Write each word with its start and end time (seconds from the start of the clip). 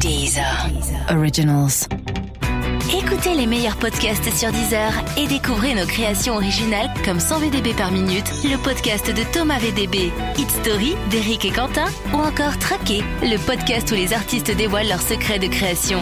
Deezer. 0.00 0.68
Originals. 1.10 1.88
Écoutez 2.96 3.34
les 3.34 3.46
meilleurs 3.46 3.76
podcasts 3.76 4.30
sur 4.32 4.50
Deezer 4.52 4.92
et 5.16 5.26
découvrez 5.26 5.74
nos 5.74 5.86
créations 5.86 6.36
originales 6.36 6.88
comme 7.04 7.18
100 7.18 7.40
VDB 7.40 7.74
par 7.74 7.90
minute, 7.90 8.30
le 8.44 8.56
podcast 8.62 9.10
de 9.10 9.22
Thomas 9.32 9.58
VDB, 9.58 10.12
Hit 10.36 10.50
Story 10.62 10.94
d'Eric 11.10 11.44
et 11.44 11.50
Quentin 11.50 11.86
ou 12.12 12.18
encore 12.18 12.58
Traqué, 12.58 13.02
le 13.22 13.38
podcast 13.44 13.90
où 13.90 13.94
les 13.94 14.12
artistes 14.12 14.56
dévoilent 14.56 14.88
leurs 14.88 15.02
secrets 15.02 15.38
de 15.38 15.48
création. 15.48 16.00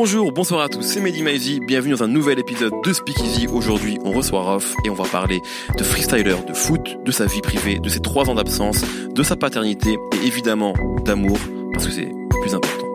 Bonjour, 0.00 0.30
bonsoir 0.30 0.60
à 0.60 0.68
tous, 0.68 0.82
c'est 0.82 1.00
Mehdi 1.00 1.22
Maizy, 1.24 1.58
bienvenue 1.58 1.90
dans 1.96 2.04
un 2.04 2.08
nouvel 2.08 2.38
épisode 2.38 2.72
de 2.84 2.92
Speakeasy. 2.92 3.48
Aujourd'hui, 3.48 3.98
on 4.04 4.12
reçoit 4.12 4.42
Rof 4.44 4.72
et 4.84 4.90
on 4.90 4.94
va 4.94 5.02
parler 5.02 5.40
de 5.76 5.82
freestyler, 5.82 6.36
de 6.46 6.54
foot, 6.54 6.98
de 7.04 7.10
sa 7.10 7.26
vie 7.26 7.40
privée, 7.40 7.80
de 7.80 7.88
ses 7.88 7.98
trois 7.98 8.30
ans 8.30 8.36
d'absence, 8.36 8.84
de 9.12 9.22
sa 9.24 9.34
paternité 9.34 9.98
et 10.12 10.24
évidemment 10.24 10.74
d'amour, 11.04 11.36
parce 11.72 11.86
que 11.86 11.90
c'est 11.92 12.04
le 12.04 12.40
plus 12.40 12.54
important. 12.54 12.86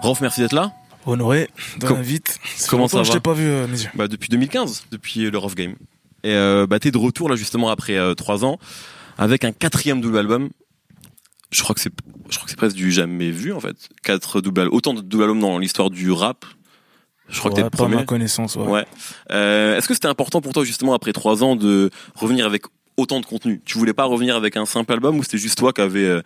Rof, 0.00 0.20
merci 0.20 0.40
d'être 0.40 0.52
là. 0.52 0.70
Honoré 1.04 1.50
Com- 1.80 1.96
l'invite. 1.96 2.38
comment 2.68 2.86
ça 2.86 3.02
Je 3.02 3.08
va 3.08 3.14
t'ai 3.14 3.20
pas 3.20 3.32
vu, 3.32 3.48
euh, 3.48 3.66
mes 3.66 3.82
yeux. 3.82 3.90
Bah 3.96 4.06
depuis 4.06 4.28
2015, 4.28 4.84
depuis 4.92 5.28
le 5.28 5.36
Rof 5.38 5.56
Game. 5.56 5.74
Et 6.22 6.34
euh, 6.34 6.68
bah 6.68 6.78
t'es 6.78 6.92
de 6.92 6.98
retour 6.98 7.28
là 7.28 7.34
justement 7.34 7.68
après 7.70 7.98
euh, 7.98 8.14
trois 8.14 8.44
ans 8.44 8.60
avec 9.18 9.44
un 9.44 9.50
quatrième 9.50 10.00
double 10.00 10.18
album. 10.18 10.50
Je 11.50 11.62
crois 11.62 11.74
que 11.74 11.80
c'est, 11.80 11.92
je 12.28 12.36
crois 12.36 12.44
que 12.44 12.50
c'est 12.50 12.56
presque 12.56 12.76
du 12.76 12.90
jamais 12.92 13.30
vu 13.30 13.52
en 13.52 13.60
fait. 13.60 13.76
Quatre 14.02 14.40
double 14.40 14.68
autant 14.70 14.92
de 14.94 15.00
double 15.00 15.24
albums 15.24 15.40
dans 15.40 15.58
l'histoire 15.58 15.88
du 15.90 16.10
rap. 16.12 16.44
Je 17.30 17.38
crois 17.38 17.50
que 17.50 17.56
t'es 17.56 17.62
le 17.62 17.70
premier. 17.70 17.96
ma 17.96 18.04
connaissance, 18.04 18.56
ouais. 18.56 18.66
Ouais. 18.66 18.84
Euh, 19.32 19.76
Est-ce 19.76 19.86
que 19.88 19.94
c'était 19.94 20.08
important 20.08 20.40
pour 20.40 20.52
toi 20.52 20.64
justement 20.64 20.94
après 20.94 21.12
trois 21.12 21.42
ans 21.44 21.56
de 21.56 21.90
revenir 22.14 22.46
avec 22.46 22.62
autant 22.96 23.20
de 23.20 23.26
contenu? 23.26 23.60
Tu 23.64 23.76
voulais 23.78 23.92
pas 23.92 24.04
revenir 24.04 24.34
avec 24.36 24.56
un 24.56 24.64
simple 24.66 24.92
album 24.92 25.18
ou 25.18 25.22
c'était 25.22 25.38
juste 25.38 25.58
toi 25.58 25.72
qui 25.72 25.80
avait 25.82 26.04
euh, 26.06 26.22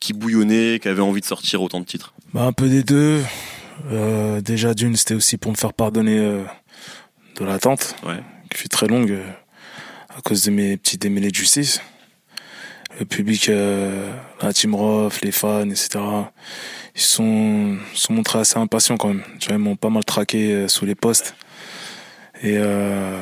qui 0.00 0.12
bouillonnait, 0.12 0.78
qui 0.80 0.88
avait 0.88 1.02
envie 1.02 1.20
de 1.20 1.26
sortir 1.26 1.60
autant 1.62 1.80
de 1.80 1.84
titres? 1.86 2.14
Bah, 2.32 2.42
un 2.44 2.52
peu 2.52 2.68
des 2.68 2.82
deux. 2.82 3.20
Euh, 3.90 4.40
déjà, 4.40 4.74
d'une, 4.74 4.94
c'était 4.96 5.14
aussi 5.14 5.36
pour 5.38 5.50
me 5.50 5.56
faire 5.56 5.72
pardonner 5.72 6.18
de 6.18 7.44
l'attente, 7.44 7.96
Ouais. 8.06 8.22
qui 8.50 8.58
fut 8.58 8.68
très 8.68 8.86
longue 8.86 9.18
à 10.16 10.20
cause 10.20 10.44
de 10.44 10.50
mes 10.52 10.76
petits 10.76 10.98
démêlés 10.98 11.30
de 11.30 11.34
justice. 11.34 11.80
Le 12.98 13.04
public, 13.04 13.48
euh, 13.48 14.12
la 14.40 14.52
team 14.52 14.74
Roth, 14.74 15.20
les 15.22 15.32
fans, 15.32 15.68
etc. 15.68 15.98
Ils 16.94 17.00
sont, 17.00 17.76
sont 17.94 18.12
montrés 18.12 18.38
assez 18.38 18.56
impatients 18.56 18.96
quand 18.96 19.08
même. 19.08 19.22
Tu 19.40 19.48
vois, 19.48 19.56
ils 19.56 19.62
m'ont 19.62 19.76
pas 19.76 19.90
mal 19.90 20.04
traqué 20.04 20.52
euh, 20.52 20.68
sous 20.68 20.86
les 20.86 20.94
postes. 20.94 21.34
Et 22.42 22.56
euh, 22.58 23.20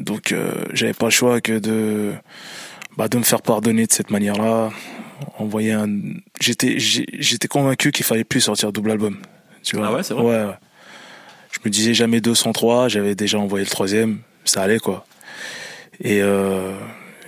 donc, 0.00 0.32
euh, 0.32 0.64
j'avais 0.72 0.94
pas 0.94 1.06
le 1.06 1.10
choix 1.10 1.40
que 1.40 1.58
de, 1.58 2.12
bah, 2.96 3.08
de 3.08 3.18
me 3.18 3.22
faire 3.22 3.42
pardonner 3.42 3.86
de 3.86 3.92
cette 3.92 4.10
manière-là. 4.10 4.70
Envoyer 5.38 5.72
un, 5.72 5.88
j'étais, 6.40 6.78
j'étais 6.78 7.48
convaincu 7.48 7.92
qu'il 7.92 8.04
fallait 8.04 8.24
plus 8.24 8.40
sortir 8.40 8.72
double 8.72 8.90
album. 8.90 9.18
Tu 9.62 9.76
vois. 9.76 9.88
Ah 9.88 9.92
ouais, 9.92 10.02
c'est 10.02 10.14
vrai? 10.14 10.22
Ouais, 10.24 10.44
ouais. 10.44 10.58
Je 11.52 11.60
me 11.64 11.70
disais 11.70 11.94
jamais 11.94 12.20
203, 12.20 12.88
j'avais 12.88 13.14
déjà 13.14 13.38
envoyé 13.38 13.64
le 13.64 13.70
troisième, 13.70 14.18
ça 14.44 14.62
allait 14.62 14.80
quoi. 14.80 15.06
Et 16.00 16.20
euh, 16.20 16.76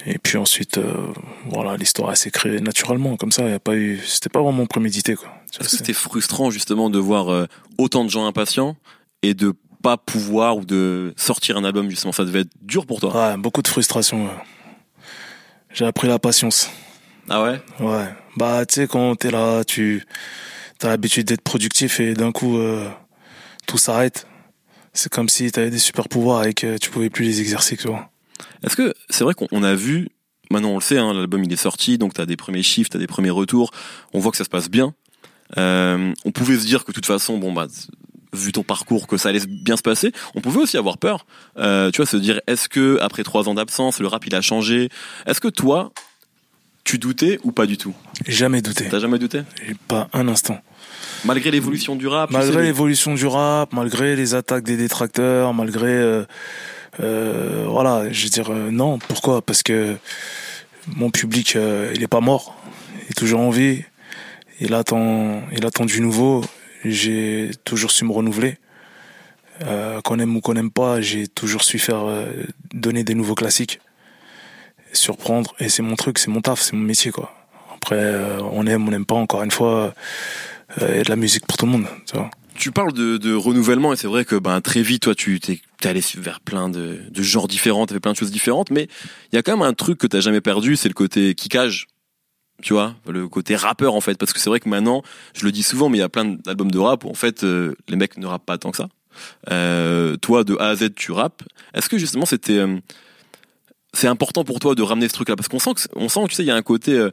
et 0.06 0.18
puis 0.18 0.38
ensuite, 0.38 0.78
euh, 0.78 1.12
voilà, 1.46 1.76
l'histoire 1.76 2.16
s'est 2.16 2.30
créée 2.30 2.60
naturellement 2.60 3.16
comme 3.16 3.32
ça. 3.32 3.48
Y 3.48 3.52
a 3.52 3.58
pas 3.58 3.74
eu, 3.74 4.00
c'était 4.06 4.28
pas 4.28 4.40
vraiment 4.40 4.64
prémédité 4.66 5.12
Est-ce 5.12 5.58
que 5.58 5.68
c'était 5.68 5.92
frustrant 5.92 6.50
justement 6.50 6.90
de 6.90 6.98
voir 7.00 7.28
euh, 7.28 7.46
autant 7.76 8.04
de 8.04 8.10
gens 8.10 8.24
impatients 8.24 8.76
et 9.22 9.34
de 9.34 9.52
pas 9.82 9.96
pouvoir 9.96 10.58
ou 10.58 10.64
de 10.64 11.12
sortir 11.16 11.56
un 11.56 11.64
album 11.64 11.90
justement? 11.90 12.12
Ça 12.12 12.24
devait 12.24 12.42
être 12.42 12.52
dur 12.62 12.86
pour 12.86 13.00
toi. 13.00 13.30
Ouais, 13.30 13.36
beaucoup 13.36 13.62
de 13.62 13.68
frustration. 13.68 14.26
ouais. 14.26 14.32
J'ai 15.72 15.84
appris 15.84 16.06
la 16.06 16.20
patience. 16.20 16.70
Ah 17.28 17.42
ouais? 17.42 17.60
Ouais. 17.80 18.08
Bah, 18.36 18.64
tu 18.64 18.76
sais, 18.76 18.86
quand 18.86 19.16
t'es 19.16 19.32
là, 19.32 19.64
tu 19.64 20.04
as 20.82 20.88
l'habitude 20.88 21.26
d'être 21.26 21.42
productif 21.42 21.98
et 21.98 22.14
d'un 22.14 22.30
coup, 22.30 22.58
euh, 22.58 22.88
tout 23.66 23.76
s'arrête. 23.76 24.28
C'est 24.92 25.12
comme 25.12 25.28
si 25.28 25.50
t'avais 25.50 25.70
des 25.70 25.80
super 25.80 26.08
pouvoirs 26.08 26.44
et 26.44 26.54
que 26.54 26.78
tu 26.78 26.90
pouvais 26.90 27.10
plus 27.10 27.24
les 27.24 27.40
exercer, 27.40 27.76
tu 27.76 27.88
vois. 27.88 28.08
Est-ce 28.64 28.76
que 28.76 28.94
c'est 29.10 29.24
vrai 29.24 29.34
qu'on 29.34 29.48
on 29.52 29.62
a 29.62 29.74
vu, 29.74 30.08
maintenant 30.50 30.70
on 30.70 30.76
le 30.76 30.80
sait, 30.80 30.98
hein, 30.98 31.12
l'album 31.12 31.44
il 31.44 31.52
est 31.52 31.56
sorti, 31.56 31.98
donc 31.98 32.14
t'as 32.14 32.26
des 32.26 32.36
premiers 32.36 32.62
chiffres, 32.62 32.90
t'as 32.90 32.98
des 32.98 33.06
premiers 33.06 33.30
retours, 33.30 33.70
on 34.12 34.20
voit 34.20 34.30
que 34.30 34.38
ça 34.38 34.44
se 34.44 34.50
passe 34.50 34.70
bien. 34.70 34.94
Euh, 35.56 36.12
on 36.24 36.32
pouvait 36.32 36.58
se 36.58 36.66
dire 36.66 36.84
que 36.84 36.90
de 36.90 36.94
toute 36.94 37.06
façon, 37.06 37.38
bon 37.38 37.52
bah, 37.52 37.68
vu 38.32 38.52
ton 38.52 38.62
parcours, 38.62 39.06
que 39.06 39.16
ça 39.16 39.30
allait 39.30 39.44
bien 39.46 39.76
se 39.76 39.82
passer. 39.82 40.12
On 40.34 40.40
pouvait 40.40 40.60
aussi 40.60 40.76
avoir 40.76 40.98
peur, 40.98 41.26
euh, 41.58 41.90
tu 41.90 41.98
vois, 41.98 42.06
se 42.06 42.16
dire 42.16 42.40
est-ce 42.46 42.68
que 42.68 42.98
après 43.00 43.22
trois 43.22 43.48
ans 43.48 43.54
d'absence, 43.54 44.00
le 44.00 44.06
rap 44.06 44.26
il 44.26 44.34
a 44.34 44.40
changé? 44.40 44.88
Est-ce 45.26 45.40
que 45.40 45.48
toi, 45.48 45.92
tu 46.84 46.98
doutais 46.98 47.38
ou 47.42 47.52
pas 47.52 47.66
du 47.66 47.76
tout? 47.76 47.94
Jamais 48.26 48.62
douté. 48.62 48.88
T'as 48.88 49.00
jamais 49.00 49.18
douté? 49.18 49.42
Pas 49.88 50.08
un 50.12 50.28
instant. 50.28 50.60
Malgré 51.24 51.50
l'évolution 51.50 51.96
du 51.96 52.06
rap, 52.06 52.30
tu 52.30 52.36
Malgré 52.36 52.62
l'évolution 52.62 53.14
du 53.14 53.26
rap, 53.26 53.72
malgré 53.72 54.14
les 54.14 54.34
attaques 54.34 54.64
des 54.64 54.76
détracteurs, 54.76 55.54
malgré 55.54 55.88
euh, 55.88 56.24
voilà, 56.98 58.10
je 58.10 58.24
veux 58.24 58.30
dire 58.30 58.50
euh, 58.50 58.70
non. 58.70 58.98
Pourquoi? 58.98 59.42
Parce 59.42 59.62
que 59.62 59.96
mon 60.94 61.10
public, 61.10 61.56
euh, 61.56 61.92
il 61.94 62.02
est 62.02 62.08
pas 62.08 62.20
mort, 62.20 62.56
il 63.02 63.10
est 63.10 63.14
toujours 63.14 63.40
en 63.40 63.50
vie. 63.50 63.84
Il 64.60 64.72
attend, 64.72 65.42
il 65.52 65.66
attend 65.66 65.84
du 65.84 66.00
nouveau. 66.00 66.42
J'ai 66.84 67.50
toujours 67.64 67.90
su 67.90 68.04
me 68.04 68.12
renouveler. 68.12 68.58
Euh, 69.64 70.00
qu'on 70.02 70.18
aime 70.18 70.36
ou 70.36 70.40
qu'on 70.40 70.54
n'aime 70.54 70.70
pas, 70.70 71.00
j'ai 71.00 71.28
toujours 71.28 71.64
su 71.64 71.78
faire 71.78 72.06
euh, 72.06 72.26
donner 72.74 73.04
des 73.04 73.14
nouveaux 73.14 73.34
classiques, 73.34 73.80
surprendre. 74.92 75.54
Et 75.60 75.70
c'est 75.70 75.82
mon 75.82 75.96
truc, 75.96 76.18
c'est 76.18 76.30
mon 76.30 76.42
taf, 76.42 76.60
c'est 76.60 76.74
mon 76.74 76.82
métier 76.82 77.10
quoi. 77.10 77.34
Après, 77.74 77.96
euh, 77.96 78.38
on 78.52 78.66
aime, 78.66 78.86
on 78.86 78.90
n'aime 78.90 79.06
pas. 79.06 79.14
Encore 79.14 79.42
une 79.42 79.50
fois, 79.50 79.94
euh, 80.82 81.02
la 81.08 81.16
musique 81.16 81.46
pour 81.46 81.56
tout 81.56 81.66
le 81.66 81.72
monde. 81.72 81.86
Tu 82.58 82.72
parles 82.72 82.92
de, 82.92 83.34
renouvellement 83.34 83.92
et 83.92 83.96
c'est 83.96 84.06
vrai 84.06 84.24
que 84.24 84.36
ben 84.36 84.60
très 84.60 84.82
vite 84.82 85.02
toi 85.02 85.14
tu 85.14 85.40
t'es 85.40 85.60
allé 85.84 86.00
vers 86.16 86.40
plein 86.40 86.68
de, 86.68 87.00
genres 87.14 87.48
différents, 87.48 87.86
t'as 87.86 87.94
fait 87.94 88.00
plein 88.00 88.12
de 88.12 88.16
choses 88.16 88.30
différentes, 88.30 88.70
mais 88.70 88.88
il 89.32 89.36
y 89.36 89.38
a 89.38 89.42
quand 89.42 89.56
même 89.56 89.66
un 89.66 89.72
truc 89.72 89.98
que 89.98 90.06
t'as 90.06 90.20
jamais 90.20 90.40
perdu, 90.40 90.76
c'est 90.76 90.88
le 90.88 90.94
côté 90.94 91.34
kickage. 91.34 91.86
Tu 92.62 92.72
vois, 92.72 92.94
le 93.06 93.28
côté 93.28 93.54
rappeur 93.54 93.94
en 93.94 94.00
fait, 94.00 94.16
parce 94.16 94.32
que 94.32 94.40
c'est 94.40 94.48
vrai 94.48 94.60
que 94.60 94.68
maintenant, 94.68 95.02
je 95.34 95.44
le 95.44 95.52
dis 95.52 95.62
souvent, 95.62 95.90
mais 95.90 95.98
il 95.98 96.00
y 96.00 96.04
a 96.04 96.08
plein 96.08 96.24
d'albums 96.24 96.70
de 96.70 96.78
rap 96.78 97.04
où 97.04 97.10
en 97.10 97.14
fait 97.14 97.44
euh, 97.44 97.74
les 97.88 97.96
mecs 97.96 98.16
ne 98.16 98.26
rappent 98.26 98.46
pas 98.46 98.56
tant 98.56 98.70
que 98.70 98.78
ça. 98.78 98.88
Euh, 99.50 100.16
toi 100.16 100.42
de 100.42 100.56
A 100.56 100.68
à 100.68 100.76
Z 100.76 100.94
tu 100.94 101.12
rappes. 101.12 101.42
Est-ce 101.74 101.88
que 101.88 101.98
justement 101.98 102.24
c'était 102.24 102.58
euh, 102.58 102.78
c'est 103.92 104.08
important 104.08 104.44
pour 104.44 104.58
toi 104.58 104.74
de 104.74 104.82
ramener 104.82 105.08
ce 105.08 105.14
truc-là? 105.14 105.36
Parce 105.36 105.48
qu'on 105.48 105.58
sent 105.58 105.74
que 105.74 105.80
on 105.94 106.08
sent 106.08 106.20
tu 106.28 106.34
sais 106.34 106.42
il 106.44 106.46
y 106.46 106.50
a 106.50 106.56
un 106.56 106.62
côté 106.62 107.08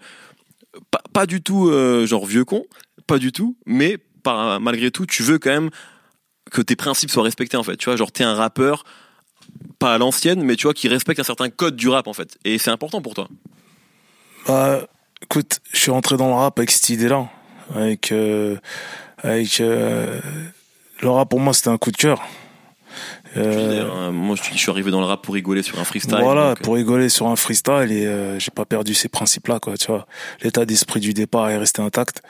pas, 0.91 1.01
pas 1.11 1.25
du 1.25 1.41
tout 1.41 1.71
genre 2.05 2.25
vieux 2.25 2.45
con, 2.45 2.65
pas 3.05 3.19
du 3.19 3.31
tout, 3.33 3.57
mais 3.65 3.99
par, 4.23 4.59
malgré 4.59 4.89
tout, 4.91 5.05
tu 5.05 5.21
veux 5.23 5.37
quand 5.39 5.51
même 5.51 5.69
que 6.51 6.61
tes 6.61 6.75
principes 6.75 7.09
soient 7.11 7.23
respectés 7.23 7.57
en 7.57 7.63
fait. 7.63 7.77
Tu 7.77 7.85
vois, 7.85 7.95
genre 7.95 8.11
t'es 8.11 8.23
un 8.23 8.35
rappeur 8.35 8.83
pas 9.79 9.93
à 9.93 9.97
l'ancienne, 9.97 10.41
mais 10.43 10.55
tu 10.55 10.63
vois 10.63 10.73
qui 10.73 10.87
respecte 10.87 11.19
un 11.19 11.23
certain 11.23 11.49
code 11.49 11.75
du 11.75 11.89
rap 11.89 12.07
en 12.07 12.13
fait. 12.13 12.37
Et 12.45 12.57
c'est 12.57 12.71
important 12.71 13.01
pour 13.01 13.13
toi. 13.13 13.27
Bah, 14.47 14.87
écoute, 15.21 15.59
je 15.71 15.79
suis 15.79 15.91
rentré 15.91 16.17
dans 16.17 16.27
le 16.27 16.33
rap 16.33 16.57
avec 16.59 16.71
cette 16.71 16.89
idée-là, 16.89 17.29
avec 17.75 18.11
euh, 18.11 18.57
avec 19.19 19.59
euh, 19.61 20.19
le 21.01 21.09
rap 21.09 21.29
pour 21.29 21.39
moi 21.39 21.53
c'était 21.53 21.69
un 21.69 21.77
coup 21.77 21.91
de 21.91 21.97
cœur. 21.97 22.21
Je 23.35 23.39
Euh, 23.41 23.83
dire, 23.83 24.11
moi, 24.11 24.35
je 24.35 24.43
suis- 24.55 24.69
arrivé 24.69 24.91
dans 24.91 24.99
le 24.99 25.07
rap 25.07 25.23
pour 25.23 25.33
rigoler 25.33 25.63
sur 25.63 25.79
un 25.79 25.83
freestyle. 25.83 26.15
voilà, 26.21 26.49
donc, 26.49 26.61
pour 26.61 26.75
rigoler 26.75 27.09
sur 27.09 27.27
un 27.27 27.35
freestyle 27.35 27.87
et 27.91 28.05
euh, 28.05 28.37
j'ai 28.37 28.51
pas 28.51 28.65
perdu 28.65 28.93
ces 28.93 29.09
principes-là, 29.09 29.59
quoi. 29.59 29.75
Tu 29.75 29.87
vois, 29.87 30.05
l'état 30.43 30.65
d'esprit 30.65 30.99
du 30.99 31.13
départ 31.15 31.49
est 31.49 31.57
resté 31.57 31.81
intact. 31.81 32.21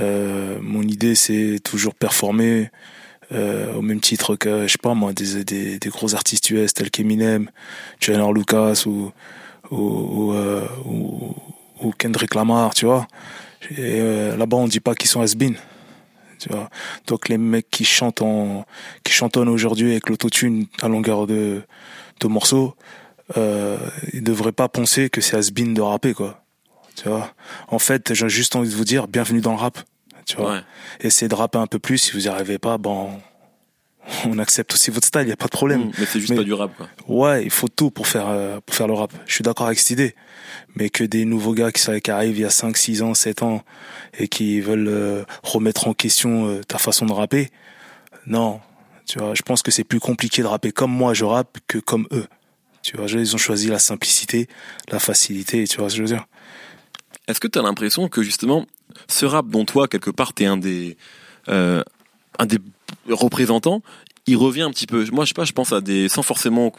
Euh, 0.00 0.58
mon 0.60 0.82
idée 0.82 1.14
c'est 1.14 1.58
toujours 1.62 1.94
performer. 1.94 2.70
Euh, 3.32 3.72
au 3.74 3.82
même 3.82 4.00
titre 4.00 4.36
que, 4.36 4.66
je 4.66 4.72
sais 4.72 4.78
pas 4.80 4.94
moi, 4.94 5.12
des, 5.12 5.44
des, 5.44 5.78
des 5.78 5.88
gros 5.88 6.14
artistes 6.14 6.50
US 6.50 6.74
tels 6.74 6.90
qu'Eminem, 6.90 7.50
Jalen 7.98 8.32
Lucas 8.32 8.84
ou, 8.86 9.12
ou, 9.70 10.32
euh, 10.32 10.66
ou, 10.84 11.34
ou 11.80 11.92
Kendrick 11.92 12.34
Lamar, 12.34 12.74
tu 12.74 12.84
vois. 12.84 13.06
Et 13.70 14.00
euh, 14.00 14.36
là-bas, 14.36 14.58
on 14.58 14.68
dit 14.68 14.80
pas 14.80 14.94
qu'ils 14.94 15.08
sont 15.08 15.22
has-been. 15.22 15.56
Tu 16.38 16.48
vois. 16.50 16.68
Donc 17.06 17.28
les 17.28 17.38
mecs 17.38 17.70
qui 17.70 17.84
chantent 17.84 18.22
en, 18.22 18.66
qui 19.02 19.12
chantonnent 19.12 19.48
aujourd'hui 19.48 19.92
avec 19.92 20.10
l'autotune 20.10 20.66
à 20.82 20.88
longueur 20.88 21.26
de, 21.26 21.62
de 22.20 22.28
morceaux, 22.28 22.74
euh, 23.36 23.78
ils 24.12 24.22
devraient 24.22 24.52
pas 24.52 24.68
penser 24.68 25.08
que 25.08 25.20
c'est 25.20 25.36
has-been 25.36 25.72
de 25.72 25.80
rapper, 25.80 26.12
quoi. 26.12 26.43
Tu 26.96 27.08
vois. 27.08 27.32
En 27.68 27.78
fait, 27.78 28.14
j'ai 28.14 28.28
juste 28.28 28.56
envie 28.56 28.68
de 28.68 28.74
vous 28.74 28.84
dire, 28.84 29.08
bienvenue 29.08 29.40
dans 29.40 29.52
le 29.52 29.58
rap. 29.58 29.78
Tu 30.26 30.36
vois. 30.36 30.54
ouais. 30.54 30.60
Essayez 31.00 31.28
de 31.28 31.34
rapper 31.34 31.58
un 31.58 31.66
peu 31.66 31.78
plus. 31.78 31.98
Si 31.98 32.12
vous 32.12 32.20
n'y 32.20 32.28
arrivez 32.28 32.58
pas, 32.58 32.78
bon, 32.78 33.10
on 34.26 34.38
accepte 34.38 34.72
aussi 34.74 34.90
votre 34.90 35.06
style, 35.06 35.22
il 35.22 35.28
y 35.28 35.32
a 35.32 35.36
pas 35.36 35.46
de 35.46 35.50
problème. 35.50 35.86
Mm, 35.86 35.92
mais 35.98 36.06
c'est 36.06 36.20
juste 36.20 36.30
Mais- 36.30 36.36
pas 36.36 36.44
du 36.44 36.52
rap 36.52 36.70
quoi. 36.76 36.88
Ouais, 37.08 37.44
il 37.44 37.50
faut 37.50 37.68
tout 37.68 37.90
pour 37.90 38.06
faire 38.06 38.28
euh, 38.28 38.60
pour 38.64 38.74
faire 38.74 38.86
le 38.86 38.94
rap. 38.94 39.12
Je 39.26 39.34
suis 39.34 39.42
d'accord 39.42 39.66
avec 39.66 39.78
cette 39.78 39.90
idée. 39.90 40.14
Mais 40.76 40.88
que 40.90 41.04
des 41.04 41.24
nouveaux 41.24 41.52
gars 41.54 41.72
qui, 41.72 42.00
qui 42.00 42.10
arrivent 42.10 42.36
il 42.36 42.42
y 42.42 42.44
a 42.44 42.50
5, 42.50 42.76
6 42.76 43.02
ans, 43.02 43.14
7 43.14 43.42
ans 43.42 43.62
et 44.18 44.28
qui 44.28 44.60
veulent 44.60 44.88
euh, 44.88 45.24
remettre 45.42 45.88
en 45.88 45.94
question 45.94 46.48
euh, 46.48 46.62
ta 46.62 46.78
façon 46.78 47.06
de 47.06 47.12
rapper, 47.12 47.50
non. 48.26 48.60
Tu 49.06 49.18
vois, 49.18 49.34
je 49.34 49.42
pense 49.42 49.62
que 49.62 49.70
c'est 49.70 49.84
plus 49.84 50.00
compliqué 50.00 50.42
de 50.42 50.46
rapper 50.46 50.72
comme 50.72 50.90
moi 50.90 51.12
je 51.14 51.24
rappe 51.24 51.58
que 51.66 51.78
comme 51.78 52.06
eux. 52.12 52.26
Tu 52.82 52.96
vois, 52.96 53.06
ils 53.06 53.34
ont 53.34 53.38
choisi 53.38 53.68
la 53.68 53.78
simplicité, 53.78 54.48
la 54.90 54.98
facilité, 54.98 55.66
tu 55.66 55.78
vois 55.78 55.88
ce 55.88 55.94
que 55.94 55.98
je 55.98 56.02
veux 56.02 56.16
dire. 56.16 56.26
Est-ce 57.28 57.40
que 57.40 57.48
tu 57.48 57.58
as 57.58 57.62
l'impression 57.62 58.08
que 58.08 58.22
justement, 58.22 58.66
ce 59.08 59.26
rap 59.26 59.48
dont 59.48 59.64
toi, 59.64 59.88
quelque 59.88 60.10
part, 60.10 60.32
t'es 60.32 60.46
un 60.46 60.56
des, 60.56 60.96
euh, 61.48 61.82
un 62.38 62.46
des 62.46 62.58
représentants, 63.08 63.82
il 64.26 64.36
revient 64.36 64.62
un 64.62 64.70
petit 64.70 64.86
peu? 64.86 65.04
Moi, 65.10 65.24
je 65.24 65.30
sais 65.30 65.34
pas, 65.34 65.44
je 65.44 65.52
pense 65.52 65.72
à 65.72 65.80
des, 65.80 66.08
sans 66.08 66.22
forcément 66.22 66.72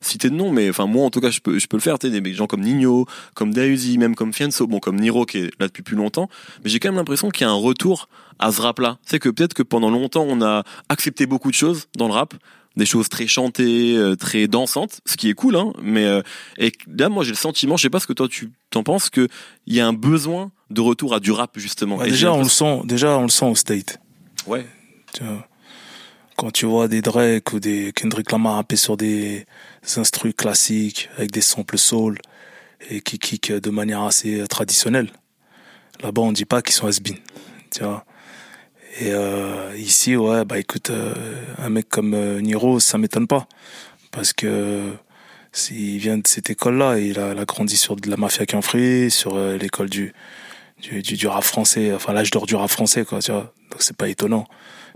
citer 0.00 0.30
de 0.30 0.34
nom, 0.34 0.50
mais 0.50 0.70
enfin, 0.70 0.86
moi, 0.86 1.04
en 1.04 1.10
tout 1.10 1.20
cas, 1.20 1.30
je 1.30 1.40
peux, 1.40 1.58
je 1.58 1.66
peux 1.66 1.76
le 1.76 1.82
faire, 1.82 1.98
tu 1.98 2.08
des 2.08 2.34
gens 2.34 2.46
comme 2.46 2.62
Nino, 2.62 3.06
comme 3.34 3.52
Dausi, 3.52 3.98
même 3.98 4.14
comme 4.14 4.32
Fianso, 4.32 4.66
bon, 4.66 4.78
comme 4.78 4.96
Niro, 4.96 5.26
qui 5.26 5.38
est 5.38 5.60
là 5.60 5.66
depuis 5.66 5.82
plus 5.82 5.96
longtemps. 5.96 6.28
Mais 6.64 6.70
j'ai 6.70 6.80
quand 6.80 6.88
même 6.88 6.96
l'impression 6.96 7.28
qu'il 7.30 7.46
y 7.46 7.48
a 7.48 7.52
un 7.52 7.54
retour 7.54 8.08
à 8.38 8.52
ce 8.52 8.62
rap-là. 8.62 8.98
C'est 9.04 9.18
que 9.18 9.28
peut-être 9.28 9.54
que 9.54 9.62
pendant 9.62 9.90
longtemps, 9.90 10.24
on 10.28 10.42
a 10.42 10.64
accepté 10.88 11.26
beaucoup 11.26 11.50
de 11.50 11.56
choses 11.56 11.88
dans 11.96 12.08
le 12.08 12.14
rap, 12.14 12.34
des 12.76 12.86
choses 12.86 13.08
très 13.08 13.26
chantées, 13.26 13.96
euh, 13.96 14.16
très 14.16 14.48
dansantes, 14.48 15.00
ce 15.06 15.16
qui 15.16 15.28
est 15.30 15.34
cool, 15.34 15.56
hein. 15.56 15.72
Mais 15.82 16.04
euh, 16.04 16.22
et 16.58 16.72
là, 16.96 17.08
moi, 17.08 17.24
j'ai 17.24 17.30
le 17.30 17.36
sentiment, 17.36 17.76
je 17.76 17.82
sais 17.82 17.90
pas 17.90 18.00
ce 18.00 18.06
que 18.06 18.12
toi 18.12 18.28
tu 18.28 18.52
t'en 18.70 18.82
penses, 18.82 19.10
que 19.10 19.28
il 19.66 19.74
y 19.74 19.80
a 19.80 19.86
un 19.86 19.92
besoin 19.92 20.50
de 20.70 20.80
retour 20.80 21.14
à 21.14 21.20
du 21.20 21.32
rap 21.32 21.58
justement. 21.58 22.02
déjà, 22.02 22.32
on 22.32 22.42
le 22.42 22.48
sent, 22.48 22.82
déjà, 22.84 23.18
on 23.18 23.22
le 23.22 23.28
sent 23.28 23.46
au 23.46 23.54
state. 23.54 23.98
Ouais. 24.46 24.66
Tu 25.14 25.24
vois, 25.24 25.46
quand 26.36 26.50
tu 26.50 26.66
vois 26.66 26.86
des 26.88 27.00
Drake 27.00 27.52
ou 27.52 27.60
des 27.60 27.92
Kendrick 27.94 28.30
Lamar 28.30 28.56
rapper 28.56 28.76
sur 28.76 28.96
des 28.96 29.46
instruments 29.96 30.34
classiques 30.36 31.08
avec 31.16 31.30
des 31.30 31.40
samples 31.40 31.78
soul 31.78 32.18
et 32.90 33.00
qui 33.00 33.18
kick 33.18 33.52
de 33.52 33.70
manière 33.70 34.02
assez 34.02 34.46
traditionnelle. 34.48 35.10
Là-bas, 36.02 36.20
on 36.20 36.32
dit 36.32 36.44
pas 36.44 36.60
qu'ils 36.60 36.74
sont 36.74 36.86
has 36.86 37.00
tu 37.00 37.82
vois. 37.82 38.04
Et 38.98 39.12
euh, 39.12 39.76
ici, 39.76 40.16
ouais, 40.16 40.44
bah 40.46 40.58
écoute, 40.58 40.88
euh, 40.88 41.12
un 41.58 41.68
mec 41.68 41.88
comme 41.88 42.14
euh, 42.14 42.40
Niro, 42.40 42.80
ça 42.80 42.96
m'étonne 42.96 43.26
pas. 43.26 43.46
Parce 44.10 44.32
que 44.32 44.94
s'il 45.52 45.98
vient 45.98 46.16
de 46.16 46.26
cette 46.26 46.48
école-là, 46.48 46.98
il 46.98 47.18
a, 47.18 47.32
il 47.32 47.38
a, 47.38 47.44
grandi 47.44 47.76
sur 47.76 47.96
de 47.96 48.08
la 48.08 48.16
mafia 48.16 48.46
free, 48.62 49.10
sur 49.10 49.34
euh, 49.34 49.58
l'école 49.58 49.90
du, 49.90 50.14
du, 50.80 51.02
du, 51.02 51.14
du, 51.16 51.26
rap 51.26 51.44
français, 51.44 51.92
enfin 51.92 52.14
l'âge 52.14 52.30
d'or 52.30 52.46
du 52.46 52.54
rap 52.54 52.70
français, 52.70 53.04
quoi, 53.04 53.18
tu 53.20 53.32
vois. 53.32 53.52
Donc 53.70 53.82
c'est 53.82 53.96
pas 53.96 54.08
étonnant. 54.08 54.46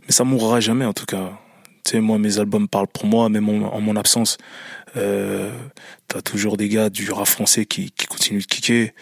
Mais 0.07 0.13
ça 0.13 0.25
mourra 0.25 0.61
jamais, 0.61 0.87
en 0.87 0.95
tout 0.95 1.07
cas. 1.07 1.39
Tu 1.85 1.93
sais, 1.93 2.01
moi, 2.01 2.19
mes 2.19 2.39
albums 2.39 2.69
parlent 2.69 2.89
pour 2.89 3.05
moi, 3.05 3.29
même 3.29 3.49
en, 3.51 3.81
mon 3.83 3.97
absence. 3.97 4.39
Euh, 4.97 5.51
T'as 6.09 6.23
toujours 6.23 6.57
des 6.57 6.69
gars 6.69 6.89
du 6.89 7.11
rap 7.13 7.27
français 7.27 7.67
qui, 7.67 7.91
qui 7.91 8.07
continuent 8.07 8.41
de 8.41 8.47
kicker. 8.47 8.93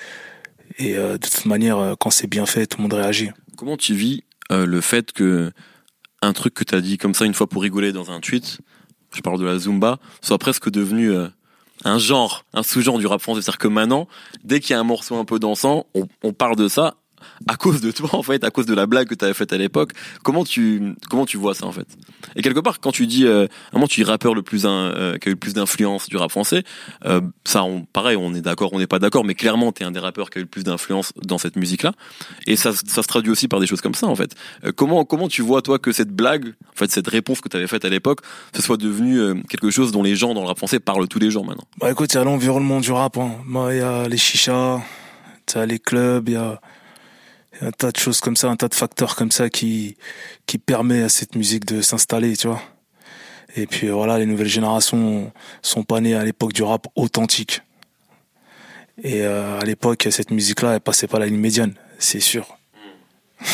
Et 0.78 0.94
de 0.94 1.16
toute 1.16 1.46
manière, 1.46 1.96
quand 1.98 2.10
c'est 2.10 2.26
bien 2.26 2.46
fait, 2.46 2.66
tout 2.66 2.76
le 2.76 2.82
monde 2.82 2.92
réagit. 2.92 3.30
Comment 3.56 3.76
tu 3.76 3.94
vis 3.94 4.22
euh, 4.52 4.66
le 4.66 4.80
fait 4.80 5.12
que 5.12 5.52
un 6.22 6.32
truc 6.32 6.54
que 6.54 6.64
t'as 6.64 6.80
dit 6.80 6.98
comme 6.98 7.14
ça 7.14 7.24
une 7.24 7.34
fois 7.34 7.46
pour 7.46 7.62
rigoler 7.62 7.92
dans 7.92 8.10
un 8.10 8.20
tweet, 8.20 8.58
je 9.14 9.20
parle 9.20 9.38
de 9.38 9.44
la 9.44 9.58
Zumba, 9.58 9.98
soit 10.20 10.38
presque 10.38 10.70
devenu 10.70 11.12
euh, 11.12 11.28
un 11.84 11.98
genre, 11.98 12.44
un 12.52 12.62
sous-genre 12.62 12.98
du 12.98 13.06
rap 13.06 13.20
français. 13.20 13.42
C'est-à-dire 13.42 13.58
que 13.58 13.68
maintenant, 13.68 14.08
dès 14.44 14.60
qu'il 14.60 14.72
y 14.72 14.74
a 14.74 14.80
un 14.80 14.84
morceau 14.84 15.16
un 15.16 15.24
peu 15.24 15.38
dansant, 15.38 15.86
on, 15.94 16.08
on 16.22 16.32
parle 16.32 16.56
de 16.56 16.68
ça 16.68 16.96
à 17.46 17.56
cause 17.56 17.80
de 17.80 17.90
toi 17.90 18.10
en 18.12 18.22
fait, 18.22 18.44
à 18.44 18.50
cause 18.50 18.66
de 18.66 18.74
la 18.74 18.86
blague 18.86 19.08
que 19.08 19.14
tu 19.14 19.24
avais 19.24 19.34
faite 19.34 19.52
à 19.52 19.58
l'époque. 19.58 19.92
Comment 20.22 20.44
tu 20.44 20.94
comment 21.08 21.26
tu 21.26 21.36
vois 21.36 21.54
ça 21.54 21.66
en 21.66 21.72
fait? 21.72 21.86
Et 22.36 22.42
quelque 22.42 22.60
part 22.60 22.80
quand 22.80 22.92
tu 22.92 23.06
dis 23.06 23.26
euh, 23.26 23.44
un 23.72 23.76
moment 23.76 23.86
tu 23.86 24.00
dis 24.00 24.04
rappeur 24.04 24.34
le 24.34 24.42
plus 24.42 24.66
un, 24.66 24.70
euh, 24.70 25.18
qui 25.18 25.28
a 25.28 25.30
eu 25.30 25.34
le 25.34 25.38
plus 25.38 25.54
d'influence 25.54 26.08
du 26.08 26.16
rap 26.16 26.30
français, 26.30 26.64
euh, 27.06 27.20
ça 27.44 27.64
pareil, 27.92 28.16
on 28.16 28.34
est 28.34 28.40
d'accord, 28.40 28.72
on 28.72 28.78
n'est 28.78 28.86
pas 28.86 28.98
d'accord, 28.98 29.24
mais 29.24 29.34
clairement 29.34 29.72
tu 29.72 29.82
es 29.82 29.86
un 29.86 29.90
des 29.90 30.00
rappeurs 30.00 30.30
qui 30.30 30.38
a 30.38 30.40
eu 30.40 30.44
le 30.44 30.48
plus 30.48 30.64
d'influence 30.64 31.12
dans 31.24 31.38
cette 31.38 31.56
musique-là 31.56 31.92
et 32.46 32.56
ça 32.56 32.72
ça 32.72 33.02
se 33.02 33.08
traduit 33.08 33.30
aussi 33.30 33.48
par 33.48 33.60
des 33.60 33.66
choses 33.66 33.80
comme 33.80 33.94
ça 33.94 34.06
en 34.06 34.16
fait. 34.16 34.34
Euh, 34.64 34.72
comment 34.74 35.04
comment 35.04 35.28
tu 35.28 35.42
vois 35.42 35.62
toi 35.62 35.78
que 35.78 35.92
cette 35.92 36.10
blague, 36.10 36.48
en 36.48 36.76
fait 36.76 36.90
cette 36.90 37.08
réponse 37.08 37.40
que 37.40 37.48
tu 37.48 37.56
avais 37.56 37.66
faite 37.66 37.84
à 37.84 37.88
l'époque, 37.88 38.20
ce 38.54 38.62
soit 38.62 38.76
devenu 38.76 39.42
quelque 39.48 39.70
chose 39.70 39.92
dont 39.92 40.02
les 40.02 40.16
gens 40.16 40.34
dans 40.34 40.42
le 40.42 40.48
rap 40.48 40.58
français 40.58 40.80
parlent 40.80 41.08
tous 41.08 41.18
les 41.18 41.30
jours 41.30 41.44
maintenant? 41.44 41.64
Bah 41.80 41.90
écoute, 41.90 42.12
il 42.12 42.16
y 42.16 42.20
a 42.20 42.24
l'environnement 42.24 42.80
du 42.80 42.92
rap 42.92 43.16
hein. 43.16 43.30
il 43.70 43.78
y 43.78 43.80
a 43.80 44.08
les 44.08 44.16
chichas, 44.16 44.80
tu 45.46 45.66
les 45.66 45.78
clubs, 45.78 46.28
il 46.28 46.34
y 46.34 46.36
a 46.36 46.60
un 47.60 47.70
tas 47.70 47.90
de 47.90 47.96
choses 47.96 48.20
comme 48.20 48.36
ça, 48.36 48.48
un 48.48 48.56
tas 48.56 48.68
de 48.68 48.74
facteurs 48.74 49.16
comme 49.16 49.30
ça 49.30 49.50
qui 49.50 49.96
qui 50.46 50.58
permet 50.58 51.02
à 51.02 51.08
cette 51.08 51.34
musique 51.34 51.64
de 51.64 51.80
s'installer, 51.80 52.36
tu 52.36 52.48
vois. 52.48 52.62
Et 53.56 53.66
puis 53.66 53.88
voilà, 53.88 54.18
les 54.18 54.26
nouvelles 54.26 54.48
générations 54.48 55.32
sont 55.62 55.82
pas 55.82 56.00
nées 56.00 56.14
à 56.14 56.24
l'époque 56.24 56.52
du 56.52 56.62
rap 56.62 56.86
authentique. 56.96 57.62
Et 59.02 59.22
euh, 59.22 59.58
à 59.60 59.64
l'époque, 59.64 60.08
cette 60.10 60.30
musique-là, 60.30 60.74
elle 60.74 60.80
passait 60.80 61.06
pas 61.06 61.18
la 61.18 61.26
ligne 61.26 61.38
médiane, 61.38 61.74
c'est 61.98 62.20
sûr. 62.20 62.58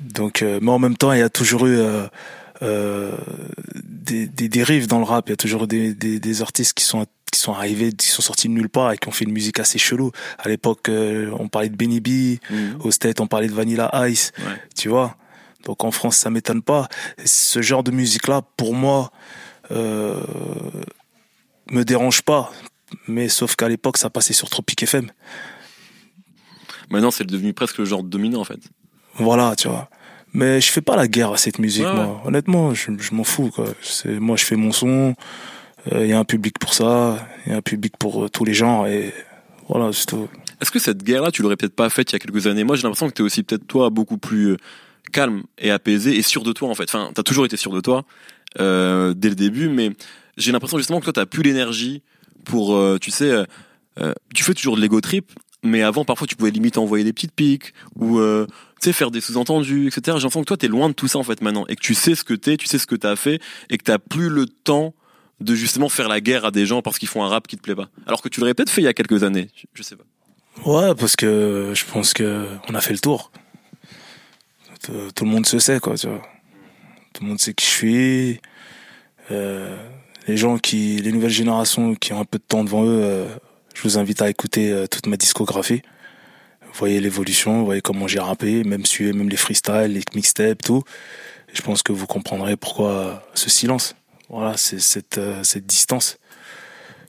Donc, 0.00 0.42
euh, 0.42 0.58
mais 0.62 0.70
en 0.70 0.78
même 0.78 0.96
temps, 0.96 1.12
il 1.12 1.18
y 1.18 1.22
a 1.22 1.28
toujours 1.28 1.66
eu 1.66 1.76
euh, 1.76 2.06
euh, 2.62 3.16
des, 3.84 4.26
des 4.26 4.48
dérives 4.48 4.86
dans 4.86 4.98
le 4.98 5.04
rap. 5.04 5.28
Il 5.28 5.30
y 5.30 5.32
a 5.32 5.36
toujours 5.36 5.66
des, 5.66 5.94
des, 5.94 6.20
des 6.20 6.42
artistes 6.42 6.74
qui 6.74 6.84
sont 6.84 7.06
qui 7.38 7.44
sont 7.44 7.52
arrivés, 7.52 7.92
qui 7.92 8.08
sont 8.08 8.20
sortis 8.20 8.48
de 8.48 8.52
nulle 8.52 8.68
part 8.68 8.90
et 8.90 8.98
qui 8.98 9.06
ont 9.06 9.12
fait 9.12 9.24
une 9.24 9.32
musique 9.32 9.60
assez 9.60 9.78
chelou. 9.78 10.10
À 10.38 10.48
l'époque, 10.48 10.88
euh, 10.88 11.30
on 11.38 11.48
parlait 11.48 11.68
de 11.68 11.76
Benny 11.76 12.00
B, 12.00 12.40
mmh. 12.50 12.80
au 12.80 12.90
State, 12.90 13.20
on 13.20 13.28
parlait 13.28 13.46
de 13.46 13.54
Vanilla 13.54 13.90
Ice, 14.08 14.32
ouais. 14.38 14.44
tu 14.74 14.88
vois. 14.88 15.16
Donc 15.64 15.84
en 15.84 15.92
France, 15.92 16.16
ça 16.16 16.30
m'étonne 16.30 16.62
pas. 16.62 16.88
Et 17.16 17.26
ce 17.26 17.62
genre 17.62 17.84
de 17.84 17.92
musique-là, 17.92 18.42
pour 18.56 18.74
moi, 18.74 19.12
euh, 19.70 20.20
me 21.70 21.84
dérange 21.84 22.22
pas. 22.22 22.50
Mais 23.06 23.28
sauf 23.28 23.54
qu'à 23.54 23.68
l'époque, 23.68 23.98
ça 23.98 24.10
passait 24.10 24.32
sur 24.32 24.50
Tropic 24.50 24.82
FM. 24.82 25.10
Maintenant, 26.90 27.10
c'est 27.12 27.24
devenu 27.24 27.52
presque 27.52 27.78
le 27.78 27.84
genre 27.84 28.02
dominant, 28.02 28.40
en 28.40 28.44
fait. 28.44 28.60
Voilà, 29.14 29.54
tu 29.54 29.68
vois. 29.68 29.90
Mais 30.32 30.60
je 30.60 30.72
fais 30.72 30.80
pas 30.80 30.96
la 30.96 31.06
guerre 31.06 31.32
à 31.32 31.36
cette 31.36 31.58
musique, 31.58 31.84
ouais, 31.84 31.94
moi. 31.94 32.06
Ouais. 32.06 32.20
Honnêtement, 32.24 32.74
je, 32.74 32.90
je 32.98 33.14
m'en 33.14 33.24
fous, 33.24 33.50
quoi. 33.54 33.66
Moi, 34.06 34.36
je 34.36 34.44
fais 34.44 34.56
mon 34.56 34.72
son 34.72 35.14
il 35.90 35.96
euh, 35.96 36.06
y 36.06 36.12
a 36.12 36.18
un 36.18 36.24
public 36.24 36.58
pour 36.58 36.74
ça, 36.74 37.28
il 37.46 37.52
y 37.52 37.54
a 37.54 37.58
un 37.58 37.62
public 37.62 37.96
pour 37.98 38.24
euh, 38.24 38.28
tous 38.28 38.44
les 38.44 38.54
genres 38.54 38.86
et 38.86 39.12
voilà, 39.68 39.92
c'est 39.92 40.06
tout. 40.06 40.28
Est-ce 40.60 40.70
que 40.70 40.78
cette 40.78 41.02
guerre-là, 41.02 41.30
tu 41.30 41.42
l'aurais 41.42 41.56
peut-être 41.56 41.76
pas 41.76 41.90
faite 41.90 42.10
il 42.10 42.14
y 42.14 42.16
a 42.16 42.18
quelques 42.18 42.46
années? 42.46 42.64
Moi, 42.64 42.76
j'ai 42.76 42.82
l'impression 42.82 43.08
que 43.08 43.14
tu 43.14 43.22
es 43.22 43.24
aussi 43.24 43.42
peut-être 43.42 43.66
toi 43.66 43.90
beaucoup 43.90 44.18
plus 44.18 44.52
euh, 44.52 44.56
calme 45.08 45.42
et 45.58 45.70
apaisé 45.70 46.16
et 46.16 46.22
sûr 46.22 46.42
de 46.42 46.52
toi 46.52 46.68
en 46.68 46.74
fait. 46.74 46.84
Enfin, 46.84 47.10
t'as 47.14 47.22
toujours 47.22 47.44
été 47.44 47.56
sûr 47.56 47.72
de 47.72 47.80
toi 47.80 48.04
euh, 48.60 49.14
dès 49.14 49.28
le 49.28 49.34
début, 49.34 49.68
mais 49.68 49.90
j'ai 50.36 50.52
l'impression 50.52 50.78
justement 50.78 51.00
que 51.00 51.04
toi 51.04 51.12
t'as 51.12 51.26
plus 51.26 51.42
l'énergie 51.42 52.02
pour, 52.44 52.74
euh, 52.74 52.98
tu 53.00 53.10
sais, 53.10 53.44
euh, 53.98 54.12
tu 54.34 54.44
fais 54.44 54.54
toujours 54.54 54.76
de 54.76 54.80
l'ego 54.80 55.00
trip, 55.00 55.32
mais 55.62 55.82
avant 55.82 56.04
parfois 56.04 56.26
tu 56.26 56.36
pouvais 56.36 56.50
limite 56.50 56.78
envoyer 56.78 57.04
des 57.04 57.12
petites 57.12 57.32
piques 57.32 57.74
ou 57.96 58.20
tu 58.20 58.54
sais 58.80 58.92
faire 58.92 59.10
des 59.10 59.20
sous-entendus, 59.20 59.88
etc. 59.88 60.02
J'ai 60.06 60.12
l'impression 60.12 60.40
que 60.40 60.46
toi 60.46 60.56
t'es 60.56 60.68
loin 60.68 60.88
de 60.88 60.94
tout 60.94 61.08
ça 61.08 61.18
en 61.18 61.24
fait 61.24 61.42
maintenant 61.42 61.66
et 61.68 61.76
que 61.76 61.80
tu 61.80 61.94
sais 61.94 62.14
ce 62.14 62.24
que 62.24 62.34
t'es, 62.34 62.56
tu 62.56 62.66
sais 62.66 62.78
ce 62.78 62.86
que 62.86 62.94
t'as 62.94 63.16
fait 63.16 63.40
et 63.70 63.76
que 63.76 63.82
t'as 63.82 63.98
plus 63.98 64.28
le 64.28 64.46
temps 64.46 64.94
de 65.40 65.54
justement 65.54 65.88
faire 65.88 66.08
la 66.08 66.20
guerre 66.20 66.44
à 66.44 66.50
des 66.50 66.66
gens 66.66 66.82
parce 66.82 66.98
qu'ils 66.98 67.08
font 67.08 67.22
un 67.24 67.28
rap 67.28 67.46
qui 67.46 67.56
te 67.56 67.62
plaît 67.62 67.76
pas. 67.76 67.88
Alors 68.06 68.22
que 68.22 68.28
tu 68.28 68.40
l'aurais 68.40 68.54
peut-être 68.54 68.70
fait 68.70 68.80
il 68.80 68.84
y 68.84 68.88
a 68.88 68.94
quelques 68.94 69.22
années, 69.22 69.48
je 69.74 69.82
sais 69.82 69.96
pas. 69.96 70.04
Ouais, 70.64 70.94
parce 70.94 71.16
que 71.16 71.72
je 71.74 71.84
pense 71.84 72.12
que 72.12 72.46
on 72.68 72.74
a 72.74 72.80
fait 72.80 72.92
le 72.92 72.98
tour. 72.98 73.30
Tout 75.14 75.24
le 75.24 75.30
monde 75.30 75.46
se 75.46 75.58
sait, 75.58 75.80
quoi, 75.80 75.96
tu 75.96 76.06
vois. 76.06 76.22
Tout 77.12 77.22
le 77.22 77.28
monde 77.28 77.40
sait 77.40 77.52
qui 77.52 77.66
je 77.66 77.70
suis. 77.70 78.40
Euh, 79.30 79.76
les 80.26 80.36
gens 80.36 80.58
qui, 80.58 80.96
les 80.98 81.12
nouvelles 81.12 81.30
générations 81.30 81.94
qui 81.94 82.12
ont 82.12 82.20
un 82.20 82.24
peu 82.24 82.38
de 82.38 82.44
temps 82.46 82.64
devant 82.64 82.84
eux, 82.84 83.00
euh, 83.02 83.28
je 83.74 83.82
vous 83.82 83.98
invite 83.98 84.22
à 84.22 84.30
écouter 84.30 84.72
euh, 84.72 84.86
toute 84.86 85.06
ma 85.06 85.16
discographie. 85.16 85.82
Voyez 86.74 87.00
l'évolution, 87.00 87.64
voyez 87.64 87.80
comment 87.80 88.06
j'ai 88.06 88.20
rappé, 88.20 88.62
même 88.62 88.86
suivez 88.86 89.12
même 89.12 89.28
les 89.28 89.36
freestyles, 89.36 89.92
les 89.92 90.02
mixtapes, 90.14 90.62
tout. 90.62 90.84
Je 91.52 91.62
pense 91.62 91.82
que 91.82 91.92
vous 91.92 92.06
comprendrez 92.06 92.56
pourquoi 92.56 93.26
ce 93.34 93.50
silence. 93.50 93.96
Voilà, 94.28 94.56
c'est 94.56 94.80
cette, 94.80 95.18
euh, 95.18 95.42
cette 95.42 95.66
distance. 95.66 96.18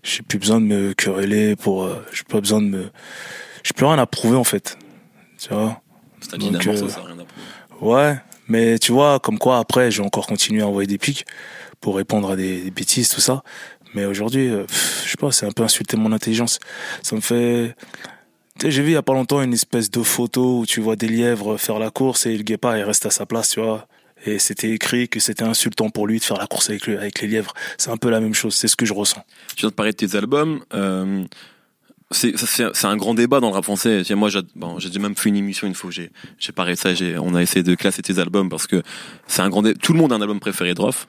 J'ai 0.04 0.22
plus 0.22 0.40
besoin 0.40 0.62
de 0.62 0.66
me 0.66 0.94
quereller 0.94 1.56
pour. 1.56 1.84
Euh, 1.84 2.06
j'ai 2.14 2.24
pas 2.24 2.40
besoin 2.40 2.62
de 2.62 2.68
me. 2.68 2.92
J'ai 3.64 3.74
plus 3.74 3.86
rien 3.86 4.00
à 4.00 4.06
prouver 4.06 4.38
en 4.38 4.46
fait. 4.46 4.78
Tu 5.38 5.54
vois. 5.54 5.82
C'est 6.22 6.36
un 6.36 6.38
Donc, 6.38 6.66
morceau, 6.66 6.88
ça, 6.88 7.02
rien 7.02 7.20
à 7.20 7.26
prouver. 7.26 7.94
Ouais, 7.94 8.18
mais 8.48 8.80
tu 8.80 8.92
vois, 8.92 9.20
comme 9.20 9.38
quoi 9.38 9.60
après, 9.60 9.92
j'ai 9.92 10.02
encore 10.02 10.28
continué 10.28 10.62
à 10.62 10.68
envoyer 10.68 10.88
des 10.88 10.98
pics 10.98 11.26
pour 11.82 11.98
répondre 11.98 12.32
à 12.32 12.36
des, 12.36 12.62
des 12.62 12.72
bêtises, 12.72 13.10
tout 13.10 13.22
ça. 13.22 13.44
Mais 13.94 14.06
aujourd'hui, 14.06 14.48
euh, 14.50 14.66
je 15.04 15.12
sais 15.12 15.18
pas, 15.18 15.32
c'est 15.32 15.46
un 15.46 15.52
peu 15.52 15.64
insulter 15.64 15.98
mon 15.98 16.12
intelligence. 16.12 16.60
Ça 17.04 17.16
me 17.16 17.22
fait. 17.22 17.76
Tu 18.60 18.66
sais, 18.68 18.72
j'ai 18.72 18.82
vu 18.82 18.90
il 18.90 18.94
y 18.94 18.98
a 18.98 19.02
pas 19.02 19.14
longtemps 19.14 19.42
une 19.42 19.54
espèce 19.54 19.90
de 19.92 20.04
photo 20.04 20.60
où 20.60 20.66
tu 20.66 20.80
vois 20.80 20.96
des 20.96 21.08
lièvres 21.08 21.58
faire 21.58 21.80
la 21.80 21.90
course 21.90 22.26
et 22.26 22.38
le 22.38 22.44
guépard 22.44 22.78
il 22.78 22.84
reste 22.84 23.06
à 23.06 23.10
sa 23.10 23.26
place, 23.26 23.50
tu 23.50 23.62
vois 23.62 23.88
et 24.26 24.40
c'était 24.40 24.72
écrit 24.72 25.08
que 25.08 25.20
c'était 25.20 25.44
insultant 25.44 25.90
pour 25.90 26.08
lui 26.08 26.20
de 26.20 26.24
faire 26.24 26.38
la 26.38 26.48
course 26.48 26.70
avec, 26.70 26.88
le, 26.88 26.98
avec 27.00 27.22
les 27.22 27.28
lièvres. 27.28 27.54
C'est 27.78 27.90
un 27.90 27.98
peu 27.98 28.10
la 28.10 28.20
même 28.20 28.34
chose, 28.34 28.56
c'est 28.56 28.68
ce 28.68 28.76
que 28.76 28.86
je 28.86 28.94
ressens. 28.94 29.24
Tu 29.56 29.62
viens 29.62 29.70
de 29.70 29.74
parler 29.74 29.92
de 29.92 29.98
tes 29.98 30.16
albums. 30.16 30.62
Euh, 30.74 31.24
c'est 32.12 32.86
un 32.86 32.98
grand 32.98 33.14
débat 33.14 33.40
dans 33.40 33.50
le 33.50 33.54
rap 33.54 33.64
français. 33.64 34.04
Moi, 34.16 34.30
j'ai 34.30 35.00
même 35.00 35.16
fait 35.16 35.30
une 35.30 35.36
émission 35.36 35.68
une 35.68 35.76
fois. 35.76 35.92
J'ai 35.92 36.52
parlé 36.54 36.74
de 36.74 36.80
ça. 36.80 36.90
On 37.22 37.36
a 37.36 37.42
essayé 37.42 37.62
de 37.62 37.76
classer 37.76 38.02
tes 38.02 38.18
albums 38.18 38.50
parce 38.50 38.66
que 38.66 38.82
c'est 39.28 39.44
un 39.44 39.50
grand. 39.50 39.62
Tout 39.80 39.94
le 39.94 40.00
monde 40.00 40.12
a 40.12 40.16
un 40.16 40.22
album 40.22 40.40
préféré 40.40 40.74
de 40.74 40.82
Rof. 40.82 41.08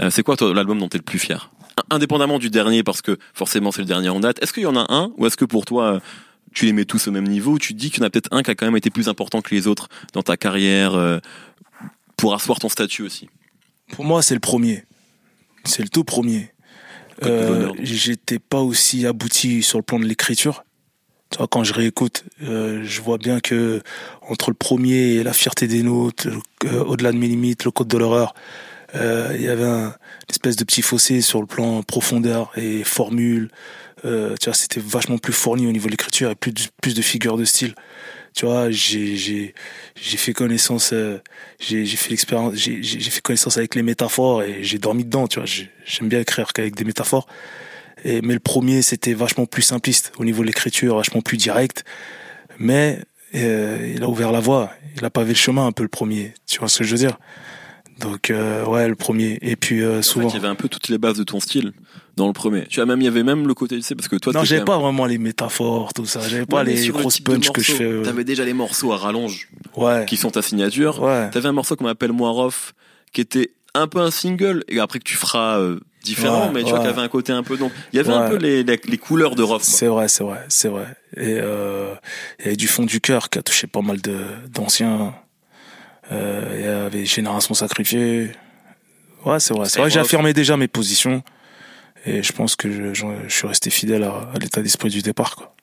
Euh, 0.00 0.08
c'est 0.08 0.22
quoi 0.22 0.36
l'album 0.54 0.78
dont 0.78 0.88
tu 0.88 0.96
es 0.96 1.00
le 1.00 1.04
plus 1.04 1.18
fier? 1.18 1.50
Indépendamment 1.90 2.38
du 2.38 2.48
dernier, 2.48 2.84
parce 2.84 3.02
que 3.02 3.18
forcément 3.34 3.72
c'est 3.72 3.82
le 3.82 3.88
dernier 3.88 4.08
en 4.08 4.20
date. 4.20 4.40
Est-ce 4.40 4.52
qu'il 4.52 4.62
y 4.62 4.66
en 4.66 4.76
a 4.76 4.86
un 4.88 5.10
ou 5.16 5.26
est-ce 5.26 5.36
que 5.36 5.44
pour 5.44 5.64
toi 5.64 6.00
tu 6.52 6.66
les 6.66 6.72
mets 6.72 6.84
tous 6.84 7.08
au 7.08 7.12
même 7.12 7.28
niveau 7.28 7.58
tu 7.58 7.74
dis 7.74 7.90
qu'il 7.90 8.00
y 8.00 8.02
en 8.02 8.06
a 8.06 8.10
peut-être 8.10 8.32
un 8.32 8.42
qui 8.42 8.50
a 8.50 8.54
quand 8.54 8.66
même 8.66 8.76
été 8.76 8.90
plus 8.90 9.08
important 9.08 9.40
que 9.40 9.54
les 9.54 9.66
autres 9.66 9.88
dans 10.12 10.22
ta 10.22 10.36
carrière 10.36 10.94
euh, 10.94 11.18
pour 12.20 12.34
asseoir 12.34 12.58
ton 12.58 12.68
statut 12.68 13.02
aussi 13.02 13.28
Pour 13.92 14.04
moi, 14.04 14.22
c'est 14.22 14.34
le 14.34 14.40
premier. 14.40 14.84
C'est 15.64 15.82
le 15.82 15.88
tout 15.88 16.04
premier. 16.04 16.52
Euh. 17.24 17.72
J'étais 17.80 18.38
pas 18.38 18.60
aussi 18.60 19.06
abouti 19.06 19.62
sur 19.62 19.78
le 19.78 19.82
plan 19.82 19.98
de 19.98 20.04
l'écriture. 20.04 20.64
Tu 21.30 21.38
vois, 21.38 21.46
quand 21.46 21.64
je 21.64 21.72
réécoute, 21.72 22.24
euh, 22.42 22.82
je 22.84 23.00
vois 23.00 23.16
bien 23.16 23.40
que 23.40 23.82
entre 24.28 24.50
le 24.50 24.54
premier 24.54 25.14
et 25.14 25.22
la 25.22 25.32
fierté 25.32 25.68
des 25.68 25.82
nôtres, 25.82 26.28
euh, 26.64 26.84
au-delà 26.84 27.12
de 27.12 27.18
mes 27.18 27.28
limites, 27.28 27.64
le 27.64 27.70
code 27.70 27.88
de 27.88 27.96
l'horreur, 27.96 28.34
euh, 28.96 29.32
il 29.36 29.42
y 29.42 29.48
avait 29.48 29.64
un 29.64 29.86
une 29.86 30.32
espèce 30.32 30.56
de 30.56 30.64
petit 30.64 30.82
fossé 30.82 31.20
sur 31.20 31.40
le 31.40 31.46
plan 31.46 31.82
profondeur 31.82 32.52
et 32.56 32.84
formule. 32.84 33.50
Tu 34.02 34.08
vois, 34.44 34.54
c'était 34.54 34.80
vachement 34.80 35.18
plus 35.18 35.32
fourni 35.32 35.66
au 35.66 35.72
niveau 35.72 35.86
de 35.86 35.90
l'écriture 35.90 36.30
et 36.30 36.34
plus 36.34 36.52
de, 36.52 36.62
plus 36.80 36.94
de 36.94 37.02
figures 37.02 37.36
de 37.36 37.44
style. 37.44 37.74
Tu 38.34 38.46
vois, 38.46 38.70
j'ai 38.70 39.16
j'ai 39.16 39.54
j'ai 40.00 40.16
fait 40.16 40.32
connaissance, 40.32 40.92
euh, 40.92 41.18
j'ai 41.58 41.84
j'ai 41.84 41.96
fait 41.96 42.10
l'expérience, 42.10 42.54
j'ai 42.54 42.82
j'ai 42.82 43.10
fait 43.10 43.20
connaissance 43.20 43.56
avec 43.58 43.74
les 43.74 43.82
métaphores 43.82 44.42
et 44.42 44.62
j'ai 44.64 44.78
dormi 44.78 45.04
dedans. 45.04 45.26
Tu 45.28 45.38
vois, 45.40 45.46
J'ai- 45.46 45.70
j'aime 45.84 46.08
bien 46.08 46.20
écrire 46.20 46.52
qu'avec 46.52 46.74
des 46.76 46.84
métaphores. 46.84 47.26
Mais 48.04 48.20
le 48.34 48.40
premier, 48.40 48.82
c'était 48.82 49.12
vachement 49.14 49.46
plus 49.46 49.62
simpliste 49.62 50.12
au 50.18 50.24
niveau 50.24 50.42
de 50.42 50.46
l'écriture, 50.46 50.96
vachement 50.96 51.20
plus 51.20 51.36
direct. 51.36 51.84
Mais 52.58 53.00
euh, 53.34 53.92
il 53.94 54.02
a 54.02 54.08
ouvert 54.08 54.32
la 54.32 54.40
voie, 54.40 54.72
il 54.96 55.04
a 55.04 55.10
pavé 55.10 55.30
le 55.30 55.36
chemin 55.36 55.66
un 55.66 55.72
peu 55.72 55.82
le 55.82 55.88
premier. 55.90 56.34
Tu 56.46 56.58
vois 56.60 56.68
ce 56.68 56.78
que 56.80 56.84
je 56.84 56.92
veux 56.92 56.98
dire? 56.98 57.18
Donc 58.00 58.30
euh, 58.30 58.64
ouais, 58.66 58.88
le 58.88 58.94
premier. 58.96 59.38
Et 59.42 59.56
puis 59.56 59.82
euh, 59.82 59.92
En 59.92 59.96
fait, 59.96 60.02
souvent. 60.02 60.28
il 60.28 60.34
y 60.34 60.36
avait 60.36 60.48
un 60.48 60.54
peu 60.54 60.68
toutes 60.68 60.88
les 60.88 60.98
bases 60.98 61.16
de 61.18 61.24
ton 61.24 61.38
style 61.40 61.72
dans 62.16 62.26
le 62.26 62.32
premier. 62.32 62.66
Tu 62.66 62.76
vois, 62.76 62.86
même 62.86 63.00
il 63.00 63.04
y 63.04 63.08
avait 63.08 63.22
même 63.22 63.46
le 63.46 63.54
côté, 63.54 63.76
tu 63.76 63.82
sais, 63.82 63.94
parce 63.94 64.08
que 64.08 64.16
toi, 64.16 64.32
non, 64.32 64.44
j'avais 64.44 64.64
pas 64.64 64.78
vraiment 64.78 65.06
les 65.06 65.18
métaphores, 65.18 65.92
tout 65.94 66.06
ça. 66.06 66.20
J'avais 66.28 66.46
pas 66.46 66.64
les 66.64 66.76
sur 66.76 66.94
le 66.96 67.00
grosses 67.02 67.20
punches 67.20 67.50
que 67.50 67.62
je 67.62 67.72
fais. 67.72 67.84
euh, 67.84 68.02
T'avais 68.02 68.24
déjà 68.24 68.44
les 68.44 68.52
morceaux 68.54 68.92
à 68.92 68.96
rallonge 68.96 69.48
Ouais. 69.76 70.04
qui 70.08 70.16
sont 70.16 70.30
ta 70.30 70.42
signature. 70.42 71.00
Ouais. 71.02 71.30
T'avais 71.30 71.48
un 71.48 71.52
morceau 71.52 71.76
qu'on 71.76 71.86
appelle 71.86 72.12
Moi 72.12 72.30
Rof, 72.30 72.74
qui 73.12 73.20
était 73.20 73.52
un 73.74 73.86
peu 73.86 74.00
un 74.00 74.10
single, 74.10 74.64
et 74.68 74.80
après 74.80 74.98
que 74.98 75.04
tu 75.04 75.14
feras 75.16 75.58
euh, 75.60 75.78
différent, 76.02 76.46
Ouais, 76.48 76.52
mais 76.54 76.64
tu 76.64 76.70
vois, 76.70 76.84
avait 76.84 77.00
un 77.00 77.08
côté 77.08 77.32
un 77.32 77.42
peu 77.44 77.56
donc. 77.56 77.70
Il 77.92 77.96
y 77.96 78.00
avait 78.00 78.12
un 78.12 78.28
peu 78.28 78.36
les, 78.36 78.64
les, 78.64 78.80
les 78.84 78.98
couleurs 78.98 79.34
de 79.36 79.42
Rof. 79.42 79.62
quoi. 79.64 79.72
C'est 79.78 79.86
vrai, 79.86 80.08
c'est 80.08 80.24
vrai, 80.24 80.44
c'est 80.48 80.68
vrai. 80.68 80.86
Et 81.16 81.38
euh, 81.40 81.94
il 82.40 82.44
y 82.46 82.48
avait 82.48 82.56
du 82.56 82.66
fond 82.66 82.84
du 82.84 83.00
cœur 83.00 83.30
qui 83.30 83.38
a 83.38 83.42
touché 83.42 83.66
pas 83.66 83.82
mal 83.82 84.00
de 84.00 84.16
d'anciens. 84.52 85.14
Euh, 86.12 86.54
il 86.58 86.64
y 86.64 86.68
avait 86.68 87.04
Génération 87.06 87.54
Sacrifiée. 87.54 88.32
Ouais, 89.24 89.38
c'est 89.40 89.54
vrai. 89.54 89.68
C'est 89.68 89.78
vrai 89.80 89.88
que 89.90 89.94
affirmé 90.00 90.32
déjà 90.32 90.56
mes 90.56 90.68
positions. 90.68 91.22
Et 92.06 92.22
je 92.22 92.32
pense 92.32 92.56
que 92.56 92.72
je, 92.72 92.94
je- 92.94 93.04
je 93.28 93.34
suis 93.34 93.46
resté 93.46 93.68
fidèle 93.70 94.02
à, 94.04 94.30
à 94.34 94.38
l'état 94.40 94.62
d'esprit 94.62 94.88
du 94.88 95.02
départ. 95.02 95.36
Quoi. 95.36 95.54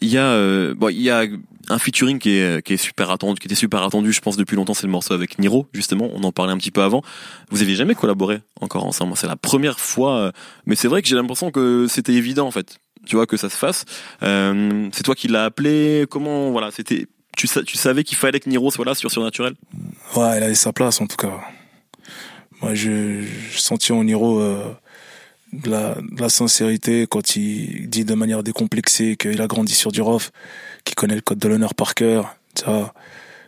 Il 0.00 0.08
y 0.08 0.18
a, 0.18 0.26
euh, 0.26 0.74
bon, 0.74 0.88
il 0.90 1.00
y 1.00 1.10
a 1.10 1.24
un 1.68 1.78
featuring 1.78 2.18
qui 2.18 2.30
est, 2.36 2.62
qui 2.64 2.74
est 2.74 2.76
super 2.76 3.10
attendu, 3.10 3.40
qui 3.40 3.46
était 3.46 3.54
super 3.54 3.82
attendu, 3.82 4.12
je 4.12 4.20
pense 4.20 4.36
depuis 4.36 4.56
longtemps, 4.56 4.74
c'est 4.74 4.86
le 4.86 4.92
morceau 4.92 5.14
avec 5.14 5.38
Niro, 5.38 5.66
justement. 5.72 6.10
On 6.14 6.22
en 6.24 6.32
parlait 6.32 6.52
un 6.52 6.58
petit 6.58 6.70
peu 6.70 6.82
avant. 6.82 7.02
Vous 7.50 7.62
aviez 7.62 7.76
jamais 7.76 7.94
collaboré 7.94 8.40
encore 8.60 8.84
ensemble. 8.86 9.16
C'est 9.16 9.26
la 9.26 9.36
première 9.36 9.80
fois, 9.80 10.18
euh, 10.18 10.32
mais 10.66 10.76
c'est 10.76 10.88
vrai 10.88 11.00
que 11.02 11.08
j'ai 11.08 11.16
l'impression 11.16 11.50
que 11.50 11.86
c'était 11.88 12.12
évident 12.14 12.46
en 12.46 12.50
fait. 12.50 12.76
Tu 13.06 13.16
vois 13.16 13.26
que 13.26 13.36
ça 13.38 13.48
se 13.48 13.56
fasse. 13.56 13.84
Euh, 14.22 14.88
c'est 14.92 15.02
toi 15.02 15.14
qui 15.14 15.28
l'as 15.28 15.44
appelé. 15.46 16.04
Comment, 16.10 16.50
voilà, 16.50 16.70
c'était. 16.70 17.06
Tu, 17.36 17.46
sa- 17.46 17.62
tu 17.62 17.76
savais 17.76 18.04
qu'il 18.04 18.18
fallait 18.18 18.40
que 18.40 18.48
Niro 18.48 18.70
soit 18.70 18.84
là 18.84 18.94
sur 18.94 19.10
Surnaturel? 19.10 19.54
Ouais, 20.16 20.38
il 20.38 20.42
avait 20.42 20.54
sa 20.54 20.72
place 20.72 21.00
en 21.00 21.06
tout 21.06 21.16
cas. 21.16 21.40
Moi, 22.60 22.74
je, 22.74 23.22
je 23.22 23.58
sentis 23.58 23.92
en 23.92 24.04
Niro 24.04 24.40
euh, 24.40 24.74
de, 25.52 25.70
la, 25.70 26.28
sincérité 26.28 27.06
quand 27.08 27.36
il 27.36 27.88
dit 27.88 28.04
de 28.04 28.14
manière 28.14 28.42
décomplexée 28.42 29.16
qu'il 29.16 29.40
a 29.40 29.46
grandi 29.46 29.74
sur 29.74 29.92
du 29.92 30.02
rough, 30.02 30.30
qu'il 30.84 30.94
connaît 30.94 31.14
le 31.14 31.22
code 31.22 31.38
de 31.38 31.48
l'honneur 31.48 31.74
par 31.74 31.94
cœur. 31.94 32.36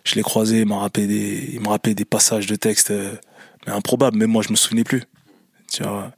Je 0.04 0.14
l'ai 0.14 0.22
croisé, 0.22 0.60
il 0.60 0.66
m'a 0.66 0.78
rappelé 0.78 1.06
des, 1.06 1.58
me 1.60 1.68
rappelait 1.68 1.94
des 1.94 2.04
passages 2.04 2.46
de 2.46 2.56
textes, 2.56 2.90
euh, 2.90 3.14
mais 3.66 3.72
improbables. 3.72 4.16
Même 4.16 4.30
moi, 4.30 4.42
je 4.42 4.50
me 4.50 4.56
souvenais 4.56 4.84
plus. 4.84 5.02
Tu 5.70 5.82
vois. 5.82 6.12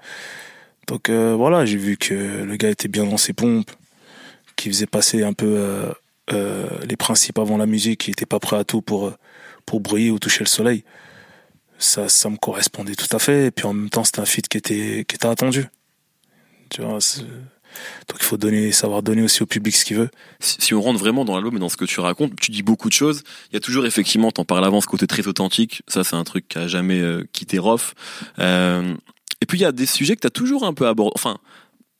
Donc 0.86 1.08
euh, 1.08 1.34
voilà, 1.34 1.64
j'ai 1.64 1.78
vu 1.78 1.96
que 1.96 2.14
le 2.14 2.56
gars 2.56 2.70
était 2.70 2.88
bien 2.88 3.04
dans 3.04 3.16
ses 3.16 3.32
pompes, 3.32 3.70
qu'il 4.56 4.72
faisait 4.72 4.86
passer 4.86 5.22
un 5.22 5.32
peu 5.32 5.92
euh, 6.32 6.68
les 6.88 6.96
principes 6.96 7.38
avant 7.38 7.56
la 7.56 7.66
musique, 7.66 8.00
qu'il 8.02 8.12
était 8.12 8.26
pas 8.26 8.40
prêt 8.40 8.56
à 8.56 8.64
tout 8.64 8.82
pour 8.82 9.08
euh, 9.08 9.14
pour 9.66 9.80
briller 9.80 10.10
ou 10.10 10.18
toucher 10.18 10.44
le 10.44 10.48
soleil. 10.48 10.84
Ça, 11.78 12.08
ça 12.08 12.30
me 12.30 12.36
correspondait 12.36 12.94
tout 12.94 13.14
à 13.14 13.18
fait. 13.18 13.46
Et 13.46 13.50
puis 13.50 13.66
en 13.66 13.72
même 13.72 13.90
temps, 13.90 14.04
c'était 14.04 14.20
un 14.20 14.26
feat 14.26 14.48
qui 14.48 14.58
était, 14.58 15.04
qui 15.08 15.16
était 15.16 15.26
attendu. 15.26 15.66
Tu 16.70 16.82
vois, 16.82 16.98
donc 18.08 18.18
il 18.20 18.24
faut 18.24 18.36
donner, 18.36 18.72
savoir 18.72 19.02
donner 19.02 19.22
aussi 19.22 19.42
au 19.42 19.46
public 19.46 19.74
ce 19.74 19.84
qu'il 19.84 19.96
veut. 19.96 20.10
si, 20.40 20.56
si 20.60 20.74
on 20.74 20.80
rentre 20.80 20.98
vraiment 20.98 21.24
dans 21.24 21.34
l'album 21.34 21.56
et 21.56 21.58
dans 21.58 21.68
ce 21.68 21.76
que 21.76 21.84
tu 21.84 22.00
racontes, 22.00 22.36
tu 22.40 22.50
dis 22.50 22.62
beaucoup 22.62 22.88
de 22.88 22.94
choses. 22.94 23.22
Il 23.50 23.54
y 23.54 23.56
a 23.56 23.60
toujours 23.60 23.86
effectivement, 23.86 24.30
t'en 24.30 24.44
parles 24.44 24.64
avant, 24.64 24.80
ce 24.80 24.86
côté 24.86 25.06
très 25.06 25.26
authentique. 25.26 25.82
Ça, 25.88 26.04
c'est 26.04 26.16
un 26.16 26.24
truc 26.24 26.48
qui 26.48 26.58
a 26.58 26.68
jamais 26.68 27.00
euh, 27.00 27.26
quitté 27.32 27.58
Rof. 27.58 27.94
Euh, 28.38 28.94
et 29.40 29.46
puis 29.46 29.58
il 29.58 29.62
y 29.62 29.66
a 29.66 29.72
des 29.72 29.86
sujets 29.86 30.14
que 30.14 30.20
t'as 30.20 30.30
toujours 30.30 30.64
un 30.64 30.74
peu 30.74 30.86
abordé. 30.86 31.12
Enfin, 31.16 31.38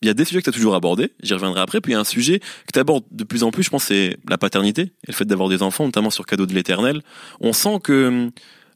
il 0.04 0.06
y 0.06 0.11
a 0.11 0.14
des 0.14 0.26
sujets 0.26 0.40
que 0.40 0.44
t'as 0.44 0.52
toujours 0.52 0.75
abordés. 0.75 1.12
J'y 1.23 1.32
reviendrai 1.32 1.62
après. 1.62 1.80
Puis 1.80 1.92
il 1.92 1.94
y 1.94 1.96
a 1.96 2.00
un 2.00 2.04
sujet 2.04 2.38
que 2.38 2.73
t'abordes 2.73 3.04
de 3.11 3.25
plus 3.25 3.42
en 3.42 3.50
plus. 3.50 3.62
Je 3.62 3.70
pense 3.70 3.84
c'est 3.84 4.18
la 4.28 4.37
paternité 4.37 4.82
et 4.82 5.08
le 5.08 5.14
fait 5.14 5.25
d'avoir 5.25 5.49
des 5.49 5.62
enfants, 5.62 5.87
notamment 5.87 6.11
sur 6.11 6.26
Cadeau 6.26 6.44
de 6.44 6.52
l'Éternel. 6.52 7.00
On 7.40 7.54
sent 7.54 7.78
que, 7.82 8.30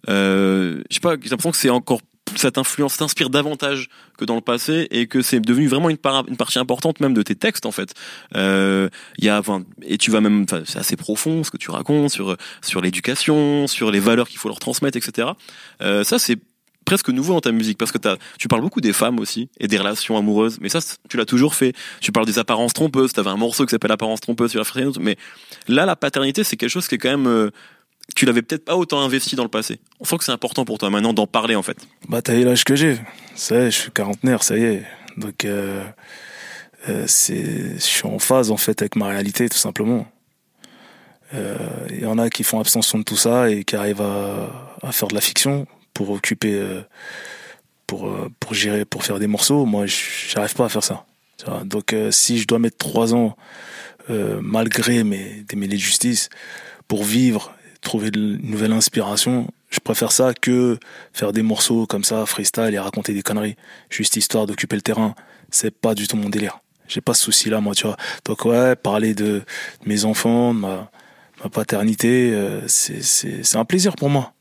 euh, 0.09 0.83
je 0.89 0.95
sais 0.95 1.01
pas, 1.01 1.17
j'ai 1.21 1.29
l'impression 1.29 1.51
que 1.51 1.59
c'est 1.59 1.69
encore 1.69 2.01
cette 2.37 2.59
influence 2.59 2.97
t'inspire 2.97 3.31
davantage 3.31 3.89
que 4.19 4.25
dans 4.25 4.35
le 4.35 4.43
passé 4.43 4.87
et 4.91 5.07
que 5.07 5.23
c'est 5.23 5.41
devenu 5.41 5.67
vraiment 5.67 5.89
une, 5.89 5.97
part, 5.97 6.25
une 6.29 6.37
partie 6.37 6.59
importante 6.59 7.01
même 7.01 7.15
de 7.15 7.23
tes 7.23 7.35
textes 7.35 7.67
en 7.67 7.73
fait. 7.73 7.95
Euh, 8.37 8.89
y 9.19 9.29
a, 9.29 9.43
et 9.83 9.99
tu 9.99 10.11
vas 10.11 10.21
même, 10.21 10.45
c'est 10.65 10.79
assez 10.79 10.97
profond 10.97 11.43
ce 11.43 11.51
que 11.51 11.57
tu 11.57 11.71
racontes 11.71 12.11
sur 12.11 12.37
sur 12.63 12.81
l'éducation, 12.81 13.67
sur 13.67 13.91
les 13.91 14.01
valeurs 14.01 14.29
qu'il 14.29 14.39
faut 14.39 14.49
leur 14.49 14.59
transmettre, 14.59 14.97
etc. 14.97 15.29
Euh, 15.81 16.05
ça 16.05 16.19
c'est 16.19 16.39
presque 16.89 17.11
nouveau 17.11 17.35
dans 17.35 17.43
ta 17.43 17.53
musique 17.53 17.77
parce 17.77 17.93
que 17.93 17.99
t'as, 17.99 18.17
tu 18.39 18.49
parles 18.49 18.63
beaucoup 18.63 18.81
des 18.81 18.95
femmes 18.95 19.21
aussi 19.21 19.51
et 19.61 19.69
des 19.69 19.77
relations 19.77 20.17
amoureuses, 20.17 20.57
mais 20.63 20.71
ça 20.71 20.79
tu 21.11 21.19
l'as 21.19 21.27
toujours 21.27 21.55
fait. 21.55 21.75
Tu 22.01 22.13
parles 22.13 22.25
des 22.25 22.39
apparences 22.39 22.73
trompeuses. 22.73 23.13
T'avais 23.13 23.29
un 23.29 23.37
morceau 23.37 23.67
qui 23.67 23.73
s'appelle 23.73 23.93
Apparence 23.93 24.23
trompeuse 24.23 24.53
sur 24.53 24.61
la 24.61 24.65
Fréquence, 24.65 24.99
mais 24.99 25.19
là 25.69 25.85
la 25.85 25.97
paternité 25.97 26.45
c'est 26.45 26.57
quelque 26.57 26.71
chose 26.71 26.89
qui 26.89 26.95
est 26.95 26.99
quand 26.99 27.11
même 27.11 27.27
euh, 27.27 27.51
tu 28.17 28.25
l'avais 28.25 28.41
peut-être 28.41 28.65
pas 28.65 28.75
autant 28.75 29.03
investi 29.03 29.37
dans 29.37 29.43
le 29.43 29.51
passé. 29.51 29.81
On 30.01 30.07
sent 30.07 30.17
que 30.17 30.25
c'est 30.25 30.33
important 30.33 30.65
pour 30.65 30.79
toi 30.79 30.89
maintenant 30.89 31.13
d'en 31.13 31.27
parler 31.27 31.57
en 31.57 31.63
fait. 31.63 31.77
Bah, 32.09 32.23
t'as 32.23 32.33
l'âge 32.33 32.65
que 32.65 32.75
j'ai. 32.75 32.99
Ça 33.35 33.57
y 33.57 33.59
est, 33.59 33.71
je 33.71 33.77
suis 33.77 33.91
quarantenaire, 33.91 34.43
ça 34.43 34.57
y 34.57 34.65
est. 34.65 34.87
Donc, 35.19 35.45
euh, 35.45 35.85
euh, 36.89 37.05
c'est, 37.07 37.75
je 37.75 37.81
suis 37.81 38.07
en 38.07 38.19
phase, 38.19 38.51
en 38.51 38.57
fait, 38.57 38.81
avec 38.81 38.97
ma 38.97 39.09
réalité, 39.09 39.49
tout 39.49 39.59
simplement. 39.59 40.07
Euh, 41.35 41.57
Il 41.91 42.01
y 42.01 42.07
en 42.07 42.19
a 42.19 42.31
qui 42.31 42.45
font 42.45 42.61
abstention 42.61 42.99
de 42.99 43.05
tout 43.05 43.17
ça 43.17 43.51
et 43.51 43.65
qui 43.65 43.77
arrivent 43.77 44.01
à, 44.01 44.77
à 44.83 44.93
faire 44.93 45.09
de 45.09 45.15
la 45.15 45.21
fiction 45.21 45.67
pour 45.99 46.11
occuper, 46.11 46.55
euh, 46.55 46.83
pour, 47.89 48.07
euh, 48.07 48.31
pour 48.39 48.55
gérer, 48.55 48.85
pour 48.85 49.03
faire 49.03 49.19
des 49.19 49.27
morceaux. 49.27 49.65
Moi, 49.65 49.87
j'arrive 49.87 50.55
pas 50.55 50.67
à 50.67 50.69
faire 50.69 50.85
ça. 50.85 51.05
Donc, 51.65 51.93
euh, 51.93 52.13
si 52.13 52.39
je 52.39 52.47
dois 52.47 52.61
mettre 52.61 52.77
trois 52.79 53.15
ans, 53.15 53.37
malgré 54.41 55.03
mes 55.05 55.45
démêlés 55.49 55.77
de 55.77 55.83
justice, 55.83 56.31
pour 56.87 57.03
vivre, 57.03 57.53
trouver 57.81 58.11
une 58.15 58.39
nouvelle 58.49 58.73
inspiration, 58.73 59.49
je 59.71 59.81
préfère 59.81 60.13
ça 60.13 60.35
que 60.35 60.79
faire 61.13 61.33
des 61.33 61.43
morceaux 61.43 61.85
comme 61.87 62.05
ça, 62.05 62.25
freestyle 62.27 62.73
et 62.73 62.79
raconter 62.79 63.13
des 63.13 63.23
conneries, 63.23 63.57
juste 63.91 64.17
histoire 64.17 64.47
d'occuper 64.47 64.77
le 64.77 64.83
terrain. 64.83 65.15
C'est 65.51 65.75
pas 65.75 65.95
du 65.95 66.07
tout 66.07 66.17
mon 66.17 66.31
délire. 66.31 66.61
J'ai 66.87 67.01
pas 67.01 67.13
ce 67.13 67.25
souci-là, 67.25 67.61
moi, 67.61 67.75
tu 67.75 67.87
vois. 67.87 67.97
Donc 68.25 68.45
ouais, 68.45 68.77
parler 68.77 69.15
de, 69.15 69.43
mes 69.85 70.05
enfants, 70.05 70.55
de 70.55 70.61
ma, 70.61 70.91
paternité, 71.53 72.31
euh, 72.33 72.67
c'est 72.69 73.57
un 73.57 73.65
plaisir 73.65 73.97
pour 73.97 74.09
moi. 74.09 74.33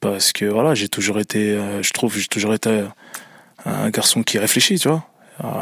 Parce 0.00 0.32
que 0.32 0.44
voilà, 0.44 0.74
j'ai 0.74 0.88
toujours 0.88 1.18
été, 1.18 1.52
euh, 1.52 1.82
je 1.82 1.90
trouve, 1.92 2.16
j'ai 2.18 2.28
toujours 2.28 2.54
été 2.54 2.84
un 3.64 3.90
garçon 3.90 4.22
qui 4.22 4.38
réfléchit, 4.38 4.78
tu 4.78 4.88
vois. 4.88 5.06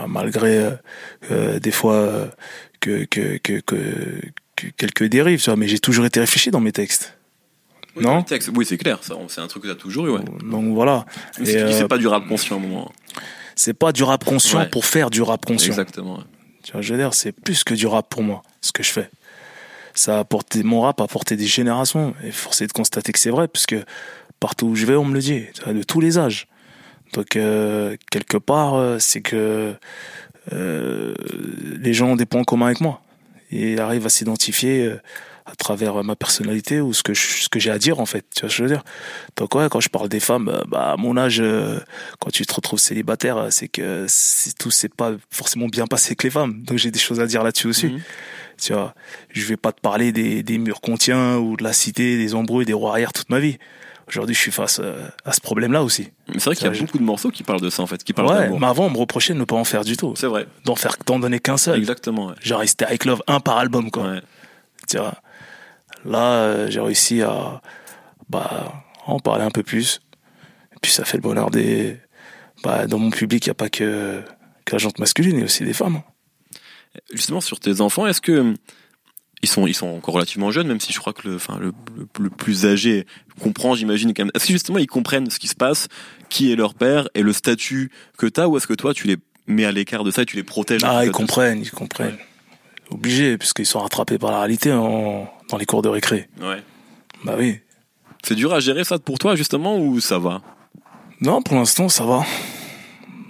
Malgré 0.07 0.59
euh, 0.59 0.71
euh, 1.31 1.59
des 1.59 1.73
fois 1.73 1.95
euh, 1.95 2.27
que, 2.81 3.05
que, 3.07 3.39
que, 3.39 3.61
que, 3.61 4.21
que 4.57 4.67
quelques 4.77 5.05
dérives, 5.05 5.41
tu 5.41 5.47
vois, 5.47 5.57
mais 5.57 5.67
j'ai 5.67 5.81
toujours 5.81 6.05
été 6.07 6.21
réfléchi 6.21 6.51
dans 6.51 6.61
mes 6.61 6.71
textes. 6.73 7.17
Non 8.01 8.19
Le 8.19 8.25
texte, 8.25 8.51
oui 8.55 8.67
c'est 8.67 8.77
clair, 8.77 8.99
ça, 9.03 9.15
c'est 9.29 9.41
un 9.41 9.47
truc 9.47 9.63
que 9.65 9.69
t'as 9.69 9.75
toujours 9.75 10.07
eu. 10.07 10.11
Ouais. 10.11 10.21
Donc 10.45 10.75
voilà. 10.75 11.07
C'est, 11.33 11.45
tu 11.45 11.57
euh, 11.59 11.89
pas 11.89 11.99
du 11.99 12.07
rap 12.07 12.27
conscient 12.29 12.57
à 12.57 12.59
un 12.59 12.63
moment. 12.63 12.93
C'est 13.57 13.75
pas 13.75 13.93
du 13.93 14.03
rap 14.03 14.25
conscient 14.25 14.59
Ouais. 14.61 14.69
pour 14.69 14.85
faire 14.85 15.11
du 15.11 15.23
rap 15.23 15.45
conscient. 15.45 15.71
Exactement. 15.73 16.17
ouais. 16.19 16.25
Tu 16.63 16.73
vois, 16.73 16.81
je 16.83 16.93
veux 16.93 16.99
dire, 16.99 17.15
c'est 17.15 17.33
plus 17.33 17.63
que 17.65 17.75
du 17.75 17.87
rap 17.87 18.09
pour 18.09 18.23
moi, 18.23 18.43
ce 18.61 18.73
que 18.73 18.83
je 18.83 18.91
fais. 18.91 19.11
Ça 19.95 20.17
a 20.17 20.21
apporté, 20.21 20.63
mon 20.65 20.81
rap 20.81 21.01
a 21.01 21.05
apporté 21.05 21.37
des 21.37 21.47
générations, 21.47 22.15
et 22.25 22.33
forcé 22.33 22.67
de 22.67 22.73
constater 22.73 23.13
que 23.13 23.19
c'est 23.19 23.31
vrai, 23.31 23.47
puisque 23.47 23.77
partout 24.41 24.67
où 24.67 24.75
je 24.77 24.87
vais, 24.87 24.97
on 24.97 25.05
me 25.05 25.15
le 25.15 25.21
dit, 25.21 25.45
de 25.67 25.83
tous 25.83 26.01
les 26.01 26.19
âges. 26.19 26.47
Donc, 27.13 27.37
euh, 27.37 27.97
quelque 28.11 28.37
part, 28.37 28.75
euh, 28.75 28.99
c'est 28.99 29.21
que 29.21 29.75
euh, 30.53 31.15
les 31.81 31.95
gens 31.95 32.09
ont 32.11 32.17
des 32.17 32.27
points 32.27 32.45
communs 32.45 32.67
avec 32.67 32.81
moi, 32.81 33.01
et 33.51 33.79
arrivent 33.79 34.07
à 34.07 34.11
s'identifier 34.11 34.93
à 35.47 35.55
travers 35.57 36.03
ma 36.03 36.17
personnalité 36.17 36.81
ou 36.81 36.93
ce 36.95 37.03
que 37.03 37.13
je- 37.13 37.43
ce 37.45 37.49
que 37.51 37.61
j'ai 37.61 37.71
à 37.71 37.79
dire, 37.79 38.01
en 38.01 38.07
fait. 38.07 38.25
Tu 38.35 38.41
vois 38.41 38.49
ce 38.51 38.55
que 38.55 38.59
je 38.59 38.63
veux 38.65 38.69
dire 38.75 38.83
Donc, 39.37 39.55
ouais, 39.55 39.69
quand 39.71 39.81
je 39.81 39.91
parle 39.91 40.09
des 40.09 40.19
femmes, 40.21 40.63
bah, 40.69 40.93
à 40.93 40.97
mon 40.97 41.17
âge, 41.19 41.39
euh, 41.41 41.79
quand 42.19 42.31
tu 42.31 42.47
te 42.47 42.55
retrouves 42.55 42.79
célibataire, 42.81 43.49
c'est 43.51 43.69
que 43.69 44.07
tout 44.59 44.71
s'est 44.71 44.89
pas 44.89 45.13
forcément 45.31 45.67
bien 45.67 45.87
passé 45.87 46.09
avec 46.09 46.23
les 46.25 46.31
femmes. 46.31 46.63
Donc 46.63 46.79
j'ai 46.79 46.91
des 46.91 46.99
choses 46.99 47.21
à 47.21 47.27
dire 47.27 47.43
là-dessus 47.45 47.67
aussi. 47.69 47.87
Mhm. 47.89 48.01
Tu 48.61 48.73
vois, 48.73 48.95
je 49.31 49.45
vais 49.45 49.57
pas 49.59 49.73
te 49.73 49.81
parler 49.81 50.13
des, 50.13 50.43
des 50.43 50.59
murs 50.59 50.81
qu'on 50.81 50.97
tient 50.97 51.37
ou 51.37 51.57
de 51.57 51.63
la 51.65 51.73
cité, 51.75 52.17
des 52.17 52.35
embrouilles, 52.35 52.65
des 52.65 52.73
rois 52.73 52.91
arrière 52.93 53.13
toute 53.13 53.29
ma 53.29 53.39
vie. 53.39 53.59
Aujourd'hui, 54.09 54.35
je 54.35 54.41
suis 54.41 54.51
face 54.51 54.81
euh, 54.83 55.07
à 55.25 55.33
ce 55.33 55.41
problème-là 55.41 55.83
aussi. 55.83 56.11
Mais 56.29 56.35
c'est 56.39 56.45
vrai 56.47 56.57
qu'il 56.57 56.67
y 56.67 56.77
a 56.77 56.81
beaucoup 56.81 56.99
de 56.99 57.03
morceaux 57.05 57.31
qui 57.31 57.43
parlent 57.43 57.61
de 57.61 57.71
ça 57.71 57.83
en 57.83 57.87
fait, 57.87 58.03
qui 58.05 58.13
parlent 58.13 58.29
Ouais, 58.29 58.39
d'amour. 58.45 58.61
mais 58.61 58.67
avant, 58.67 58.87
on 58.87 58.91
me 58.91 58.99
reprochait 58.99 59.35
de 59.35 59.39
ne 59.39 59.45
pas 59.45 59.57
en 59.57 59.65
faire 59.65 59.85
du 59.85 59.97
tout. 59.97 60.15
C'est 60.17 60.27
vrai. 60.27 60.47
D'en 60.65 60.77
faire, 60.77 60.97
d'en 61.07 61.19
donner 61.19 61.41
qu'un 61.41 61.57
seul. 61.57 61.79
Exactement. 61.79 62.29
ouais. 62.29 62.35
Genre, 62.41 62.63
c'était 62.67 62.85
avec 62.85 63.05
Love, 63.05 63.23
un 63.27 63.41
par 63.41 63.59
album, 63.59 63.91
quoi. 63.91 64.05
Ouais. 64.11 64.21
Tu 64.89 64.99
vois. 64.99 65.15
Là, 66.05 66.33
euh, 66.35 66.71
j'ai 66.71 66.81
réussi 66.81 67.23
à, 67.23 67.61
bah, 68.29 68.73
en 69.07 69.19
parler 69.21 69.45
un 69.45 69.51
peu 69.51 69.63
plus. 69.63 70.01
Et 70.75 70.77
puis, 70.83 70.93
ça 70.93 71.05
fait 71.05 71.17
le 71.17 71.23
bonheur 71.23 71.51
des, 71.51 71.99
bah, 72.63 72.87
dans 72.87 72.99
mon 72.99 73.11
public, 73.11 73.47
il 73.47 73.49
n'y 73.49 73.53
a 73.53 73.55
pas 73.55 73.69
que, 73.71 74.23
que 74.65 74.73
la 74.73 74.79
jante 74.79 74.99
masculine, 74.99 75.37
il 75.37 75.39
y 75.39 75.43
a 75.43 75.45
aussi 75.47 75.65
des 75.65 75.73
femmes. 75.73 76.03
Justement 77.13 77.41
sur 77.41 77.59
tes 77.59 77.81
enfants, 77.81 78.07
est-ce 78.07 78.21
que 78.21 78.55
ils 79.45 79.49
sont 79.49 79.67
ils 79.67 79.75
sont 79.75 79.87
encore 79.87 80.15
relativement 80.15 80.51
jeunes, 80.51 80.67
même 80.67 80.81
si 80.81 80.93
je 80.93 80.99
crois 80.99 81.13
que 81.13 81.29
le 81.29 81.37
enfin 81.37 81.59
le, 81.61 81.73
le, 81.97 82.07
le 82.19 82.31
plus 82.31 82.67
âgé 82.67 83.07
comprend, 83.41 83.75
j'imagine 83.75 84.13
quand 84.15 84.25
même. 84.25 84.33
Est-ce 84.35 84.47
que 84.47 84.53
justement 84.53 84.79
ils 84.79 84.87
comprennent 84.87 85.31
ce 85.31 85.39
qui 85.39 85.49
se 85.49 85.55
passe, 85.55 85.89
qui 86.29 86.51
est 86.53 86.57
leur 86.57 86.75
père 86.75 87.09
et 87.15 87.23
le 87.23 87.33
statut 87.33 87.91
que 88.19 88.27
t'as, 88.27 88.47
ou 88.47 88.57
est-ce 88.57 88.67
que 88.67 88.75
toi 88.75 88.95
tu 88.95 89.07
les 89.07 89.17
mets 89.47 89.65
à 89.65 89.73
l'écart 89.73 90.05
de 90.05 90.11
ça 90.11 90.23
et 90.23 90.27
tu 90.27 90.37
les 90.37 90.43
protèges 90.43 90.83
Ah, 90.85 91.05
ils 91.05 91.11
comprennent, 91.11 91.61
ils 91.61 91.71
comprennent. 91.71 92.17
Obligés, 92.91 93.39
puisqu'ils 93.39 93.67
sont 93.67 93.81
rattrapés 93.81 94.19
par 94.19 94.31
la 94.31 94.39
réalité 94.39 94.73
en, 94.73 95.31
dans 95.51 95.57
les 95.57 95.67
cours 95.67 95.83
de 95.83 95.89
récré. 95.89 96.29
Ouais. 96.41 96.63
Bah 97.25 97.35
oui. 97.39 97.61
C'est 98.23 98.35
dur 98.35 98.53
à 98.53 98.61
gérer 98.61 98.85
ça 98.85 98.99
pour 98.99 99.19
toi 99.19 99.37
justement 99.37 99.79
ou 99.79 100.01
ça 100.01 100.19
va? 100.19 100.43
Non, 101.21 101.43
pour 101.43 101.57
l'instant, 101.57 101.89
ça 101.89 102.05
va. 102.05 102.25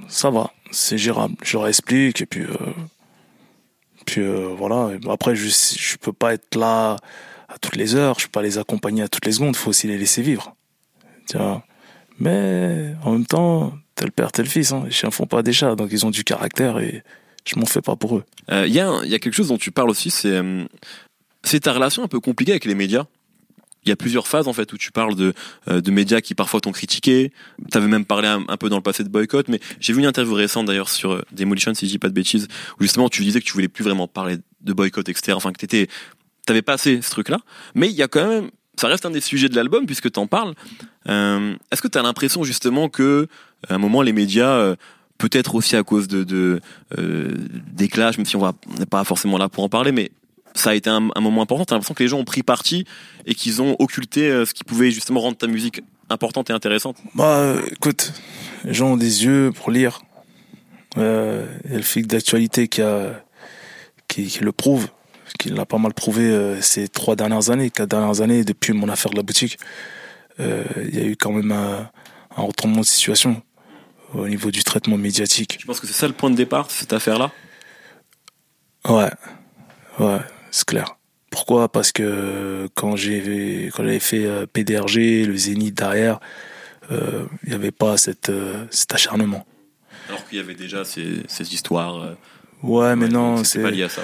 Ça 0.08 0.30
va. 0.30 0.50
C'est 0.70 0.98
gérable. 0.98 1.34
Je 1.42 1.56
leur 1.56 1.68
explique 1.68 2.20
et 2.20 2.26
puis, 2.26 2.42
euh, 2.42 2.56
puis 4.04 4.20
euh, 4.20 4.54
voilà. 4.56 4.90
Après, 5.08 5.34
je, 5.34 5.48
je 5.48 5.96
peux 5.96 6.12
pas 6.12 6.34
être 6.34 6.54
là 6.56 6.96
à 7.48 7.58
toutes 7.58 7.76
les 7.76 7.94
heures. 7.94 8.18
Je 8.18 8.26
peux 8.26 8.32
pas 8.32 8.42
les 8.42 8.58
accompagner 8.58 9.02
à 9.02 9.08
toutes 9.08 9.26
les 9.26 9.32
secondes. 9.32 9.56
faut 9.56 9.70
aussi 9.70 9.86
les 9.86 9.98
laisser 9.98 10.22
vivre. 10.22 10.54
Mais 12.18 12.94
en 13.02 13.12
même 13.12 13.26
temps, 13.26 13.72
tel 13.94 14.12
père, 14.12 14.32
tel 14.32 14.46
fils. 14.46 14.72
Hein. 14.72 14.82
Les 14.84 14.90
chiens 14.90 15.10
font 15.10 15.26
pas 15.26 15.42
des 15.42 15.52
chats, 15.52 15.74
donc 15.74 15.88
ils 15.92 16.06
ont 16.06 16.10
du 16.10 16.24
caractère 16.24 16.78
et 16.78 17.02
je 17.44 17.58
m'en 17.58 17.66
fais 17.66 17.82
pas 17.82 17.96
pour 17.96 18.16
eux. 18.16 18.24
Il 18.50 18.72
y, 18.72 18.80
a 18.80 19.04
y 19.04 19.14
a 19.14 19.18
quelque 19.18 19.34
chose 19.34 19.48
dont 19.48 19.58
tu 19.58 19.70
parles 19.70 19.90
aussi, 19.90 20.10
c'est 20.10 20.28
euh, 20.28 20.64
c'est 21.42 21.60
ta 21.60 21.72
relation 21.72 22.02
un 22.02 22.08
peu 22.08 22.20
compliquée 22.20 22.52
avec 22.52 22.64
les 22.64 22.74
médias. 22.74 23.04
Il 23.84 23.88
y 23.88 23.92
a 23.92 23.96
plusieurs 23.96 24.26
phases 24.26 24.48
en 24.48 24.52
fait 24.52 24.72
où 24.72 24.78
tu 24.78 24.92
parles 24.92 25.14
de, 25.14 25.34
euh, 25.68 25.80
de 25.80 25.90
médias 25.90 26.20
qui 26.20 26.34
parfois 26.34 26.60
t'ont 26.60 26.72
critiqué. 26.72 27.32
Tu 27.70 27.78
avais 27.78 27.86
même 27.86 28.04
parlé 28.04 28.28
un, 28.28 28.44
un 28.48 28.56
peu 28.56 28.68
dans 28.68 28.76
le 28.76 28.82
passé 28.82 29.04
de 29.04 29.08
boycott, 29.08 29.48
mais 29.48 29.60
j'ai 29.80 29.92
vu 29.92 30.00
une 30.00 30.06
interview 30.06 30.34
récente 30.34 30.66
d'ailleurs 30.66 30.88
sur 30.88 31.12
euh, 31.12 31.22
Demolition, 31.32 31.74
si 31.74 31.86
je 31.86 31.90
dis 31.92 31.98
pas 31.98 32.08
de 32.08 32.14
bêtises, 32.14 32.48
où 32.78 32.82
justement 32.82 33.08
tu 33.08 33.22
disais 33.22 33.40
que 33.40 33.44
tu 33.44 33.52
voulais 33.52 33.68
plus 33.68 33.84
vraiment 33.84 34.08
parler 34.08 34.38
de 34.62 34.72
boycott, 34.72 35.08
etc. 35.08 35.32
Enfin 35.36 35.52
que 35.52 35.58
t'étais, 35.58 35.88
t'avais 36.46 36.62
passé 36.62 37.00
ce 37.02 37.10
truc-là. 37.10 37.38
Mais 37.74 37.88
il 37.88 37.94
y 37.94 38.02
a 38.02 38.08
quand 38.08 38.26
même, 38.26 38.50
ça 38.76 38.88
reste 38.88 39.06
un 39.06 39.10
des 39.10 39.20
sujets 39.20 39.48
de 39.48 39.56
l'album 39.56 39.86
puisque 39.86 40.10
t'en 40.10 40.26
parles. 40.26 40.54
Euh, 41.08 41.54
Est-ce 41.70 41.82
que 41.82 41.88
t'as 41.88 42.02
l'impression 42.02 42.44
justement 42.44 42.88
que 42.88 43.28
à 43.68 43.74
un 43.74 43.78
moment 43.78 44.02
les 44.02 44.12
médias 44.12 44.52
euh, 44.52 44.76
peut-être 45.18 45.54
aussi 45.54 45.76
à 45.76 45.82
cause 45.82 46.08
de, 46.08 46.24
de 46.24 46.60
euh, 46.98 47.32
des 47.72 47.88
clashs, 47.88 48.18
même 48.18 48.26
si 48.26 48.36
on 48.36 48.52
n'est 48.78 48.86
pas 48.86 49.04
forcément 49.04 49.38
là 49.38 49.48
pour 49.48 49.64
en 49.64 49.68
parler, 49.68 49.92
mais 49.92 50.10
ça 50.54 50.70
a 50.70 50.74
été 50.74 50.88
un, 50.88 51.08
un 51.14 51.20
moment 51.20 51.42
important. 51.42 51.64
T'as 51.64 51.74
l'impression 51.74 51.94
que 51.94 52.02
les 52.02 52.08
gens 52.08 52.18
ont 52.18 52.24
pris 52.24 52.42
parti 52.42 52.86
et 53.26 53.34
qu'ils 53.34 53.60
ont 53.60 53.76
occulté 53.78 54.28
euh, 54.28 54.44
ce 54.44 54.54
qui 54.54 54.64
pouvait 54.64 54.90
justement 54.90 55.20
rendre 55.20 55.36
ta 55.36 55.46
musique 55.46 55.82
importante 56.10 56.50
et 56.50 56.52
intéressante. 56.52 56.96
Bah, 57.14 57.54
écoute, 57.70 58.12
les 58.64 58.74
gens 58.74 58.92
ont 58.92 58.96
des 58.96 59.24
yeux 59.24 59.52
pour 59.54 59.70
lire. 59.70 60.02
Euh, 60.96 61.46
il 61.64 61.72
y 61.72 61.74
a 61.74 61.76
le 61.78 61.82
flic 61.82 62.06
d'actualité 62.06 62.68
qui, 62.68 62.82
a, 62.82 63.24
qui, 64.06 64.26
qui 64.26 64.44
le 64.44 64.52
prouve, 64.52 64.88
qui 65.40 65.48
l'a 65.48 65.66
pas 65.66 65.78
mal 65.78 65.92
prouvé 65.92 66.22
euh, 66.22 66.60
ces 66.60 66.88
trois 66.88 67.16
dernières 67.16 67.50
années, 67.50 67.70
quatre 67.70 67.90
dernières 67.90 68.20
années, 68.20 68.44
depuis 68.44 68.72
mon 68.72 68.88
affaire 68.88 69.10
de 69.10 69.16
la 69.16 69.22
boutique. 69.22 69.58
Euh, 70.38 70.62
Il 70.86 70.94
y 70.94 71.00
a 71.00 71.04
eu 71.04 71.16
quand 71.16 71.32
même 71.32 71.50
un, 71.50 71.90
un 72.36 72.42
retournement 72.42 72.80
de 72.80 72.86
situation 72.86 73.42
au 74.12 74.28
niveau 74.28 74.52
du 74.52 74.62
traitement 74.62 74.96
médiatique. 74.96 75.58
Je 75.60 75.66
pense 75.66 75.80
que 75.80 75.88
c'est 75.88 75.94
ça 75.94 76.06
le 76.06 76.12
point 76.12 76.30
de 76.30 76.36
départ, 76.36 76.70
cette 76.70 76.92
affaire-là? 76.92 77.32
Ouais, 78.86 79.10
ouais, 79.98 80.20
c'est 80.54 80.66
clair. 80.66 80.96
Pourquoi? 81.30 81.68
Parce 81.68 81.90
que 81.90 82.68
quand 82.74 82.94
j'avais 82.94 83.98
fait 83.98 84.24
euh, 84.24 84.46
PDRG, 84.46 85.26
le 85.26 85.36
Zénith 85.36 85.74
derrière, 85.74 86.20
euh, 86.92 87.24
il 87.42 87.48
n'y 87.48 87.54
avait 87.56 87.72
pas 87.72 87.96
cette, 87.96 88.28
euh, 88.28 88.64
cet 88.70 88.94
acharnement. 88.94 89.44
Alors 90.08 90.24
qu'il 90.28 90.38
y 90.38 90.40
avait 90.40 90.54
déjà 90.54 90.84
ces, 90.84 91.22
ces 91.26 91.52
histoires. 91.54 91.96
euh, 92.02 92.14
Ouais, 92.62 92.94
mais 92.94 93.06
ouais, 93.06 93.10
non, 93.10 93.42
c'est 93.42 93.62
pas 93.62 93.70
lié 93.72 93.82
à 93.82 93.88
ça. 93.88 94.02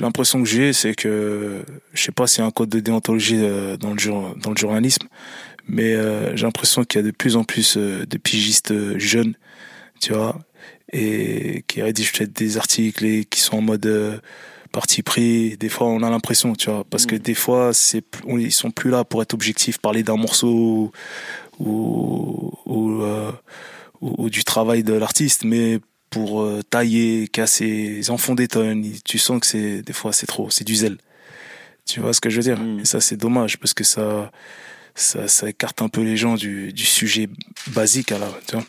l'impression 0.00 0.42
que 0.42 0.48
j'ai, 0.48 0.72
c'est 0.72 0.94
que 0.94 1.62
je 1.92 2.02
sais 2.02 2.12
pas 2.12 2.26
s'il 2.26 2.40
y 2.40 2.42
a 2.42 2.46
un 2.46 2.50
code 2.50 2.68
de 2.68 2.80
déontologie 2.80 3.38
euh, 3.40 3.76
dans 3.76 3.92
le 3.92 3.98
jour, 3.98 4.34
dans 4.42 4.50
le 4.50 4.56
journalisme, 4.56 5.06
mais 5.68 5.94
euh, 5.94 6.34
j'ai 6.36 6.44
l'impression 6.46 6.84
qu'il 6.84 7.00
y 7.00 7.04
a 7.04 7.06
de 7.06 7.12
plus 7.12 7.36
en 7.36 7.44
plus 7.44 7.76
euh, 7.76 8.04
de 8.06 8.18
pigistes 8.18 8.72
euh, 8.72 8.98
jeunes, 8.98 9.34
tu 10.00 10.12
vois, 10.12 10.38
et 10.92 11.64
qui 11.68 11.80
rédigent 11.80 12.12
peut-être 12.12 12.32
des 12.32 12.56
articles 12.58 13.04
et 13.04 13.24
qui 13.24 13.40
sont 13.40 13.58
en 13.58 13.62
mode 13.62 13.86
euh, 13.86 14.18
parti 14.66 15.02
pris. 15.02 15.56
Des 15.56 15.68
fois, 15.68 15.86
on 15.88 16.02
a 16.02 16.10
l'impression, 16.10 16.54
tu 16.54 16.70
vois, 16.70 16.84
parce 16.84 17.06
que 17.06 17.16
Mm. 17.16 17.18
des 17.20 17.34
fois, 17.34 17.72
c'est 17.72 18.02
ils 18.28 18.52
sont 18.52 18.70
plus 18.70 18.90
là 18.90 19.04
pour 19.04 19.22
être 19.22 19.34
objectifs, 19.34 19.78
parler 19.78 20.02
d'un 20.02 20.16
morceau 20.16 20.48
ou 20.48 20.90
ou, 21.58 22.52
ou, 22.66 23.02
euh, 23.02 23.32
ou- 24.02 24.28
du 24.30 24.44
travail 24.44 24.82
de 24.82 24.92
l'artiste, 24.92 25.44
mais 25.44 25.80
pour 26.10 26.42
euh, 26.42 26.62
tailler, 26.62 27.28
casser, 27.28 27.96
ils 27.98 28.10
en 28.10 28.18
font 28.18 28.34
des 28.34 28.48
tonnes. 28.48 28.84
Tu 29.04 29.18
sens 29.18 29.40
que 29.40 29.46
c'est 29.46 29.82
des 29.82 29.92
fois 29.92 30.12
c'est 30.12 30.26
trop, 30.26 30.50
c'est 30.50 30.64
du 30.64 30.74
zèle. 30.74 30.98
Tu 31.86 32.00
vois 32.00 32.12
ce 32.12 32.20
que 32.20 32.28
je 32.30 32.36
veux 32.36 32.42
dire? 32.42 32.58
Mm. 32.60 32.80
Et 32.80 32.84
ça 32.84 33.00
c'est 33.00 33.16
dommage 33.16 33.58
parce 33.58 33.72
que 33.74 33.84
ça, 33.84 34.30
ça 34.94 35.28
ça 35.28 35.48
écarte 35.48 35.80
un 35.82 35.88
peu 35.88 36.02
les 36.02 36.16
gens 36.16 36.34
du, 36.34 36.72
du 36.72 36.84
sujet 36.84 37.28
basique 37.68 38.12
à 38.12 38.18
la, 38.18 38.28
tu 38.46 38.56
vois. 38.56 38.64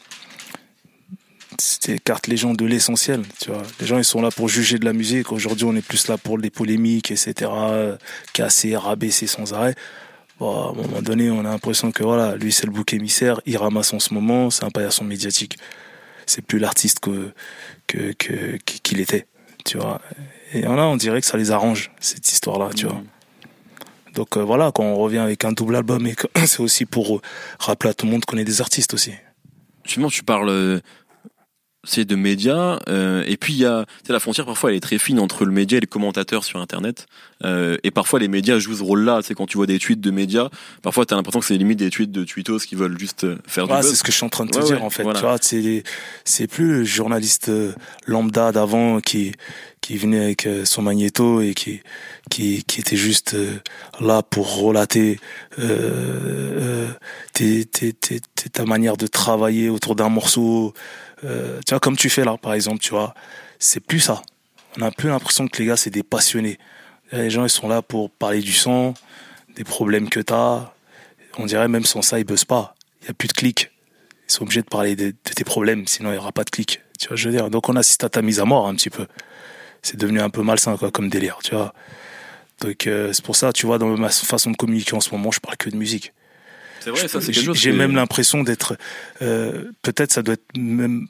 Ça 1.60 1.92
écarte 1.92 2.28
les 2.28 2.38
gens 2.38 2.54
de 2.54 2.66
l'essentiel, 2.66 3.24
tu 3.40 3.52
vois. 3.52 3.64
Les 3.80 3.88
gens 3.88 3.98
ils 3.98 4.04
sont 4.04 4.22
là 4.22 4.30
pour 4.30 4.50
juger 4.50 4.78
de 4.78 4.86
la 4.86 4.94
musique. 4.94 5.32
Aujourd'hui 5.32 5.66
on 5.66 5.76
est 5.76 5.86
plus 5.86 6.08
là 6.08 6.18
pour 6.18 6.38
les 6.38 6.50
polémiques, 6.50 7.12
etc. 7.12 7.52
Casser, 8.34 8.76
rabaisser 8.76 9.28
sans 9.28 9.54
arrêt. 9.54 9.76
Bon, 10.40 10.68
à 10.68 10.70
un 10.70 10.74
moment 10.74 11.02
donné, 11.02 11.32
on 11.32 11.40
a 11.40 11.44
l'impression 11.50 11.92
que 11.92 12.04
voilà, 12.04 12.36
lui 12.36 12.52
c'est 12.52 12.68
le 12.68 12.72
bouc 12.72 12.94
émissaire, 12.94 13.42
il 13.48 13.58
ramasse 13.58 13.92
en 13.94 14.00
ce 14.00 14.14
moment, 14.14 14.52
c'est 14.52 14.66
un 14.66 14.70
paillasson 14.70 15.04
médiatique. 15.04 15.58
C'est 16.28 16.44
plus 16.44 16.60
l'artiste 16.60 17.00
que 17.00 17.34
qu'il 17.88 19.00
était, 19.00 19.26
tu 19.66 19.78
vois. 19.78 20.00
Et 20.54 20.62
là, 20.62 20.88
on 20.88 20.98
dirait 20.98 21.22
que 21.22 21.28
ça 21.28 21.38
les 21.38 21.52
arrange 21.52 21.92
cette 22.00 22.32
histoire-là, 22.32 22.70
tu 22.76 22.86
vois. 22.86 23.02
Donc 24.18 24.36
euh, 24.36 24.42
voilà, 24.42 24.72
quand 24.72 24.84
on 24.84 24.96
revient 24.96 25.20
avec 25.20 25.46
un 25.46 25.52
double 25.52 25.76
album, 25.76 26.08
c'est 26.46 26.60
aussi 26.60 26.86
pour 26.86 27.18
euh, 27.18 27.22
rappeler 27.60 27.92
à 27.92 27.94
tout 27.94 28.06
le 28.06 28.12
monde 28.12 28.26
qu'on 28.26 28.38
est 28.38 28.44
des 28.44 28.62
artistes 28.62 28.94
aussi. 28.94 29.14
Justement, 29.84 30.10
tu 30.10 30.24
parles 30.24 30.50
euh, 30.50 30.80
c'est 31.84 32.06
de 32.06 32.16
médias 32.16 32.80
euh, 32.90 33.24
et 33.28 33.38
puis 33.38 33.54
il 33.54 33.60
y 33.60 33.66
a 33.66 33.86
tu 34.02 34.08
sais, 34.08 34.14
la 34.14 34.20
frontière 34.20 34.46
parfois 34.46 34.72
elle 34.72 34.78
est 34.78 34.82
très 34.82 34.98
fine 34.98 35.20
entre 35.20 35.46
le 35.46 35.52
média 35.52 35.78
et 35.78 35.82
le 35.82 35.88
commentateur 35.88 36.44
sur 36.44 36.60
internet 36.60 37.06
euh, 37.46 37.78
et 37.84 37.92
parfois 37.92 38.20
les 38.20 38.28
médias 38.28 38.60
jouent 38.60 38.76
ce 38.76 38.84
rôle 38.84 39.04
là 39.06 39.20
c'est 39.24 39.36
quand 39.36 39.46
tu 39.46 39.58
vois 39.58 39.68
des 39.68 39.80
tweets 39.80 40.02
de 40.02 40.12
médias 40.12 40.50
parfois 40.82 41.06
tu 41.06 41.14
as 41.14 41.18
l'impression 41.18 41.40
que 41.40 41.46
c'est 41.46 41.56
limite 41.58 41.80
des 41.80 41.90
tweets 41.90 42.12
de 42.12 42.24
tweetos 42.26 42.60
qui 42.60 42.76
veulent 42.76 43.00
juste 43.00 43.24
euh, 43.24 43.38
faire 43.48 43.68
du 43.68 43.74
Ah, 43.74 43.82
c'est 43.84 43.90
buzz 43.90 43.98
ce 44.00 44.04
que 44.04 44.12
je 44.12 44.18
suis 44.18 44.26
en 44.26 44.30
train 44.30 44.46
de 44.46 44.52
te 44.52 44.58
Ouais, 44.58 44.66
dire 44.66 44.78
ouais, 44.80 44.84
en 44.84 44.90
fait. 44.90 45.04
voilà. 45.04 45.20
Tu 45.20 45.26
vois, 45.26 45.38
c'est 45.42 45.84
c'est 46.26 46.48
plus 46.48 46.80
le 46.80 46.84
journaliste 46.84 47.50
euh, 47.50 47.72
lambda 48.06 48.52
d'avant 48.52 49.00
qui 49.00 49.32
qui 49.80 49.96
venait 49.96 50.22
avec 50.24 50.46
euh, 50.48 50.66
son 50.66 50.82
magnéto 50.82 51.40
et 51.42 51.54
qui 51.54 51.82
qui 52.30 52.64
qui 52.66 52.82
était 52.82 52.98
juste 52.98 53.38
là 54.02 54.24
pour 54.24 54.58
relater 54.62 55.20
euh, 55.60 56.88
tes, 57.34 57.66
tes, 57.66 57.94
tes, 57.94 58.20
tes- 58.20 58.50
ta 58.50 58.66
manière 58.66 58.98
de 58.98 59.08
travailler 59.08 59.70
autour 59.70 59.96
d'un 59.96 60.10
morceau. 60.10 60.74
Euh, 61.24 61.60
tu 61.66 61.74
vois, 61.74 61.80
comme 61.80 61.98
tu 61.98 62.10
fais 62.10 62.24
là, 62.24 62.38
par 62.38 62.54
exemple, 62.54 62.80
tu 62.80 62.92
vois, 62.92 63.14
c'est 63.60 63.80
plus 63.80 64.00
ça. 64.00 64.22
On 64.78 64.82
a 64.84 64.92
plus 64.92 65.10
l'impression 65.10 65.48
que 65.48 65.58
les 65.60 65.66
gars 65.66 65.78
c'est 65.78 65.90
des 65.90 66.04
passionnés. 66.04 66.60
Les 67.12 67.30
gens 67.30 67.46
ils 67.46 67.50
sont 67.50 67.68
là 67.68 67.82
pour 67.82 68.12
parler 68.12 68.42
du 68.42 68.54
son, 68.54 68.94
des 69.56 69.64
problèmes 69.64 70.10
que 70.10 70.20
t'as. 70.20 70.72
On 71.38 71.46
dirait 71.46 71.68
même 71.68 71.86
sans 71.86 72.02
ça 72.02 72.20
ils 72.20 72.26
buzzent 72.26 72.46
pas. 72.46 72.76
Il 73.02 73.08
y 73.08 73.12
a 73.12 73.14
plus 73.14 73.28
de 73.28 73.34
clics. 73.34 73.72
Ils 74.28 74.32
sont 74.32 74.44
obligés 74.44 74.62
de 74.62 74.68
parler 74.68 74.96
de, 74.96 75.12
tes 75.12 75.44
problèmes, 75.44 75.88
sinon 75.88 76.12
il 76.12 76.16
y 76.16 76.18
aura 76.18 76.32
pas 76.32 76.44
de 76.44 76.50
clics. 76.50 76.82
Tu 77.00 77.08
vois, 77.08 77.18
je 77.18 77.30
veux 77.30 77.36
dire? 77.36 77.50
Donc 77.50 77.70
on 77.70 77.76
assiste 77.76 78.04
à 78.04 78.10
ta 78.10 78.22
mise 78.22 78.40
à 78.40 78.46
mort 78.46 78.68
un 78.68 78.76
petit 78.76 78.90
peu. 78.90 79.08
C'est 79.82 79.98
devenu 79.98 80.20
un 80.20 80.30
peu 80.30 80.42
malsain 80.42 80.78
quoi, 80.78 80.92
comme 80.92 81.10
délire, 81.10 81.40
tu 81.44 81.56
vois. 81.56 81.74
Donc 82.62 82.88
euh, 82.88 83.14
c'est 83.14 83.24
pour 83.24 83.36
ça, 83.36 83.54
tu 83.54 83.66
vois, 83.66 83.78
dans 83.78 83.88
ma 83.98 84.10
façon 84.10 84.52
de 84.52 84.58
communiquer 84.58 84.96
en 84.96 85.00
ce 85.00 85.12
moment, 85.12 85.32
je 85.32 85.40
parle 85.40 85.58
que 85.58 85.70
de 85.70 85.78
musique. 85.78 86.14
C'est 86.96 87.00
vrai 87.00 87.08
ça 87.08 87.22
c'est 87.22 87.28
J'ai 87.28 87.34
quelque 87.34 87.46
chose 87.46 87.58
j'ai 87.58 87.72
que- 87.72 87.76
même 87.76 87.96
l'impression 87.96 88.44
d'être. 88.44 88.78
euh, 89.22 89.72
Peut-être 89.82 90.12
ça 90.12 90.22
doit 90.24 90.34
être 90.36 90.58
même 90.58 91.08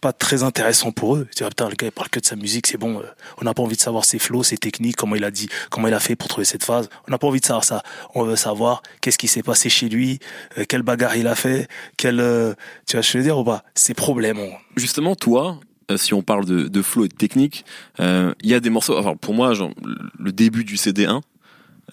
pas 0.00 0.12
très 0.12 0.42
intéressant 0.42 0.92
pour 0.92 1.16
eux. 1.16 1.26
Tu 1.34 1.42
vois, 1.44 1.48
putain, 1.48 1.66
le 1.70 1.76
gars 1.76 1.86
il 1.86 1.90
parle 1.90 2.10
que 2.10 2.20
de 2.20 2.26
sa 2.26 2.36
musique, 2.36 2.66
c'est 2.66 2.76
bon. 2.76 3.00
euh, 3.00 3.04
on 3.40 3.44
n'a 3.46 3.54
pas 3.54 3.62
envie 3.62 3.76
de 3.76 3.80
savoir 3.80 4.04
ses 4.04 4.18
flows, 4.18 4.42
ses 4.42 4.58
techniques, 4.58 4.96
comment 4.96 5.16
il 5.16 5.24
a 5.24 5.30
dit, 5.30 5.48
comment 5.70 5.88
il 5.88 5.94
a 5.94 5.98
fait 5.98 6.14
pour 6.14 6.28
trouver 6.28 6.44
cette 6.44 6.62
phase. 6.62 6.90
On 7.08 7.10
n'a 7.10 7.16
pas 7.16 7.26
envie 7.26 7.40
de 7.40 7.46
savoir 7.46 7.64
ça. 7.64 7.82
On 8.14 8.22
veut 8.22 8.36
savoir 8.36 8.82
qu'est-ce 9.00 9.16
qui 9.16 9.28
s'est 9.28 9.42
passé 9.42 9.70
chez 9.70 9.88
lui, 9.88 10.18
euh, 10.58 10.64
quelle 10.68 10.82
bagarre 10.82 11.16
il 11.16 11.26
a 11.26 11.34
fait, 11.34 11.68
quel. 11.96 12.20
euh, 12.20 12.52
tu 12.86 12.96
vois, 12.96 13.00
je 13.00 13.16
veux 13.16 13.24
dire 13.24 13.38
ou 13.38 13.44
pas? 13.44 13.64
Ses 13.74 13.94
problèmes. 13.94 14.38
on- 14.38 14.52
justement 14.76 15.14
toi 15.14 15.58
euh, 15.90 15.96
si 15.96 16.12
on 16.12 16.20
parle 16.22 16.44
de, 16.44 16.68
de 16.68 16.82
flow 16.82 17.06
et 17.06 17.08
de 17.08 17.14
technique, 17.14 17.64
euh, 18.00 18.34
il 18.42 18.50
y 18.50 18.54
a 18.54 18.60
des 18.60 18.68
morceaux. 18.70 18.98
Enfin, 18.98 19.16
pour 19.16 19.32
moi, 19.32 19.54
genre, 19.54 19.70
le 20.18 20.32
début 20.32 20.64
du 20.64 20.76
CD1, 20.76 21.20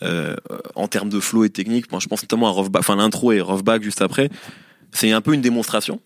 euh, 0.03 0.35
en 0.75 0.87
termes 0.87 1.09
de 1.09 1.19
flow 1.19 1.43
et 1.43 1.49
technique. 1.49 1.91
Moi, 1.91 1.99
je 1.99 2.07
pense 2.07 2.21
notamment 2.23 2.47
à 2.47 2.67
enfin 2.77 2.95
l'intro 2.95 3.31
et 3.31 3.41
Roughback 3.41 3.83
juste 3.83 4.01
après. 4.01 4.29
C'est 4.91 5.11
un 5.11 5.21
peu 5.21 5.33
une 5.33 5.41
démonstration. 5.41 6.01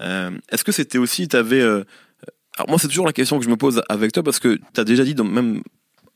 Euh, 0.00 0.30
Est-ce 0.50 0.64
que 0.64 0.72
c'était 0.72 0.98
aussi, 0.98 1.28
t'avais, 1.28 1.60
euh, 1.60 1.84
alors 2.56 2.68
moi 2.68 2.78
c'est 2.78 2.88
toujours 2.88 3.06
la 3.06 3.12
question 3.12 3.38
que 3.38 3.44
je 3.44 3.50
me 3.50 3.56
pose 3.56 3.82
avec 3.88 4.12
toi 4.12 4.22
parce 4.22 4.38
que 4.38 4.58
t'as 4.74 4.84
déjà 4.84 5.04
dit 5.04 5.14
même 5.14 5.62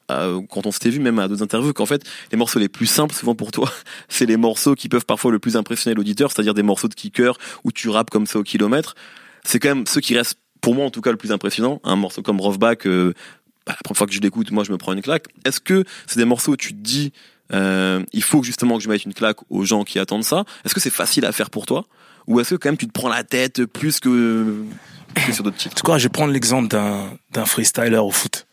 quand 0.09 0.67
on 0.67 0.71
s'était 0.71 0.91
vu 0.91 1.01
même 1.01 1.19
à 1.19 1.27
d'autres 1.27 1.43
interviews 1.43 1.73
qu'en 1.73 1.87
fait 1.87 2.03
les 2.31 2.39
morceaux 2.39 2.61
les 2.61 2.69
plus 2.69 2.87
simples 2.87 3.15
souvent 3.15 3.35
pour 3.35 3.51
toi 3.51 3.73
c'est 4.09 4.27
les 4.27 4.37
morceaux 4.37 4.75
qui 4.75 4.89
peuvent 4.89 5.07
parfois 5.07 5.33
le 5.33 5.39
plus 5.39 5.57
impressionner 5.57 5.95
l'auditeur 5.95 6.31
c'est-à-dire 6.31 6.55
des 6.55 6.63
morceaux 6.63 6.89
de 6.89 6.95
kicker 6.95 7.37
où 7.65 7.73
tu 7.73 7.89
rappes 7.89 8.11
comme 8.11 8.27
ça 8.27 8.39
au 8.39 8.43
kilomètre 8.43 8.95
c'est 9.45 9.59
quand 9.59 9.69
même 9.69 9.87
ceux 9.87 10.01
qui 10.01 10.17
restent 10.17 10.39
pour 10.61 10.75
moi 10.75 10.85
en 10.85 10.91
tout 10.91 11.01
cas 11.01 11.11
le 11.11 11.17
plus 11.17 11.33
impressionnant 11.33 11.81
un 11.83 11.97
morceau 11.97 12.23
comme 12.23 12.41
Roughback 12.41 12.87
euh, 12.87 13.15
bah, 13.67 13.73
la 13.73 13.77
première 13.83 13.99
fois 13.99 14.07
que 14.07 14.13
je 14.13 14.21
l'écoute 14.21 14.51
moi 14.51 14.65
je 14.65 14.73
me 14.73 14.79
prends 14.79 14.93
une 14.93 15.03
claque 15.03 15.27
est-ce 15.45 15.61
que 15.61 15.85
c'est 16.07 16.19
des 16.19 16.25
morceaux 16.25 16.53
où 16.53 16.57
tu 16.57 16.73
te 16.73 16.79
dis 16.79 17.13
euh, 17.53 18.03
il 18.13 18.23
faut 18.23 18.43
justement 18.43 18.77
que 18.77 18.83
je 18.83 18.89
mette 18.89 19.05
une 19.05 19.15
claque 19.15 19.39
aux 19.51 19.65
gens 19.65 19.85
qui 19.85 19.99
attendent 20.01 20.25
ça? 20.25 20.45
Est-ce 20.65 20.75
que 20.75 20.81
c'est 20.81 20.91
facile 20.91 21.25
à 21.25 21.31
faire 21.33 21.49
pour 21.51 21.65
toi? 21.65 21.85
Ou 22.27 22.41
est-ce 22.41 22.51
que 22.51 22.55
quand 22.57 22.71
même 22.71 22.77
tu 22.77 22.89
te 22.89 22.93
prends 22.93 23.09
la 23.09 23.23
tête 23.23 23.65
plus 23.67 24.01
que, 24.01 24.65
que 25.15 25.33
sur 25.33 25.45
d'autres 25.45 25.57
titres 25.57 25.77
En 25.77 25.79
tout 25.79 25.87
cas, 25.87 25.97
je 25.99 26.05
vais 26.05 26.09
prendre 26.09 26.33
l'exemple 26.33 26.67
d'un 26.67 27.09
d'un 27.31 27.45
freestyler 27.47 27.99
au 27.99 28.11
foot. 28.11 28.49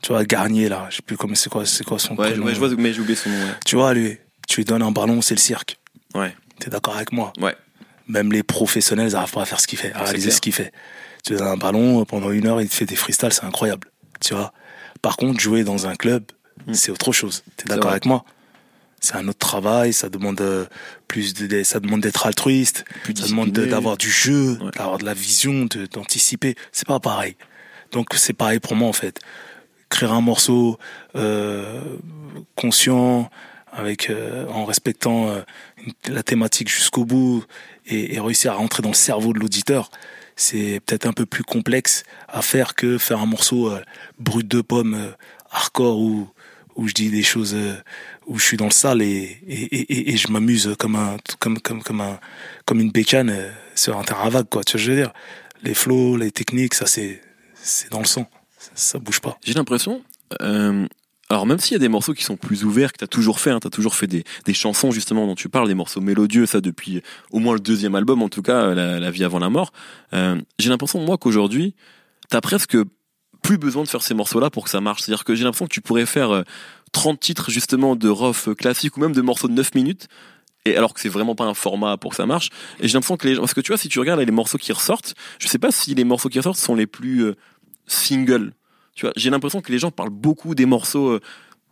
Tu 0.00 0.08
vois, 0.12 0.24
Garnier 0.24 0.70
là, 0.70 0.86
je 0.90 0.96
sais 0.96 1.02
plus 1.02 1.18
comment 1.18 1.34
c'est 1.34 1.50
quoi, 1.50 1.66
c'est 1.66 1.84
quoi 1.84 1.98
son 1.98 2.16
ouais, 2.16 2.30
prénom. 2.30 2.46
ouais, 2.46 2.54
je 2.54 2.58
vois 2.58 2.70
mais 2.78 2.94
j'ai 2.94 3.00
oublié 3.00 3.14
son 3.16 3.28
nom 3.28 3.36
ouais. 3.36 3.52
Tu 3.66 3.76
vois, 3.76 3.92
lui, 3.92 4.16
tu 4.48 4.60
lui 4.60 4.64
donnes 4.64 4.82
un 4.82 4.90
ballon, 4.90 5.20
c'est 5.20 5.34
le 5.34 5.40
cirque. 5.40 5.78
ouais 6.14 6.34
T'es 6.58 6.70
d'accord 6.70 6.96
avec 6.96 7.12
moi? 7.12 7.32
Ouais 7.40 7.54
Même 8.08 8.32
les 8.32 8.42
professionnels, 8.42 9.08
ils 9.08 9.12
n'arrivent 9.12 9.32
pas 9.32 9.42
à 9.42 9.46
faire 9.46 9.60
ce 9.60 9.66
qu'il 9.66 9.78
fait, 9.78 9.92
à 9.92 10.02
réaliser 10.04 10.28
clair. 10.28 10.36
ce 10.36 10.40
qu'il 10.40 10.52
fait. 10.54 10.72
Tu 11.24 11.32
lui 11.32 11.38
donnes 11.40 11.48
un 11.48 11.56
ballon 11.58 12.04
pendant 12.06 12.30
une 12.30 12.46
heure, 12.46 12.62
il 12.62 12.68
te 12.70 12.74
fait 12.74 12.86
des 12.86 12.96
freestyles, 12.96 13.32
c'est 13.34 13.44
incroyable. 13.44 13.88
Tu 14.20 14.34
vois. 14.34 14.52
Par 15.02 15.16
contre, 15.16 15.40
jouer 15.40 15.64
dans 15.64 15.86
un 15.86 15.94
club, 15.96 16.24
Mm. 16.66 16.74
c'est 16.74 16.90
autre 16.92 17.12
chose. 17.12 17.42
T'es 17.56 17.64
d'accord 17.68 17.90
avec 17.90 18.06
moi? 18.06 18.24
C'est 19.00 19.16
un 19.16 19.28
autre 19.28 19.38
travail, 19.40 19.92
ça 19.92 20.08
demande 20.08 20.40
euh, 20.40 20.64
plus 21.08 21.34
de, 21.34 21.62
ça 21.62 21.78
demande 21.80 22.00
d'être 22.00 22.26
altruiste, 22.26 22.84
plus 23.02 23.14
ça 23.16 23.26
demande 23.26 23.50
de- 23.52 23.66
d'avoir 23.66 23.96
du 23.98 24.10
jeu, 24.10 24.56
Ouais. 24.62 24.70
d'avoir 24.76 24.96
de 24.98 25.04
la 25.04 25.12
vision, 25.14 25.66
d'anticiper. 25.92 26.54
C'est 26.72 26.86
pas 26.88 27.00
pareil. 27.00 27.36
Donc 27.92 28.08
c'est 28.14 28.32
pareil 28.32 28.60
pour 28.60 28.76
moi 28.76 28.88
en 28.88 28.92
fait. 28.94 29.18
Créer 29.90 30.08
un 30.08 30.22
morceau 30.22 30.78
euh, 31.16 31.80
conscient, 32.56 33.30
avec 33.72 34.08
euh, 34.08 34.46
en 34.48 34.64
respectant 34.64 35.28
euh, 35.28 35.40
la 36.08 36.22
thématique 36.22 36.68
jusqu'au 36.68 37.04
bout 37.04 37.44
et, 37.86 38.14
et 38.14 38.20
réussir 38.20 38.52
à 38.52 38.54
rentrer 38.54 38.82
dans 38.82 38.90
le 38.90 38.94
cerveau 38.94 39.32
de 39.32 39.38
l'auditeur, 39.40 39.90
c'est 40.36 40.80
peut-être 40.84 41.06
un 41.06 41.12
peu 41.12 41.26
plus 41.26 41.44
complexe 41.44 42.02
à 42.28 42.42
faire 42.42 42.74
que 42.74 42.98
faire 42.98 43.20
un 43.20 43.26
morceau 43.26 43.70
euh, 43.70 43.80
brut 44.18 44.46
de 44.48 44.60
pomme, 44.60 44.94
euh, 44.94 45.10
hardcore 45.50 45.98
où 46.00 46.28
où 46.76 46.88
je 46.88 46.94
dis 46.94 47.08
des 47.10 47.22
choses 47.22 47.54
euh, 47.54 47.74
où 48.26 48.36
je 48.38 48.44
suis 48.44 48.56
dans 48.56 48.64
le 48.64 48.72
sale 48.72 49.00
et 49.02 49.38
et, 49.46 49.62
et, 49.76 50.12
et- 50.12 50.16
je 50.16 50.26
m'amuse 50.28 50.74
comme 50.78 50.96
un 50.96 51.16
comme 51.38 51.60
comme 51.60 51.82
comme 51.82 52.00
un 52.00 52.18
comme 52.64 52.80
une 52.80 52.90
bécane 52.90 53.32
sur 53.76 53.96
un 53.96 54.02
terrain 54.02 54.28
vague 54.28 54.48
quoi. 54.48 54.64
Tu 54.64 54.76
vois 54.76 54.84
je 54.84 54.90
veux 54.90 54.96
dire? 54.96 55.12
Les 55.62 55.74
flows 55.74 56.16
les 56.16 56.32
techniques 56.32 56.74
ça 56.74 56.86
c'est 56.86 57.22
c'est 57.54 57.90
dans 57.92 58.00
le 58.00 58.06
sang. 58.06 58.28
Ça, 58.58 58.70
ça 58.74 58.98
bouge 58.98 59.20
pas. 59.20 59.38
J'ai 59.44 59.54
l'impression, 59.54 60.02
alors 61.30 61.46
même 61.46 61.58
s'il 61.58 61.72
y 61.72 61.76
a 61.76 61.78
des 61.78 61.88
morceaux 61.88 62.12
qui 62.12 62.22
sont 62.22 62.36
plus 62.36 62.64
ouverts, 62.64 62.92
que 62.92 62.98
t'as 62.98 63.06
toujours 63.06 63.40
fait, 63.40 63.50
hein, 63.50 63.60
t'as 63.60 63.70
toujours 63.70 63.94
fait 63.94 64.06
des, 64.06 64.24
des 64.44 64.54
chansons 64.54 64.90
justement 64.90 65.26
dont 65.26 65.34
tu 65.34 65.48
parles, 65.48 65.68
des 65.68 65.74
morceaux 65.74 66.00
mélodieux, 66.00 66.46
ça 66.46 66.60
depuis 66.60 67.02
au 67.30 67.38
moins 67.38 67.54
le 67.54 67.60
deuxième 67.60 67.94
album, 67.94 68.22
en 68.22 68.28
tout 68.28 68.42
cas, 68.42 68.74
la, 68.74 69.00
la 69.00 69.10
vie 69.10 69.24
avant 69.24 69.38
la 69.38 69.48
mort. 69.48 69.72
Euh, 70.12 70.40
j'ai 70.58 70.68
l'impression 70.68 71.00
moi 71.00 71.16
qu'aujourd'hui, 71.16 71.74
t'as 72.28 72.40
presque 72.40 72.76
plus 73.42 73.58
besoin 73.58 73.82
de 73.82 73.88
faire 73.88 74.02
ces 74.02 74.14
morceaux-là 74.14 74.50
pour 74.50 74.64
que 74.64 74.70
ça 74.70 74.80
marche. 74.80 75.02
C'est-à-dire 75.02 75.24
que 75.24 75.34
j'ai 75.34 75.44
l'impression 75.44 75.66
que 75.66 75.72
tu 75.72 75.82
pourrais 75.82 76.06
faire 76.06 76.30
euh, 76.30 76.42
30 76.92 77.20
titres 77.20 77.50
justement 77.50 77.96
de 77.96 78.08
rough 78.08 78.54
classique 78.56 78.96
ou 78.96 79.00
même 79.00 79.12
de 79.12 79.20
morceaux 79.20 79.48
de 79.48 79.52
9 79.52 79.74
minutes. 79.74 80.08
Et 80.66 80.76
alors 80.76 80.94
que 80.94 81.00
c'est 81.00 81.10
vraiment 81.10 81.34
pas 81.34 81.44
un 81.44 81.52
format 81.52 81.98
pour 81.98 82.12
que 82.12 82.16
ça 82.16 82.24
marche. 82.24 82.48
Et 82.80 82.88
j'ai 82.88 82.94
l'impression 82.94 83.18
que 83.18 83.28
les 83.28 83.34
gens, 83.34 83.42
parce 83.42 83.52
que 83.52 83.60
tu 83.60 83.68
vois, 83.68 83.76
si 83.76 83.88
tu 83.88 83.98
regardes 83.98 84.20
les 84.20 84.30
morceaux 84.30 84.56
qui 84.56 84.72
ressortent, 84.72 85.14
je 85.38 85.46
sais 85.46 85.58
pas 85.58 85.70
si 85.70 85.94
les 85.94 86.04
morceaux 86.04 86.30
qui 86.30 86.38
ressortent 86.38 86.58
sont 86.58 86.74
les 86.74 86.86
plus 86.86 87.24
euh, 87.24 87.36
singles. 87.86 88.52
Tu 88.94 89.06
vois, 89.06 89.12
j'ai 89.16 89.30
l'impression 89.30 89.60
que 89.60 89.72
les 89.72 89.78
gens 89.78 89.90
parlent 89.90 90.10
beaucoup 90.10 90.54
des 90.54 90.66
morceaux 90.66 91.08
euh, 91.10 91.20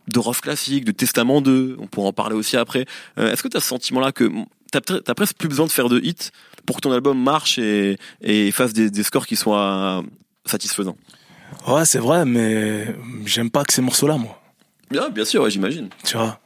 de 0.07 0.19
rough 0.19 0.41
classique, 0.41 0.83
de 0.85 0.91
Testament 0.91 1.41
2. 1.41 1.77
On 1.79 1.87
pourra 1.87 2.09
en 2.09 2.13
parler 2.13 2.35
aussi 2.35 2.57
après. 2.57 2.85
Euh, 3.17 3.31
Est-ce 3.31 3.41
que 3.43 3.47
tu 3.47 3.57
as 3.57 3.61
ce 3.61 3.67
sentiment-là 3.69 4.11
que 4.11 4.29
t'as 4.71 4.81
as 5.07 5.15
presque 5.15 5.37
plus 5.37 5.47
besoin 5.47 5.65
de 5.65 5.71
faire 5.71 5.87
de 5.89 5.99
hits 6.01 6.31
pour 6.65 6.75
que 6.77 6.81
ton 6.81 6.91
album 6.91 7.21
marche 7.21 7.57
et, 7.59 7.97
et 8.21 8.51
fasse 8.51 8.73
des, 8.73 8.89
des 8.89 9.03
scores 9.03 9.27
qui 9.27 9.35
soient 9.35 10.03
satisfaisants? 10.45 10.97
Ouais 11.67 11.85
c'est 11.85 11.99
vrai 11.99 12.25
mais 12.25 12.87
j'aime 13.25 13.51
pas 13.51 13.63
que 13.63 13.71
ces 13.73 13.81
morceaux 13.83 14.07
là 14.07 14.17
moi 14.17 14.41
Bien, 14.89 15.09
bien 15.09 15.23
sûr, 15.25 15.43
ouais, 15.43 15.51
j'imagine. 15.51 15.89
tu 16.03 16.17
vois 16.17 16.39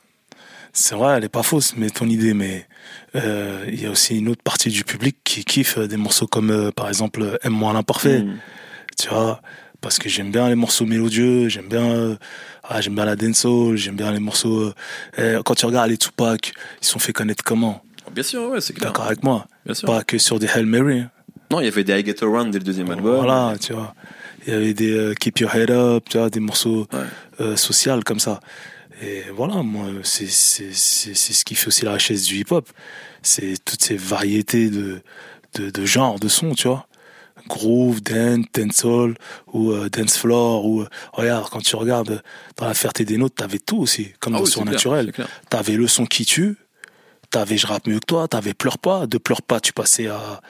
c'est 0.74 0.94
vrai 0.96 1.16
elle 1.18 1.24
est 1.24 1.30
pas 1.30 1.42
fausse 1.44 1.76
mais 1.78 1.90
ton 1.90 2.08
idée 2.08 2.34
mais 2.34 2.68
euh, 3.16 3.64
il 3.70 3.82
y 3.82 3.86
a 3.86 3.90
aussi 3.90 4.18
une 4.18 4.28
autre 4.28 4.44
partie 4.44 4.70
du 4.70 4.84
public 4.84 5.16
qui 5.24 5.46
kiffe 5.46 5.80
des 5.80 5.98
morceaux 5.98 6.28
comme 6.28 6.52
euh, 6.52 6.72
par 6.72 6.90
exemple 6.90 7.40
aime-moi 7.44 7.72
l'imparfait 7.74 8.20
Mm. 8.24 8.38
tu 9.00 9.08
vois 9.10 9.42
parce 9.88 10.00
que 10.00 10.10
j'aime 10.10 10.32
bien 10.32 10.50
les 10.50 10.56
morceaux 10.56 10.86
mélodieux 10.86 11.48
j'aime 11.48 11.70
bien 11.70 11.86
euh, 11.90 12.16
ah, 12.66 12.82
j'aime 12.82 12.96
bien 12.96 13.06
la 13.06 13.16
dancehall 13.16 13.78
j'aime 13.78 13.96
bien 13.96 14.12
les 14.12 14.20
morceaux 14.20 14.60
euh, 14.66 14.74
euh, 15.20 15.42
quand 15.44 15.56
tu 15.56 15.66
regardes 15.66 15.90
les 15.90 15.98
Tupac 15.98 16.52
ils 16.82 16.86
sont 16.86 17.00
fait 17.00 17.14
connaître 17.14 17.42
comment? 17.44 17.82
Bien 18.14 18.24
sûr, 18.24 18.50
ouais, 18.50 18.60
c'est 18.62 18.74
clair. 18.74 18.92
d'accord 18.92 19.06
avec 19.06 19.24
moi? 19.24 19.48
Bien 19.66 19.74
sûr. 19.74 19.86
pas 19.88 20.04
que 20.04 20.18
sur 20.18 20.40
des 20.40 20.48
Hail 20.48 20.66
Mary 20.66 21.00
hein. 21.00 21.12
Non, 21.52 21.62
il 21.62 21.66
y 21.66 21.68
avait 21.70 21.86
des 21.86 21.98
I 22.00 22.06
Get 22.06 22.22
Around 22.24 22.52
dès 22.52 22.60
le 22.60 22.66
deuxième 22.66 22.92
album. 22.92 23.16
voilà 23.16 23.56
tu 23.62 23.72
vois 23.74 23.94
il 24.46 24.54
y 24.54 24.56
avait 24.56 24.74
des 24.74 24.92
euh, 24.92 25.14
Keep 25.14 25.40
Your 25.40 25.56
Head 25.56 25.72
Up 25.72 26.04
tu 26.10 26.18
vois 26.18 26.30
des 26.30 26.42
morceaux 26.42 26.86
Ouais. 26.92 27.00
euh, 27.40 27.56
sociaux 27.56 28.00
comme 28.06 28.20
ça 28.20 28.42
et 29.02 29.24
voilà 29.34 29.64
moi 29.64 29.86
c'est 30.04 30.28
c'est 30.28 30.74
c'est 30.74 31.16
c'est 31.16 31.34
ce 31.34 31.46
qui 31.46 31.56
fait 31.56 31.68
aussi 31.68 31.86
la 31.86 31.94
richesse 31.94 32.24
du 32.24 32.36
hip 32.42 32.48
hop 32.52 32.68
c'est 33.22 33.54
toutes 33.64 33.82
ces 33.84 33.96
variétés 33.96 34.70
de 34.70 35.02
de, 35.56 35.70
de 35.70 35.86
genres 35.86 36.20
de 36.20 36.28
sons 36.28 36.54
tu 36.56 36.68
vois 36.68 36.88
groove, 37.48 38.02
dance, 38.02 38.46
dancehall 38.54 39.16
ou 39.54 39.72
euh, 39.72 39.90
dance 39.90 40.18
floor 40.18 40.66
ou 40.66 40.82
euh, 40.82 40.88
regarde 41.14 41.50
quand 41.50 41.62
tu 41.62 41.76
regardes 41.76 42.12
euh, 42.12 42.20
dans 42.58 42.68
la 42.68 42.74
fierté 42.74 43.06
des 43.06 43.18
notes 43.18 43.36
t'avais 43.36 43.60
tout 43.60 43.78
aussi 43.78 44.12
comme 44.20 44.36
Ah 44.36 44.38
dans 44.38 44.44
oui, 44.44 44.50
c'est 44.50 44.54
Surnaturel 44.54 45.12
c'est 45.16 45.24
t'avais 45.50 45.74
le 45.76 45.88
son 45.88 46.06
qui 46.06 46.26
tue 46.26 46.58
t'avais 47.30 47.58
je 47.58 47.68
rappe 47.68 47.88
mieux 47.88 48.00
que 48.00 48.06
toi 48.06 48.28
t'avais 48.28 48.54
pleure 48.54 48.78
pas 48.78 49.08
de 49.08 49.18
pleure 49.18 49.42
pas 49.42 49.60
tu 49.60 49.74
passais 49.74 50.08
à, 50.08 50.42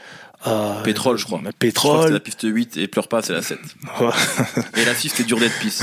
à 0.44 0.82
Pétrole, 0.84 1.18
je 1.18 1.26
crois. 1.26 1.42
pétrole 1.58 2.14
la 2.14 2.20
piste 2.20 2.44
8 2.44 2.78
et 2.78 2.88
Pleure 2.88 3.08
pas, 3.08 3.22
c'est 3.22 3.34
la 3.34 3.42
7. 3.42 3.58
Ouais. 4.00 4.10
Et 4.78 4.86
la 4.86 4.94
6, 4.94 5.10
c'était 5.10 5.24
dur 5.24 5.40
d'être 5.40 5.58
pisse. 5.60 5.82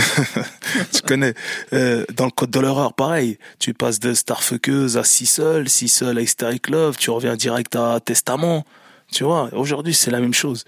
tu 0.93 1.03
connais 1.03 1.35
euh, 1.73 2.05
dans 2.15 2.27
le 2.27 2.31
code 2.31 2.51
de 2.51 2.61
l'horreur 2.61 2.95
pareil 2.95 3.39
tu 3.59 3.75
passes 3.75 3.99
de 3.99 4.15
Starfuckeuse 4.15 4.97
à 4.97 5.05
Si 5.05 5.27
Seul 5.27 5.69
Si 5.69 5.89
Seul 5.89 6.19
à 6.19 6.21
Hysteric 6.21 6.69
Love 6.69 6.97
tu 6.97 7.11
reviens 7.11 7.37
direct 7.37 7.75
à 7.77 8.01
Testament 8.01 8.65
tu 9.13 9.25
vois 9.25 9.51
aujourd'hui 9.53 9.95
c'est 9.95 10.11
la 10.11 10.21
même 10.21 10.35
chose 10.35 10.65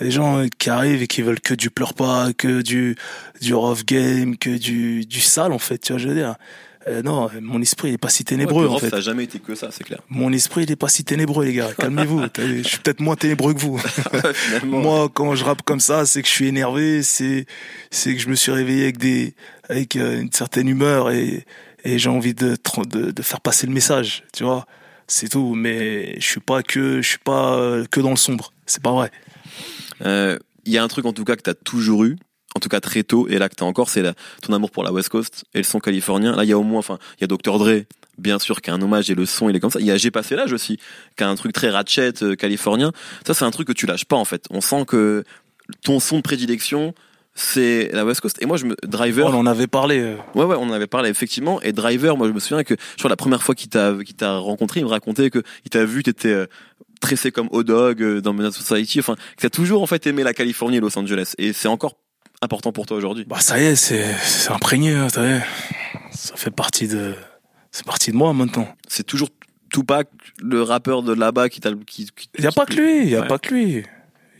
les 0.00 0.10
gens 0.10 0.44
qui 0.58 0.70
arrivent 0.70 1.02
et 1.02 1.06
qui 1.06 1.22
veulent 1.22 1.40
que 1.40 1.54
du 1.54 1.70
pleure 1.70 1.94
pas 1.94 2.32
que 2.36 2.62
du 2.62 2.96
du 3.40 3.54
rough 3.54 3.84
game 3.84 4.36
que 4.36 4.50
du 4.56 5.04
du 5.06 5.20
sale 5.20 5.52
en 5.52 5.58
fait 5.58 5.78
tu 5.78 5.92
vois 5.92 6.00
je 6.00 6.08
veux 6.08 6.14
dire 6.14 6.36
Euh, 6.86 7.02
non 7.02 7.28
mon 7.42 7.60
esprit 7.60 7.88
il 7.88 7.94
est 7.94 7.98
pas 7.98 8.08
si 8.08 8.24
ténébreux 8.24 8.66
Ouais, 8.66 8.74
en 8.74 8.78
fait 8.78 8.88
ça 8.90 8.96
a 8.98 9.00
jamais 9.00 9.24
été 9.24 9.40
que 9.40 9.54
ça, 9.54 9.68
c'est 9.70 9.84
clair. 9.84 10.00
mon 10.08 10.32
esprit 10.32 10.62
il 10.62 10.70
est 10.70 10.76
pas 10.76 10.88
si 10.88 11.02
ténébreux 11.04 11.44
les 11.44 11.52
gars 11.52 11.70
calmez-vous 11.76 12.22
je 12.38 12.62
suis 12.62 12.78
peut-être 12.78 13.00
moins 13.00 13.16
ténébreux 13.16 13.52
que 13.52 13.58
vous 13.60 13.78
moi, 14.64 15.08
quand 15.12 15.34
je 15.34 15.44
rappe 15.44 15.62
comme 15.62 15.80
ça, 15.80 16.06
c'est 16.06 16.22
que 16.22 16.28
je 16.28 16.32
suis 16.32 16.46
énervé, 16.48 17.02
c'est 17.02 17.44
c'est 17.90 18.14
que 18.14 18.20
je 18.20 18.28
me 18.28 18.34
suis 18.36 18.52
réveillé 18.52 18.84
avec 18.84 18.98
des 18.98 19.34
avec 19.68 19.96
euh, 19.96 20.20
une 20.22 20.32
certaine 20.32 20.68
humeur 20.68 21.10
et 21.10 21.44
et 21.84 21.98
j'ai 21.98 22.08
envie 22.10 22.34
de, 22.34 22.56
de 22.90 23.10
de 23.10 23.22
faire 23.22 23.40
passer 23.40 23.66
le 23.66 23.72
message, 23.72 24.24
tu 24.32 24.44
vois. 24.44 24.64
C'est 25.06 25.28
tout, 25.28 25.54
mais 25.54 26.14
je 26.20 26.26
suis 26.26 26.40
pas 26.40 26.62
que 26.62 27.00
je 27.02 27.08
suis 27.08 27.18
pas 27.32 27.54
euh, 27.56 27.84
que 27.90 28.00
dans 28.00 28.10
le 28.10 28.16
sombre. 28.16 28.52
C'est 28.66 28.82
pas 28.82 28.92
vrai. 28.92 29.10
Euh, 30.04 30.38
Il 30.64 30.72
y 30.72 30.78
a 30.78 30.82
un 30.82 30.88
truc 30.88 31.06
en 31.06 31.12
tout 31.12 31.24
cas 31.24 31.34
que 31.36 31.42
tu 31.42 31.50
as 31.50 31.54
toujours 31.54 32.04
eu, 32.04 32.16
en 32.54 32.60
tout 32.60 32.68
cas 32.68 32.80
très 32.80 33.02
tôt, 33.02 33.26
et 33.28 33.38
là 33.38 33.48
que 33.48 33.54
tu 33.54 33.62
as 33.64 33.66
encore, 33.66 33.88
c'est 33.88 34.02
ton 34.42 34.52
amour 34.52 34.70
pour 34.70 34.82
la 34.84 34.92
West 34.92 35.08
Coast 35.08 35.44
et 35.54 35.58
le 35.58 35.64
son 35.64 35.78
californien. 35.80 36.36
Là, 36.36 36.44
il 36.44 36.48
y 36.50 36.52
a 36.52 36.58
au 36.58 36.62
moins, 36.62 36.78
enfin, 36.80 36.98
il 37.18 37.22
y 37.22 37.24
a 37.24 37.26
Dr. 37.26 37.58
Dre, 37.58 37.84
bien 38.18 38.38
sûr, 38.38 38.60
qui 38.60 38.68
a 38.70 38.74
un 38.74 38.82
hommage 38.82 39.10
et 39.10 39.14
le 39.14 39.24
son, 39.26 39.48
il 39.48 39.56
est 39.56 39.60
comme 39.60 39.70
ça. 39.70 39.80
Il 39.80 39.86
y 39.86 39.90
a 39.90 39.96
J'ai 39.96 40.10
passé 40.10 40.36
l'âge 40.36 40.52
aussi, 40.52 40.78
qui 41.16 41.24
a 41.24 41.28
un 41.28 41.34
truc 41.36 41.52
très 41.52 41.70
ratchet 41.70 42.22
euh, 42.22 42.34
californien. 42.34 42.92
Ça, 43.26 43.32
c'est 43.34 43.44
un 43.44 43.50
truc 43.50 43.68
que 43.68 43.72
tu 43.72 43.86
lâches 43.86 44.04
pas 44.04 44.16
en 44.16 44.24
fait. 44.26 44.44
On 44.50 44.60
sent 44.60 44.84
que 44.86 45.24
ton 45.84 46.00
son 46.00 46.16
de 46.18 46.22
prédilection, 46.22 46.94
c'est 47.34 47.90
la 47.92 48.04
West 48.04 48.20
Coast. 48.20 48.36
Et 48.42 48.46
moi, 48.46 48.56
je 48.56 48.66
me, 48.66 48.76
Driver, 48.82 49.26
On 49.28 49.34
en 49.38 49.46
avait 49.46 49.68
parlé. 49.68 50.00
euh, 50.00 50.16
Ouais, 50.34 50.44
ouais, 50.44 50.56
on 50.58 50.64
en 50.68 50.72
avait 50.72 50.88
parlé 50.88 51.08
effectivement. 51.08 51.62
Et 51.62 51.72
Driver, 51.72 52.16
moi, 52.16 52.26
je 52.26 52.32
me 52.32 52.40
souviens 52.40 52.64
que, 52.64 52.74
je 52.74 52.98
crois, 52.98 53.08
la 53.10 53.16
première 53.16 53.42
fois 53.42 53.54
qu'il 53.54 53.68
t'a, 53.68 53.94
qu'il 54.04 54.16
t'a 54.16 54.36
rencontré, 54.38 54.80
il 54.80 54.84
me 54.84 54.90
racontait 54.90 55.30
que 55.30 55.42
il 55.64 55.70
t'a 55.70 55.84
vu, 55.84 56.02
t'étais 56.02 56.28
euh, 56.28 56.46
tressé 57.00 57.30
comme 57.32 57.48
O-Dog 57.52 58.02
euh, 58.02 58.20
dans 58.20 58.32
Menace 58.32 58.56
Society. 58.56 59.00
Enfin, 59.00 59.14
que 59.36 59.42
t'as 59.42 59.50
toujours 59.50 59.82
en 59.82 59.86
fait 59.86 60.06
aimé 60.06 60.22
la 60.22 60.34
Californie 60.34 60.76
et 60.78 60.80
Los 60.80 60.96
Angeles. 60.98 61.34
Et 61.38 61.52
c'est 61.52 61.68
encore 61.68 61.96
important 62.42 62.72
pour 62.72 62.86
toi 62.86 62.96
aujourd'hui. 62.96 63.24
Bah 63.26 63.40
ça 63.40 63.58
y 63.60 63.64
est, 63.64 63.76
c'est 63.76 64.04
c'est 64.22 64.50
imprégné, 64.52 64.92
hein, 64.94 65.08
ça 65.08 65.24
y 65.26 65.30
est. 65.32 65.42
Ça 66.12 66.36
fait 66.36 66.50
partie 66.50 66.86
de 66.88 67.14
c'est 67.70 67.84
partie 67.84 68.10
de 68.12 68.16
moi 68.16 68.32
maintenant. 68.32 68.68
C'est 68.88 69.04
toujours 69.04 69.28
Tupac, 69.72 70.08
le 70.42 70.62
rappeur 70.62 71.02
de 71.02 71.12
là-bas, 71.12 71.48
qui 71.50 71.60
t'a, 71.60 71.70
qui, 71.86 72.06
qui- 72.16 72.30
Il 72.38 72.44
y 72.44 72.46
a 72.46 72.50
qui 72.50 72.54
pas 72.56 72.64
que 72.64 72.74
lui, 72.74 73.02
il 73.02 73.10
y 73.10 73.16
a 73.16 73.20
Ouais. 73.20 73.26
pas 73.28 73.38
que 73.38 73.54
lui. 73.54 73.84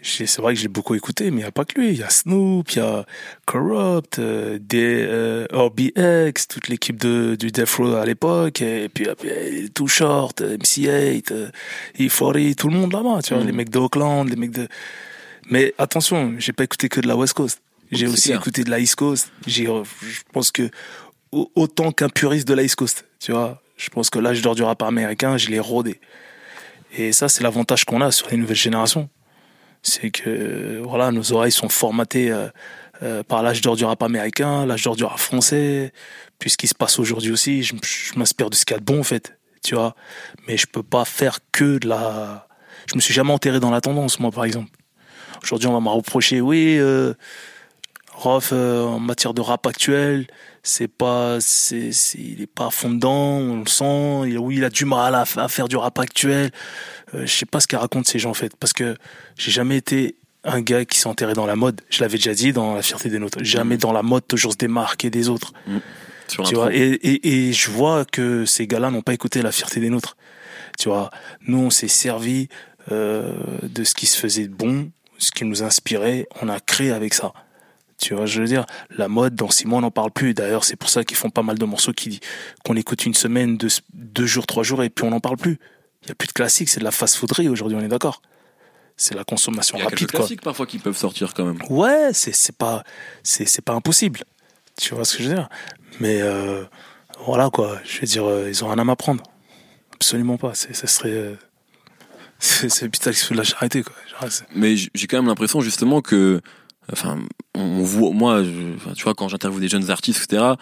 C'est 0.02 0.36
vrai 0.38 0.54
que 0.54 0.60
j'ai 0.60 0.68
beaucoup 0.68 0.94
écouté, 0.94 1.30
mais 1.30 1.38
il 1.38 1.42
n'y 1.42 1.48
a 1.48 1.50
pas 1.52 1.64
que 1.64 1.78
lui. 1.80 1.90
Il 1.90 1.98
y 1.98 2.02
a 2.02 2.10
Snoop, 2.10 2.70
il 2.72 2.78
y 2.78 2.80
a 2.80 3.04
Corrupt, 3.46 4.18
euh, 4.18 4.58
des, 4.60 5.04
euh, 5.08 5.46
RBX, 5.52 6.46
toute 6.48 6.68
l'équipe 6.68 6.96
de, 6.98 7.36
du 7.38 7.50
Death 7.50 7.70
Row 7.70 7.94
à 7.94 8.04
l'époque, 8.06 8.62
et 8.62 8.88
puis 8.88 9.08
après, 9.08 9.64
Too 9.74 9.86
Short, 9.88 10.40
euh, 10.40 10.56
MC8, 10.56 11.32
euh, 11.32 11.48
E40, 11.98 12.54
tout 12.54 12.68
le 12.68 12.76
monde 12.76 12.92
là-bas, 12.92 13.20
tu 13.22 13.34
vois, 13.34 13.42
Mhm. 13.42 13.46
les 13.48 13.52
mecs 13.52 13.70
de 13.70 13.78
Oakland, 13.78 14.28
les 14.28 14.36
mecs 14.36 14.52
de... 14.52 14.68
Mais 15.50 15.74
attention, 15.78 16.34
j'ai 16.38 16.52
pas 16.52 16.64
écouté 16.64 16.88
que 16.88 17.00
de 17.00 17.08
la 17.08 17.16
West 17.16 17.32
Coast. 17.34 17.60
J'ai 17.90 18.06
aussi 18.06 18.28
clair. 18.28 18.40
écouté 18.40 18.64
de 18.64 18.70
la 18.70 18.80
East 18.80 18.96
Coast. 18.96 19.32
J'ai, 19.46 19.66
euh, 19.66 19.82
je 20.02 20.20
pense 20.32 20.50
que 20.50 20.68
au- 21.32 21.50
autant 21.54 21.90
qu'un 21.90 22.10
puriste 22.10 22.46
de 22.46 22.52
la 22.54 22.62
East 22.62 22.76
Coast, 22.76 23.06
tu 23.18 23.32
vois. 23.32 23.62
Je 23.78 23.88
pense 23.88 24.10
que 24.10 24.18
l'âge 24.18 24.42
d'or 24.42 24.54
du 24.54 24.62
rap 24.62 24.82
américain, 24.82 25.38
je 25.38 25.48
l'ai 25.48 25.58
rodé. 25.60 26.00
Et 26.96 27.12
ça, 27.12 27.28
c'est 27.28 27.42
l'avantage 27.42 27.84
qu'on 27.84 28.00
a 28.02 28.10
sur 28.10 28.28
les 28.30 28.36
nouvelles 28.36 28.56
générations. 28.56 29.08
C'est 29.82 30.10
que, 30.10 30.80
voilà, 30.84 31.10
nos 31.10 31.32
oreilles 31.32 31.52
sont 31.52 31.68
formatées 31.68 32.30
euh, 32.30 32.48
euh, 33.02 33.22
par 33.22 33.42
l'âge 33.42 33.60
d'or 33.60 33.76
du 33.76 33.84
rap 33.84 34.02
américain, 34.02 34.66
l'âge 34.66 34.82
d'or 34.82 34.96
du 34.96 35.04
rap 35.04 35.18
français. 35.18 35.92
Puis 36.38 36.50
ce 36.50 36.56
qui 36.56 36.66
se 36.66 36.74
passe 36.74 36.98
aujourd'hui 36.98 37.30
aussi, 37.30 37.62
je, 37.62 37.74
m'inspire 38.16 38.50
de 38.50 38.54
ce 38.54 38.64
qu'il 38.64 38.74
y 38.74 38.76
a 38.76 38.80
de 38.80 38.84
bon, 38.84 39.00
en 39.00 39.04
fait. 39.04 39.38
Tu 39.62 39.74
vois. 39.74 39.94
Mais 40.46 40.56
je 40.56 40.66
peux 40.66 40.82
pas 40.82 41.04
faire 41.04 41.38
que 41.52 41.78
de 41.78 41.88
la. 41.88 42.48
Je 42.90 42.96
me 42.96 43.00
suis 43.00 43.14
jamais 43.14 43.32
enterré 43.32 43.60
dans 43.60 43.70
la 43.70 43.80
tendance, 43.80 44.18
moi, 44.18 44.30
par 44.30 44.44
exemple. 44.44 44.70
Aujourd'hui, 45.42 45.68
on 45.68 45.72
va 45.72 45.80
me 45.80 45.88
reprocher, 45.88 46.40
oui, 46.40 46.76
euh, 46.78 47.14
Rof, 48.12 48.50
euh, 48.52 48.84
en 48.84 48.98
matière 48.98 49.34
de 49.34 49.40
rap 49.40 49.66
actuel, 49.66 50.26
c'est 50.62 50.88
pas, 50.88 51.38
c'est, 51.40 51.92
c'est- 51.92 52.18
il 52.18 52.42
est 52.42 52.46
pas 52.46 52.66
à 52.66 52.70
fond 52.70 52.90
dedans, 52.90 53.38
on 53.38 53.60
le 53.60 53.66
sent. 53.68 54.28
Il, 54.30 54.38
oui, 54.38 54.56
il 54.56 54.64
a 54.64 54.70
du 54.70 54.84
mal 54.84 55.14
à, 55.14 55.22
à 55.36 55.48
faire 55.48 55.68
du 55.68 55.76
rap 55.76 55.98
actuel. 55.98 56.50
Euh, 57.14 57.26
je 57.26 57.32
sais 57.34 57.46
pas 57.46 57.60
ce 57.60 57.66
qu'ils 57.66 57.78
racontent 57.78 58.08
ces 58.08 58.18
gens 58.18 58.30
en 58.30 58.34
fait, 58.34 58.54
parce 58.56 58.72
que 58.72 58.96
j'ai 59.36 59.50
jamais 59.50 59.76
été 59.76 60.16
un 60.44 60.60
gars 60.60 60.84
qui 60.84 61.04
enterré 61.06 61.34
dans 61.34 61.46
la 61.46 61.56
mode. 61.56 61.80
Je 61.90 62.00
l'avais 62.00 62.16
déjà 62.16 62.32
dit 62.34 62.52
dans 62.52 62.74
la 62.74 62.82
fierté 62.82 63.08
des 63.10 63.18
nôtres. 63.18 63.38
Jamais 63.42 63.76
dans 63.76 63.92
la 63.92 64.02
mode, 64.02 64.26
toujours 64.26 64.52
se 64.52 64.56
démarquer 64.56 65.10
des 65.10 65.28
autres. 65.28 65.52
Un 65.66 65.80
Tu 66.44 66.54
vois, 66.54 66.74
et, 66.74 66.90
et, 66.92 67.48
et 67.48 67.52
je 67.52 67.70
vois 67.70 68.04
que 68.04 68.44
ces 68.44 68.66
gars-là 68.66 68.90
n'ont 68.90 69.02
pas 69.02 69.14
écouté 69.14 69.42
la 69.42 69.50
fierté 69.52 69.80
des 69.80 69.90
nôtres. 69.90 70.16
Tu 70.78 70.88
vois, 70.88 71.10
nous, 71.46 71.58
on 71.58 71.70
s'est 71.70 71.88
servi 71.88 72.48
euh, 72.92 73.32
de 73.62 73.82
ce 73.84 73.94
qui 73.94 74.06
se 74.06 74.18
faisait 74.18 74.46
de 74.46 74.54
bon, 74.54 74.90
ce 75.18 75.30
qui 75.32 75.44
nous 75.44 75.62
inspirait, 75.62 76.28
on 76.40 76.48
a 76.48 76.60
créé 76.60 76.92
avec 76.92 77.14
ça. 77.14 77.32
Tu 77.98 78.14
vois, 78.14 78.26
je 78.26 78.40
veux 78.40 78.46
dire, 78.46 78.64
la 78.96 79.08
mode, 79.08 79.34
dans 79.34 79.50
six 79.50 79.66
mois, 79.66 79.78
on 79.78 79.82
n'en 79.82 79.90
parle 79.90 80.12
plus. 80.12 80.32
D'ailleurs, 80.32 80.64
c'est 80.64 80.76
pour 80.76 80.88
ça 80.88 81.02
qu'ils 81.04 81.16
font 81.16 81.30
pas 81.30 81.42
mal 81.42 81.58
de 81.58 81.64
morceaux 81.64 81.92
qui, 81.92 82.20
qu'on 82.64 82.76
écoute 82.76 83.04
une 83.06 83.14
semaine, 83.14 83.56
deux, 83.56 83.68
deux 83.92 84.26
jours, 84.26 84.46
trois 84.46 84.62
jours, 84.62 84.82
et 84.84 84.88
puis 84.90 85.04
on 85.04 85.10
n'en 85.10 85.20
parle 85.20 85.36
plus. 85.36 85.58
Il 86.02 86.06
n'y 86.06 86.12
a 86.12 86.14
plus 86.14 86.28
de 86.28 86.32
classiques, 86.32 86.68
c'est 86.68 86.78
de 86.78 86.84
la 86.84 86.92
fast-fooderie 86.92 87.48
aujourd'hui, 87.48 87.76
on 87.76 87.82
est 87.82 87.88
d'accord? 87.88 88.22
C'est 88.96 89.14
la 89.14 89.24
consommation 89.24 89.78
Il 89.78 89.80
y 89.80 89.82
a 89.82 89.86
quelques 89.86 90.00
rapide, 90.00 90.10
quoi. 90.10 90.20
classiques 90.20 90.42
parfois 90.42 90.66
qui 90.66 90.78
peuvent 90.78 90.96
sortir 90.96 91.34
quand 91.34 91.44
même. 91.44 91.58
Ouais, 91.70 92.10
c'est 92.12 92.34
c'est 92.34 92.56
pas 92.56 92.82
c'est 93.22 93.46
c'est 93.46 93.62
pas 93.62 93.72
impossible. 93.74 94.24
Tu 94.80 94.94
vois 94.94 95.04
ce 95.04 95.16
que 95.16 95.22
je 95.22 95.28
veux 95.28 95.34
dire? 95.36 95.48
Mais 96.00 96.20
euh, 96.20 96.64
voilà 97.24 97.48
quoi. 97.50 97.78
Je 97.84 98.00
veux 98.00 98.06
dire, 98.06 98.24
euh, 98.26 98.48
ils 98.48 98.64
ont 98.64 98.68
rien 98.68 98.78
à 98.78 98.84
m'apprendre. 98.84 99.22
Absolument 99.94 100.36
pas. 100.36 100.52
C'est 100.54 100.74
ça 100.74 100.88
serait 100.88 101.12
euh, 101.12 101.36
c'est 102.40 102.82
l'hôpital 102.82 103.12
qui 103.12 103.20
se 103.20 103.26
fout 103.26 103.36
de 103.36 103.40
la 103.40 103.44
charité 103.44 103.82
quoi. 103.82 103.94
Mais 104.54 104.74
j'ai 104.76 105.06
quand 105.06 105.18
même 105.18 105.26
l'impression 105.28 105.60
justement 105.60 106.00
que, 106.00 106.40
enfin, 106.92 107.18
on 107.54 107.60
on 107.60 107.82
voit, 107.82 108.10
moi, 108.12 108.42
je- 108.44 108.74
enfin, 108.76 108.92
tu 108.94 109.02
vois, 109.04 109.14
quand 109.14 109.28
j'interviewe 109.28 109.60
des 109.60 109.68
jeunes 109.68 109.90
artistes, 109.90 110.24
etc., 110.24 110.54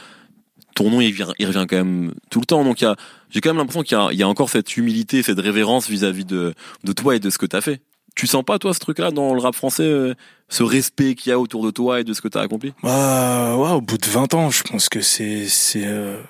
ton 0.75 0.91
nom 0.91 1.01
il, 1.01 1.17
il 1.39 1.47
revient 1.47 1.67
quand 1.69 1.77
même 1.77 2.13
tout 2.31 2.41
le 2.41 2.45
temps. 2.47 2.63
Donc 2.63 2.85
j'ai 3.31 3.41
quand 3.41 3.49
même 3.51 3.57
l'impression 3.57 3.83
qu'il 3.83 3.97
y 3.97 4.01
a, 4.01 4.09
il 4.13 4.19
y 4.19 4.23
a 4.23 4.29
encore 4.29 4.51
cette 4.51 4.77
humilité, 4.77 5.23
cette 5.23 5.41
révérence 5.41 5.89
vis-à-vis 5.89 6.25
de, 6.27 6.53
de 6.85 6.93
toi 6.93 7.17
et 7.17 7.19
de 7.19 7.31
ce 7.31 7.39
que 7.39 7.47
t'as 7.47 7.63
fait. 7.63 7.81
Tu 8.15 8.27
sens 8.27 8.45
pas 8.45 8.59
toi 8.59 8.73
ce 8.75 8.79
truc-là 8.79 9.11
dans 9.11 9.35
le 9.35 9.41
rap 9.41 9.55
français, 9.55 9.83
euh, 9.85 10.15
ce 10.49 10.63
respect 10.63 11.15
qu'il 11.15 11.31
y 11.31 11.33
a 11.33 11.39
autour 11.39 11.63
de 11.65 11.71
toi 11.71 12.01
et 12.01 12.05
de 12.05 12.13
ce 12.15 12.21
que 12.23 12.29
t'as 12.29 12.41
accompli? 12.43 12.73
Bah 12.83 13.57
ouais, 13.57 13.71
au 13.73 13.81
bout 13.81 13.99
de 13.99 14.07
20 14.07 14.33
ans, 14.35 14.51
je 14.51 14.63
pense 14.63 14.89
que 14.89 15.01
c'est 15.01 15.47
c'est 15.49 15.87
euh, 15.87 16.21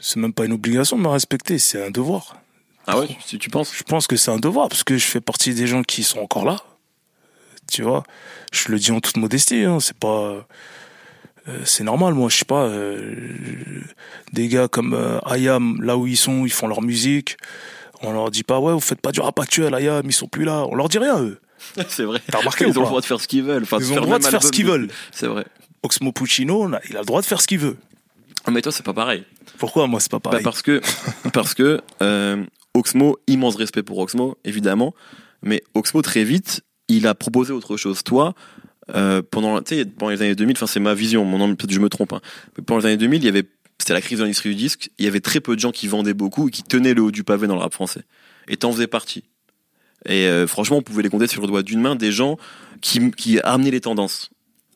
c'est 0.00 0.16
même 0.20 0.32
pas 0.32 0.44
une 0.46 0.52
obligation 0.52 0.96
de 0.96 1.02
me 1.02 1.08
respecter, 1.08 1.58
c'est 1.58 1.86
un 1.86 1.90
devoir. 1.90 2.36
Ah 2.86 2.98
ouais, 2.98 3.08
tu, 3.26 3.38
tu 3.38 3.50
penses? 3.50 3.74
Je 3.76 3.82
pense 3.82 4.06
que 4.06 4.16
c'est 4.16 4.30
un 4.30 4.38
devoir 4.38 4.68
parce 4.68 4.84
que 4.84 4.96
je 4.96 5.04
fais 5.04 5.20
partie 5.20 5.52
des 5.54 5.66
gens 5.66 5.82
qui 5.82 6.02
sont 6.02 6.18
encore 6.20 6.44
là. 6.46 6.56
Tu 7.70 7.82
vois, 7.82 8.02
je 8.52 8.70
le 8.70 8.78
dis 8.78 8.90
en 8.92 9.00
toute 9.00 9.16
modestie, 9.16 9.64
hein, 9.64 9.78
c'est 9.80 9.96
pas 9.96 10.46
euh, 11.48 11.60
c'est 11.64 11.84
normal 11.84 12.14
moi, 12.14 12.28
je 12.28 12.36
sais 12.36 12.44
pas 12.44 12.64
euh, 12.64 13.32
des 14.32 14.48
gars 14.48 14.68
comme 14.68 14.94
euh, 14.94 15.18
Ayam 15.20 15.80
là 15.82 15.96
où 15.96 16.06
ils 16.06 16.16
sont, 16.16 16.44
ils 16.44 16.52
font 16.52 16.66
leur 16.66 16.82
musique. 16.82 17.36
On 18.02 18.12
leur 18.12 18.30
dit 18.30 18.42
pas 18.42 18.60
ouais, 18.60 18.72
vous 18.72 18.80
faites 18.80 19.00
pas 19.00 19.12
du 19.12 19.20
rap 19.20 19.38
actuel 19.38 19.74
Ayam, 19.74 20.02
ils 20.04 20.12
sont 20.12 20.28
plus 20.28 20.44
là. 20.44 20.64
On 20.66 20.74
leur 20.74 20.88
dit 20.88 20.98
rien 20.98 21.20
eux. 21.20 21.40
C'est 21.88 22.04
vrai. 22.04 22.20
T'as 22.30 22.38
remarqué 22.38 22.66
Ils 22.66 22.78
ont 22.78 22.82
le 22.82 22.88
droit 22.88 23.00
de 23.00 23.06
faire 23.06 23.20
ce 23.20 23.26
qu'ils 23.26 23.42
veulent. 23.42 23.62
Enfin, 23.62 23.78
Ils 23.80 23.92
ont 23.92 23.96
le 23.96 24.02
droit 24.02 24.18
de 24.18 24.24
faire 24.24 24.42
ce 24.42 24.52
qu'ils 24.52 24.66
veulent. 24.66 24.88
C'est 25.10 25.26
vrai. 25.26 25.44
Oxmo 25.82 26.12
Puccino, 26.12 26.68
il 26.88 26.96
a 26.96 27.00
le 27.00 27.06
droit 27.06 27.20
de 27.20 27.26
faire 27.26 27.40
ce 27.40 27.46
qu'il 27.46 27.58
veut. 27.58 27.76
Ah, 28.44 28.50
Mais 28.50 28.62
toi, 28.62 28.72
c'est 28.72 28.84
pas 28.84 28.94
pareil. 28.94 29.24
Pourquoi 29.58 29.86
moi 29.86 30.00
c'est 30.00 30.10
pas 30.10 30.18
Bah, 30.18 30.30
pareil 30.30 30.44
parce 30.44 30.62
que 30.62 30.80
parce 31.32 31.54
que 31.54 31.80
euh, 32.02 32.44
Oxmo, 32.74 33.18
immense 33.26 33.56
respect 33.56 33.82
pour 33.82 33.98
Oxmo, 33.98 34.36
évidemment, 34.44 34.94
mais 35.42 35.62
Oxmo 35.74 36.02
très 36.02 36.24
vite, 36.24 36.62
il 36.88 37.06
a 37.06 37.14
proposé 37.14 37.52
autre 37.52 37.76
chose. 37.76 38.02
Toi, 38.02 38.34
euh, 38.94 39.22
pendant, 39.22 39.60
pendant 39.98 40.10
les 40.10 40.22
années 40.22 40.34
2000, 40.34 40.56
enfin 40.56 40.66
c'est 40.66 40.80
ma 40.80 40.94
vision, 40.94 41.24
mon 41.24 41.54
peut-être 41.54 41.72
je 41.72 41.80
me 41.80 41.88
trompe. 41.88 42.12
Hein, 42.12 42.20
mais 42.56 42.64
pendant 42.64 42.80
les 42.80 42.86
années 42.86 42.96
2000, 42.96 43.22
il 43.22 43.26
y 43.26 43.28
avait, 43.28 43.44
c'était 43.78 43.92
la 43.92 44.00
crise 44.00 44.18
de 44.18 44.24
l'industrie 44.24 44.50
du 44.50 44.54
disque, 44.54 44.90
il 44.98 45.04
y 45.04 45.08
avait 45.08 45.20
très 45.20 45.40
peu 45.40 45.54
de 45.54 45.60
gens 45.60 45.72
qui 45.72 45.86
vendaient 45.86 46.14
beaucoup 46.14 46.48
et 46.48 46.50
qui 46.50 46.62
tenaient 46.62 46.94
le 46.94 47.02
haut 47.02 47.10
du 47.10 47.24
pavé 47.24 47.46
dans 47.46 47.54
le 47.54 47.60
rap 47.60 47.74
français. 47.74 48.02
Et 48.48 48.56
t'en 48.56 48.72
faisais 48.72 48.86
partie. 48.86 49.24
Et 50.06 50.26
euh, 50.26 50.46
franchement, 50.46 50.78
on 50.78 50.82
pouvait 50.82 51.02
les 51.02 51.10
compter 51.10 51.26
sur 51.26 51.42
le 51.42 51.48
doigt 51.48 51.62
d'une 51.62 51.80
main 51.80 51.96
des 51.96 52.12
gens 52.12 52.38
qui 52.80 53.10
qui 53.10 53.40
amenaient 53.40 53.70
les 53.70 53.80
tendances. 53.80 54.30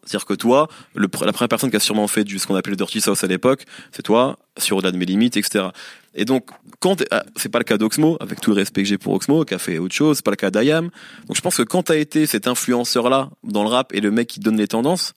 C'est-à-dire 0.05 0.27
que 0.27 0.35
toi, 0.35 0.69
le, 0.95 1.09
la 1.25 1.33
première 1.33 1.49
personne 1.49 1.71
qui 1.71 1.77
a 1.77 1.81
sûrement 1.81 2.09
fait 2.09 2.25
du 2.25 2.39
ce 2.39 2.47
qu'on 2.47 2.57
appelait 2.57 2.73
le 2.73 2.77
dirty 2.77 3.01
sauce 3.01 3.23
à 3.23 3.27
l'époque, 3.27 3.65
c'est 3.93 4.03
toi, 4.03 4.39
sur 4.59 4.77
au-delà 4.77 4.91
de 4.91 4.97
mes 4.97 5.05
limites, 5.05 5.37
etc. 5.37 5.67
Et 6.15 6.25
donc, 6.25 6.51
quand 6.81 7.03
ah, 7.11 7.25
c'est 7.37 7.49
pas 7.49 7.59
le 7.59 7.65
cas 7.65 7.79
d'Oxmo, 7.79 8.17
avec 8.21 8.41
tout 8.41 8.51
le 8.51 8.57
respect 8.57 8.83
que 8.83 8.89
j'ai 8.89 8.99
pour 8.99 9.15
Oxmo, 9.15 9.45
qui 9.45 9.55
a 9.55 9.59
fait 9.59 9.79
autre 9.79 9.95
chose, 9.95 10.17
c'est 10.17 10.25
pas 10.25 10.33
le 10.33 10.37
cas 10.37 10.51
d'Ayam. 10.51 10.91
Donc, 11.27 11.37
je 11.37 11.41
pense 11.41 11.57
que 11.57 11.63
quand 11.63 11.85
t'as 11.85 11.97
été 11.97 12.27
cet 12.27 12.49
influenceur-là 12.49 13.31
dans 13.45 13.63
le 13.63 13.69
rap 13.69 13.95
et 13.95 14.01
le 14.01 14.11
mec 14.11 14.29
qui 14.29 14.41
donne 14.41 14.57
les 14.57 14.69
tendances, 14.69 15.15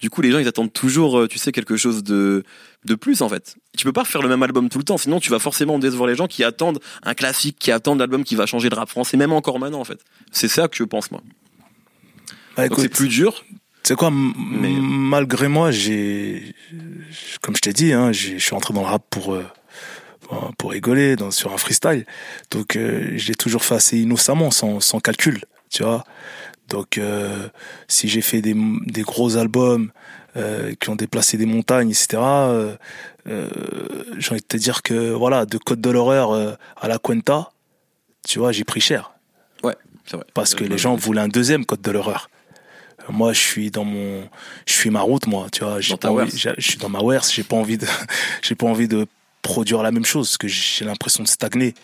du 0.00 0.08
coup, 0.08 0.22
les 0.22 0.30
gens 0.30 0.38
ils 0.38 0.48
attendent 0.48 0.72
toujours, 0.72 1.18
euh, 1.18 1.28
tu 1.28 1.38
sais, 1.38 1.52
quelque 1.52 1.76
chose 1.76 2.02
de 2.02 2.42
de 2.86 2.94
plus 2.94 3.20
en 3.20 3.28
fait. 3.28 3.56
Tu 3.76 3.84
peux 3.84 3.92
pas 3.92 4.04
faire 4.04 4.22
le 4.22 4.28
même 4.28 4.42
album 4.42 4.70
tout 4.70 4.78
le 4.78 4.84
temps, 4.84 4.96
sinon 4.96 5.20
tu 5.20 5.30
vas 5.30 5.38
forcément 5.38 5.78
décevoir 5.78 6.08
les 6.08 6.14
gens 6.14 6.26
qui 6.26 6.42
attendent 6.42 6.80
un 7.02 7.12
classique, 7.12 7.56
qui 7.58 7.70
attendent 7.70 7.98
l'album 7.98 8.24
qui 8.24 8.34
va 8.34 8.46
changer 8.46 8.70
le 8.70 8.76
rap 8.76 8.88
français, 8.88 9.18
même 9.18 9.32
encore 9.32 9.58
maintenant 9.58 9.80
en 9.80 9.84
fait. 9.84 10.00
C'est 10.32 10.48
ça 10.48 10.68
que 10.68 10.76
je 10.76 10.84
pense 10.84 11.10
moi. 11.10 11.20
Bah, 12.56 12.64
c'est 12.76 12.88
plus 12.88 13.08
dur. 13.08 13.44
C'est 13.82 13.96
quoi, 13.96 14.10
Mais- 14.12 14.70
malgré 14.80 15.48
moi, 15.48 15.70
j'ai, 15.70 16.54
comme 17.40 17.56
je 17.56 17.60
t'ai 17.60 17.72
dit, 17.72 17.92
hein, 17.92 18.12
j'ai- 18.12 18.38
je 18.38 18.44
suis 18.44 18.54
entré 18.54 18.72
dans 18.74 18.82
le 18.82 18.86
rap 18.86 19.02
pour 19.10 19.34
euh, 19.34 19.44
pour- 20.22 20.52
pour 20.58 20.70
rigoler, 20.70 21.16
dans, 21.16 21.32
sur 21.32 21.52
un 21.52 21.56
freestyle. 21.56 22.06
Donc, 22.52 22.76
euh, 22.76 23.14
je 23.16 23.26
l'ai 23.28 23.34
toujours 23.34 23.64
fait 23.64 23.74
assez 23.74 23.98
innocemment, 23.98 24.52
sans, 24.52 24.78
sans 24.78 25.00
calcul, 25.00 25.40
tu 25.70 25.82
vois. 25.82 26.04
Donc, 26.68 26.98
euh, 26.98 27.48
si 27.88 28.06
j'ai 28.08 28.20
fait 28.20 28.40
des, 28.40 28.54
des 28.86 29.02
gros 29.02 29.36
albums 29.36 29.90
euh, 30.36 30.72
qui 30.78 30.88
ont 30.88 30.94
déplacé 30.94 31.36
des 31.36 31.46
montagnes, 31.46 31.90
etc., 31.90 32.18
euh, 32.22 32.76
j'ai 34.18 34.30
envie 34.30 34.40
de 34.40 34.46
te 34.46 34.56
dire 34.56 34.82
que, 34.82 35.10
voilà, 35.10 35.46
de 35.46 35.58
Côte 35.58 35.80
de 35.80 35.90
l'horreur 35.90 36.56
à 36.80 36.86
la 36.86 36.98
Cuenta, 36.98 37.50
tu 38.26 38.38
vois, 38.38 38.52
j'ai 38.52 38.64
pris 38.64 38.80
cher 38.80 39.12
C'est 40.06 40.16
vrai. 40.16 40.26
parce 40.34 40.54
que 40.54 40.62
les 40.64 40.78
gens 40.78 40.94
voulaient 40.94 41.20
un 41.22 41.28
deuxième 41.28 41.64
code 41.66 41.80
de 41.82 41.90
l'horreur. 41.90 42.30
Moi, 43.10 43.32
je 43.32 43.40
suis 43.40 43.70
dans 43.70 43.84
mon, 43.84 44.28
je 44.66 44.72
suis 44.72 44.90
ma 44.90 45.00
route, 45.00 45.26
moi, 45.26 45.46
tu 45.52 45.64
vois. 45.64 45.80
J'ai 45.80 45.96
pas 45.96 46.10
envie, 46.10 46.30
je 46.36 46.52
suis 46.58 46.78
dans 46.78 46.88
ma 46.88 47.00
Wers, 47.00 47.24
j'ai 47.30 47.42
pas 47.42 47.56
envie 47.56 47.78
de, 47.78 47.86
j'ai 48.42 48.54
pas 48.54 48.66
envie 48.66 48.88
de 48.88 49.06
produire 49.42 49.82
la 49.82 49.92
même 49.92 50.04
chose, 50.04 50.28
parce 50.28 50.38
que 50.38 50.48
j'ai 50.48 50.84
l'impression 50.84 51.22
de 51.22 51.28
stagner, 51.28 51.74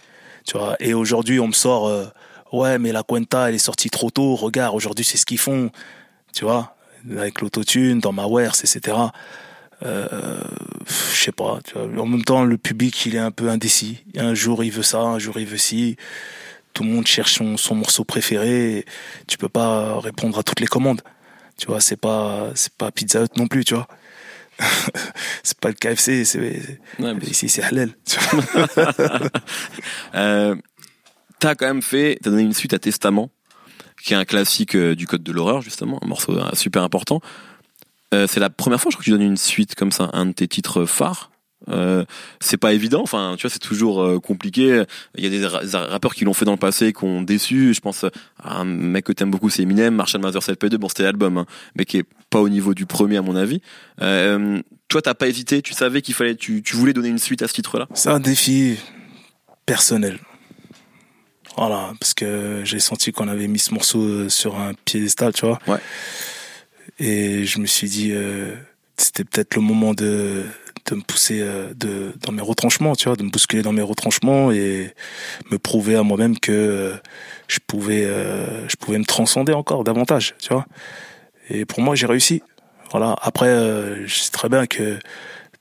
tu 0.47 0.57
vois. 0.57 0.77
Et 0.81 0.95
aujourd'hui, 0.95 1.41
on 1.41 1.49
me 1.49 1.53
sort, 1.53 1.89
euh, 1.89 2.07
ouais, 2.53 2.79
mais 2.79 2.93
la 2.93 3.03
Cuenta, 3.03 3.49
elle 3.49 3.55
est 3.55 3.59
sortie 3.59 3.91
trop 3.91 4.11
tôt. 4.11 4.35
Regarde, 4.37 4.75
aujourd'hui, 4.75 5.05
c'est 5.05 5.17
ce 5.19 5.27
qu'ils 5.27 5.39
font, 5.39 5.71
tu 6.35 6.45
vois, 6.45 6.77
avec 7.11 7.41
l'autotune, 7.41 8.01
dans 8.01 8.13
ma 8.13 8.27
Wers, 8.27 8.55
etc. 8.61 8.97
Euh, 9.85 10.41
je 10.87 11.25
sais 11.25 11.33
pas. 11.33 11.59
Tu 11.65 11.75
vois. 11.75 12.03
En 12.03 12.07
même 12.07 12.25
temps, 12.25 12.45
le 12.45 12.57
public, 12.57 13.07
il 13.07 13.15
est 13.15 13.21
un 13.21 13.31
peu 13.31 13.49
indécis. 13.49 14.05
Un 14.17 14.35
jour, 14.35 14.65
il 14.65 14.71
veut 14.71 14.83
ça, 14.83 15.01
un 15.01 15.19
jour, 15.19 15.39
il 15.39 15.47
veut 15.47 15.59
ci 15.59 15.97
tout 16.77 16.83
le 16.83 16.91
monde 16.91 17.07
cherche 17.07 17.33
son, 17.33 17.57
son 17.57 17.75
morceau 17.75 18.05
préféré. 18.05 18.85
Tu 19.27 19.39
peux 19.39 19.49
pas 19.49 19.99
répondre 19.99 20.39
à 20.39 20.43
toutes 20.43 20.61
les 20.61 20.67
commandes. 20.67 21.01
Tu 21.59 21.67
vois, 21.67 21.81
c'est 21.81 21.97
pas 21.97 22.51
c'est 22.55 22.73
pas 22.75 22.91
Pizza 22.91 23.23
Hut 23.25 23.37
non 23.37 23.47
plus, 23.47 23.65
tu 23.65 23.75
vois. 23.75 23.89
c'est 25.43 25.59
pas 25.59 25.69
le 25.69 25.75
KFC, 25.75 26.25
c'est 26.25 26.41
Ouais, 26.99 27.15
mais 27.15 27.27
ici 27.27 27.49
c'est 27.49 27.63
halal. 27.63 27.91
tu 28.05 28.19
vois. 28.19 29.23
Euh, 30.15 30.55
t'as 31.39 31.55
quand 31.55 31.67
même 31.67 31.83
fait, 31.83 32.19
t'as 32.23 32.31
donné 32.31 32.43
une 32.43 32.55
suite 32.55 32.73
à 32.73 32.79
Testament, 32.79 33.31
qui 34.03 34.15
est 34.15 34.17
un 34.17 34.25
classique 34.25 34.75
euh, 34.75 34.95
du 34.95 35.07
code 35.07 35.23
de 35.23 35.33
l'horreur 35.33 35.61
justement, 35.63 35.99
un 36.03 36.07
morceau 36.07 36.39
euh, 36.39 36.51
super 36.55 36.83
important. 36.83 37.21
Euh, 38.15 38.27
c'est 38.27 38.41
la 38.41 38.51
première 38.51 38.81
fois, 38.81 38.91
je 38.91 38.97
crois 38.97 39.03
que 39.03 39.05
tu 39.05 39.11
donnes 39.11 39.23
une 39.23 39.37
suite 39.37 39.75
comme 39.75 39.93
ça, 39.93 40.11
un 40.13 40.27
de 40.27 40.33
tes 40.33 40.49
titres 40.49 40.85
phares. 40.87 41.31
Euh, 41.69 42.05
c'est 42.41 42.59
pas 42.59 42.73
évident. 42.75 43.01
Enfin, 43.03 43.35
tu 43.37 43.43
vois, 43.43 43.51
c'est 43.51 43.59
toujours 43.59 44.03
euh, 44.03 44.21
compliqué. 44.21 44.85
Il 45.17 45.25
y 45.25 45.27
a 45.27 45.31
des, 45.31 45.45
ra- 45.47 45.65
des 45.65 45.77
rappeurs 45.77 46.15
qui 46.15 46.25
l'ont 46.25 46.35
fait 46.35 46.45
dans 46.45 46.53
le 46.53 46.59
passé, 46.59 46.93
qui 46.93 47.05
ont 47.05 47.23
déçu. 47.23 47.73
Je 47.75 47.81
pense 47.81 48.05
à 48.05 48.59
un 48.61 48.65
mec 48.65 49.05
que 49.07 49.13
t'aimes 49.13 49.31
beaucoup, 49.31 49.49
c'est 49.51 49.63
Eminem, 49.63 49.95
Marshall 49.95 50.21
Mathers 50.21 50.43
LP2. 50.43 50.77
Bon, 50.77 50.89
c'était 50.89 51.03
l'album, 51.03 51.39
hein, 51.39 51.47
mais 51.75 51.85
qui 51.85 51.99
est 51.99 52.05
pas 52.31 52.41
au 52.41 52.49
niveau 52.49 52.75
du 52.75 52.87
premier 52.87 53.17
à 53.17 53.23
mon 53.23 53.35
avis. 53.37 53.61
Euh, 54.03 54.61
toi, 54.89 55.03
t'as 55.03 55.15
pas 55.15 55.29
hésité. 55.29 55.63
Tu 55.63 55.73
savais 55.75 56.03
qu'il 56.03 56.15
fallait, 56.15 56.37
tu, 56.37 56.63
tu 56.63 56.77
voulais 56.77 56.93
donner 56.93 57.09
une 57.09 57.19
suite 57.19 57.43
à 57.43 57.49
ce 57.49 57.55
titre-là? 57.55 57.89
C'est 57.95 58.11
un 58.11 58.21
défi 58.21 58.77
personnel. 59.65 60.19
Voilà, 61.57 61.93
parce 61.99 62.13
que 62.13 62.61
j'ai 62.65 62.81
senti 62.81 63.13
qu'on 63.13 63.29
avait 63.29 63.49
mis 63.49 63.59
ce 63.59 63.73
morceau 63.73 64.03
euh, 64.03 64.29
sur 64.29 64.57
un 64.61 64.73
piédestal, 64.85 65.33
tu 65.33 65.47
vois. 65.47 65.59
Ouais. 65.67 65.79
Et 66.99 67.45
je 67.47 67.59
me 67.61 67.67
suis 67.67 67.89
dit, 67.89 68.13
c'était 68.97 69.25
peut-être 69.25 69.55
le 69.55 69.61
moment 69.63 69.93
de, 69.93 70.45
de 70.87 70.95
me 70.97 71.03
pousser 71.03 71.41
euh, 71.41 71.73
de, 71.75 72.13
dans 72.23 72.33
mes 72.33 72.43
retranchements, 72.43 72.95
tu 72.95 73.09
vois, 73.09 73.17
de 73.17 73.23
me 73.23 73.31
bousculer 73.31 73.63
dans 73.63 73.73
mes 73.73 73.83
retranchements 73.83 74.51
et 74.53 74.93
me 75.51 75.59
prouver 75.59 75.97
à 75.97 76.03
moi-même 76.03 76.39
que 76.39 76.53
euh, 76.53 76.97
je 77.49 77.59
pouvais, 77.67 78.05
euh, 78.05 78.69
je 78.69 78.77
pouvais 78.77 78.99
me 78.99 79.05
transcender 79.05 79.53
encore 79.53 79.85
davantage, 79.85 80.35
tu 80.41 80.53
vois. 80.53 80.67
Et 81.51 81.65
pour 81.65 81.81
moi, 81.81 81.95
j'ai 81.95 82.07
réussi. 82.07 82.43
Voilà. 82.91 83.17
Après, 83.21 83.49
je 84.05 84.15
sais 84.15 84.31
très 84.31 84.49
bien 84.49 84.67
que 84.67 84.99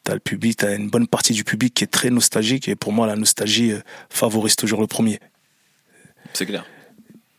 t'as 0.04 0.14
le 0.14 0.20
public, 0.20 0.58
t'as 0.58 0.76
une 0.76 0.90
bonne 0.90 1.08
partie 1.08 1.34
du 1.34 1.44
public 1.44 1.74
qui 1.74 1.84
est 1.84 1.88
très 1.88 2.10
nostalgique 2.10 2.68
et 2.68 2.76
pour 2.76 2.92
moi, 2.92 3.08
la 3.08 3.16
nostalgie 3.16 3.74
favorise 4.10 4.56
toujours 4.56 4.82
le 4.82 4.88
premier. 4.88 5.20
C'est 6.34 6.46
clair. 6.46 6.66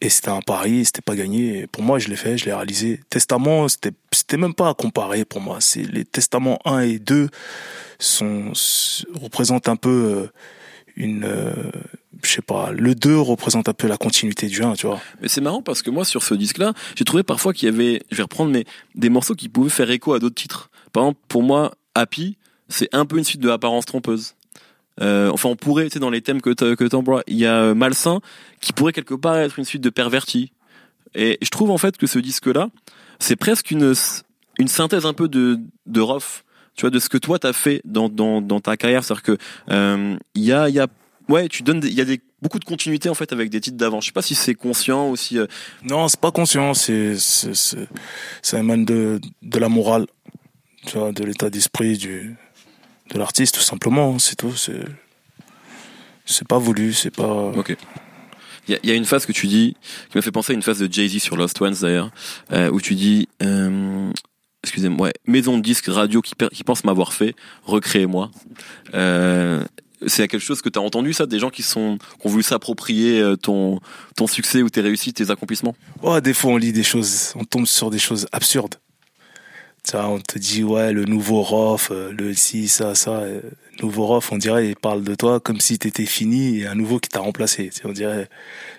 Et 0.01 0.11
c'était 0.11 0.29
un 0.29 0.43
pari, 0.43 0.85
c'était 0.85 1.03
pas 1.03 1.17
gagné. 1.17 1.61
Et 1.61 1.67
pour 1.67 1.83
moi, 1.83 1.99
je 1.99 2.09
l'ai 2.09 2.17
fait, 2.17 2.37
je 2.37 2.45
l'ai 2.45 2.53
réalisé. 2.53 3.01
Testament, 3.09 3.69
c'était, 3.69 3.93
c'était 4.17 4.37
même 4.37 4.55
pas 4.55 4.69
à 4.69 4.75
comparer 4.75 5.25
pour 5.25 5.41
moi. 5.41 5.59
C'est 5.61 5.83
les 5.83 6.05
testaments 6.05 6.59
1 6.65 6.81
et 6.81 6.99
2 6.99 7.29
sont, 7.99 8.53
représentent 9.15 9.69
un 9.69 9.77
peu 9.77 9.91
euh, 9.91 10.27
une, 10.97 11.25
euh, 11.25 11.53
je 12.23 12.31
sais 12.31 12.43
pas, 12.43 12.71
le 12.73 12.95
2 12.95 13.19
représente 13.19 13.69
un 13.69 13.73
peu 13.75 13.87
la 13.87 13.97
continuité 13.97 14.47
du 14.49 14.63
1, 14.63 14.75
tu 14.75 14.87
vois. 14.87 15.01
Mais 15.21 15.29
c'est 15.29 15.41
marrant 15.41 15.63
parce 15.63 15.83
que 15.83 15.91
moi, 15.91 16.05
sur 16.05 16.23
ce 16.23 16.35
disque-là, 16.35 16.73
j'ai 16.97 17.05
trouvé 17.05 17.23
parfois 17.23 17.53
qu'il 17.53 17.67
y 17.69 17.73
avait, 17.73 18.03
je 18.11 18.17
vais 18.17 18.23
reprendre, 18.23 18.51
mais 18.51 18.65
des 18.95 19.11
morceaux 19.11 19.35
qui 19.35 19.49
pouvaient 19.49 19.71
faire 19.71 19.91
écho 19.91 20.15
à 20.15 20.19
d'autres 20.19 20.35
titres. 20.35 20.71
Par 20.93 21.05
exemple, 21.05 21.21
pour 21.29 21.43
moi, 21.43 21.75
Happy, 21.95 22.37
c'est 22.69 22.89
un 22.95 23.07
peu 23.07 23.19
une 23.19 23.25
suite 23.25 23.41
de 23.41 23.51
Apparence 23.51 23.85
trompeuse. 23.87 24.35
Euh, 25.01 25.31
enfin, 25.31 25.51
on 25.51 25.57
pourrait, 25.57 25.85
tu 25.85 25.91
sais, 25.95 25.99
dans 25.99 26.11
les 26.11 26.23
thèmes 26.23 26.41
que 26.41 26.51
t'a- 26.51 26.75
que 26.75 26.89
il 27.27 27.37
y 27.37 27.47
a 27.47 27.75
Malsain 27.75 28.21
qui 28.61 28.73
pourrait 28.73 28.93
quelque 28.95 29.15
part 29.15 29.37
être 29.37 29.59
une 29.59 29.65
suite 29.67 29.83
de 29.83 29.91
Perverti. 29.91 30.53
Et 31.15 31.39
je 31.43 31.49
trouve 31.51 31.71
en 31.71 31.79
fait 31.79 31.97
que 31.97 32.07
ce 32.07 32.19
disque-là, 32.19 32.69
c'est 33.19 33.37
presque 33.37 33.71
une 33.71 33.95
une 34.59 34.69
synthèse 34.69 35.07
un 35.07 35.13
peu 35.13 35.29
de 35.29 35.59
de 35.87 36.01
Rof, 36.01 36.45
tu 36.75 36.83
vois, 36.83 36.91
de 36.91 36.99
ce 36.99 37.09
que 37.09 37.19
toi 37.19 37.39
t'as 37.39 37.53
fait 37.53 37.81
dans 37.85 38.09
dans 38.09 38.41
dans 38.41 38.61
ta 38.61 38.77
carrière, 38.77 39.05
c'est-à-dire 39.05 39.23
que 39.23 39.39
euh, 39.71 40.17
il 40.35 40.45
y 40.45 40.53
a 40.53 40.69
il 40.69 40.75
y 40.75 40.81
a 40.81 40.87
ouais, 41.29 41.49
tu 41.49 41.63
donnes 41.63 41.81
il 41.85 41.95
y 41.95 42.01
a 42.01 42.05
des 42.05 42.21
beaucoup 42.43 42.59
de 42.59 42.65
continuité 42.65 43.09
en 43.09 43.15
fait 43.15 43.33
avec 43.33 43.51
des 43.51 43.61
titres 43.61 43.77
d'avant. 43.77 44.01
Je 44.01 44.07
sais 44.07 44.13
pas 44.13 44.23
si 44.23 44.35
c'est 44.35 44.55
conscient 44.55 45.09
ou 45.09 45.17
si 45.17 45.39
euh, 45.39 45.47
Non, 45.83 46.09
c'est 46.09 46.21
pas 46.21 46.31
conscient, 46.31 46.75
c'est, 46.75 47.17
c'est, 47.19 47.55
c'est, 47.55 47.89
ça 48.43 48.59
émane 48.59 48.85
de, 48.85 49.21
de 49.43 49.59
la 49.59 49.69
morale, 49.69 50.07
tu 50.87 50.99
vois, 50.99 51.13
de 51.13 51.25
l'état 51.25 51.51
d'esprit 51.51 51.97
du, 51.97 52.37
de 53.11 53.19
l'artiste, 53.19 53.57
tout 53.57 53.63
simplement, 53.63 54.19
c'est 54.19 54.37
tout, 54.37 54.55
c'est, 54.55 54.85
c'est 56.25 56.47
pas 56.47 56.59
voulu, 56.59 56.93
c'est 56.93 57.11
pas, 57.11 57.53
Ok. 57.57 57.77
Il 58.69 58.75
y 58.75 58.77
a, 58.77 58.81
y 58.83 58.91
a 58.91 58.95
une 58.95 59.05
phase 59.05 59.27
que 59.27 59.33
tu 59.33 59.47
dis, 59.47 59.77
qui 60.11 60.19
m'a 60.19 60.23
fait 60.23 60.33
penser 60.33 60.53
à 60.53 60.55
une 60.55 60.63
phase 60.63 60.79
de 60.79 60.93
Jay-Z 60.93 61.19
sur 61.19 61.37
Lost 61.37 61.61
Ones 61.61 61.77
d'ailleurs, 61.81 62.11
euh, 62.53 62.71
où 62.71 62.81
tu 62.81 62.95
dis, 62.95 63.29
euh, 63.43 64.11
excusez-moi, 64.63 65.09
ouais, 65.09 65.13
maison 65.27 65.57
de 65.57 65.63
disques 65.63 65.87
radio 65.87 66.21
qui, 66.21 66.35
qui 66.53 66.65
pense 66.65 66.85
m'avoir 66.85 67.13
fait, 67.13 67.35
recréez-moi. 67.65 68.31
Euh, 68.95 69.63
c'est 70.07 70.29
quelque 70.29 70.41
chose 70.41 70.61
que 70.61 70.69
tu 70.69 70.79
as 70.79 70.83
entendu 70.83 71.13
ça, 71.13 71.27
des 71.27 71.39
gens 71.39 71.51
qui 71.51 71.63
sont 71.63 71.99
qui 72.21 72.27
ont 72.27 72.31
voulu 72.31 72.43
s'approprier 72.43 73.21
euh, 73.21 73.37
ton 73.37 73.81
ton 74.15 74.27
succès 74.27 74.63
ou 74.63 74.69
tes 74.69 74.81
réussites, 74.81 75.17
tes 75.17 75.31
accomplissements? 75.31 75.75
Ouais, 76.03 76.21
des 76.21 76.35
fois 76.35 76.53
on 76.53 76.57
lit 76.57 76.73
des 76.73 76.83
choses, 76.83 77.33
on 77.35 77.45
tombe 77.45 77.67
sur 77.67 77.91
des 77.91 77.99
choses 77.99 78.27
absurdes. 78.33 78.75
Vois, 79.93 80.09
on 80.09 80.19
te 80.21 80.39
dit, 80.39 80.65
ouais, 80.65 80.93
le 80.93 81.05
nouveau 81.05 81.43
Rof, 81.43 81.91
euh, 81.93 82.13
le 82.13 82.35
si, 82.35 82.69
ça, 82.69 82.95
ça. 82.95 83.21
euh, 83.21 83.41
nouveau 83.83 84.07
Rof, 84.07 84.33
on 84.33 84.39
dirait, 84.39 84.69
il 84.69 84.77
parle 84.77 85.03
de 85.05 85.15
toi 85.15 85.39
comme 85.39 85.61
si 85.61 85.79
t'étais 85.79 86.07
fini 86.07 86.61
et 86.61 86.67
un 86.67 86.75
nouveau 86.75 86.99
qui 86.99 87.09
t'a 87.09 87.21
remplacé. 87.21 87.71
On 87.85 87.93
dirait, 87.93 88.29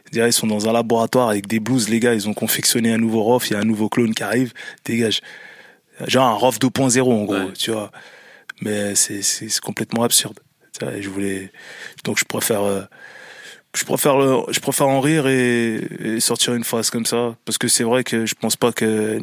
on 0.08 0.10
dirait, 0.12 0.30
ils 0.30 0.34
sont 0.34 0.48
dans 0.48 0.68
un 0.68 0.74
laboratoire 0.74 1.30
avec 1.30 1.48
des 1.48 1.60
blues, 1.60 1.88
les 1.90 2.00
gars, 2.00 2.14
ils 2.14 2.28
ont 2.28 2.34
confectionné 2.34 2.92
un 2.92 2.98
nouveau 2.98 3.24
Rof, 3.24 3.50
il 3.50 3.54
y 3.54 3.56
a 3.56 3.60
un 3.60 3.64
nouveau 3.66 3.90
clone 3.90 4.14
qui 4.14 4.24
arrive, 4.24 4.54
dégage. 4.86 5.22
Genre 6.08 6.26
un 6.28 6.34
Rof 6.34 6.60
2.0, 6.60 7.02
en 7.12 7.24
gros, 7.26 7.34
Ouais. 7.36 7.54
tu 7.54 7.72
vois. 7.72 7.92
Mais 8.62 8.96
c'est, 8.96 9.22
complètement 9.62 10.04
absurde. 10.04 10.40
Et 10.96 11.02
je 11.02 11.10
voulais, 11.10 11.52
donc 12.04 12.20
je 12.20 12.26
préfère, 12.26 12.64
euh, 12.64 12.82
je 13.78 13.86
préfère 13.86 14.18
le, 14.18 14.38
je 14.50 14.60
préfère 14.60 14.88
en 14.88 15.00
rire 15.00 15.28
et, 15.28 15.76
et 16.00 16.20
sortir 16.20 16.54
une 16.56 16.64
phrase 16.64 16.90
comme 16.90 17.06
ça. 17.06 17.36
Parce 17.46 17.58
que 17.58 17.68
c'est 17.68 17.84
vrai 17.84 18.04
que 18.04 18.26
je 18.26 18.36
pense 18.36 18.56
pas 18.56 18.72
que 18.72 19.20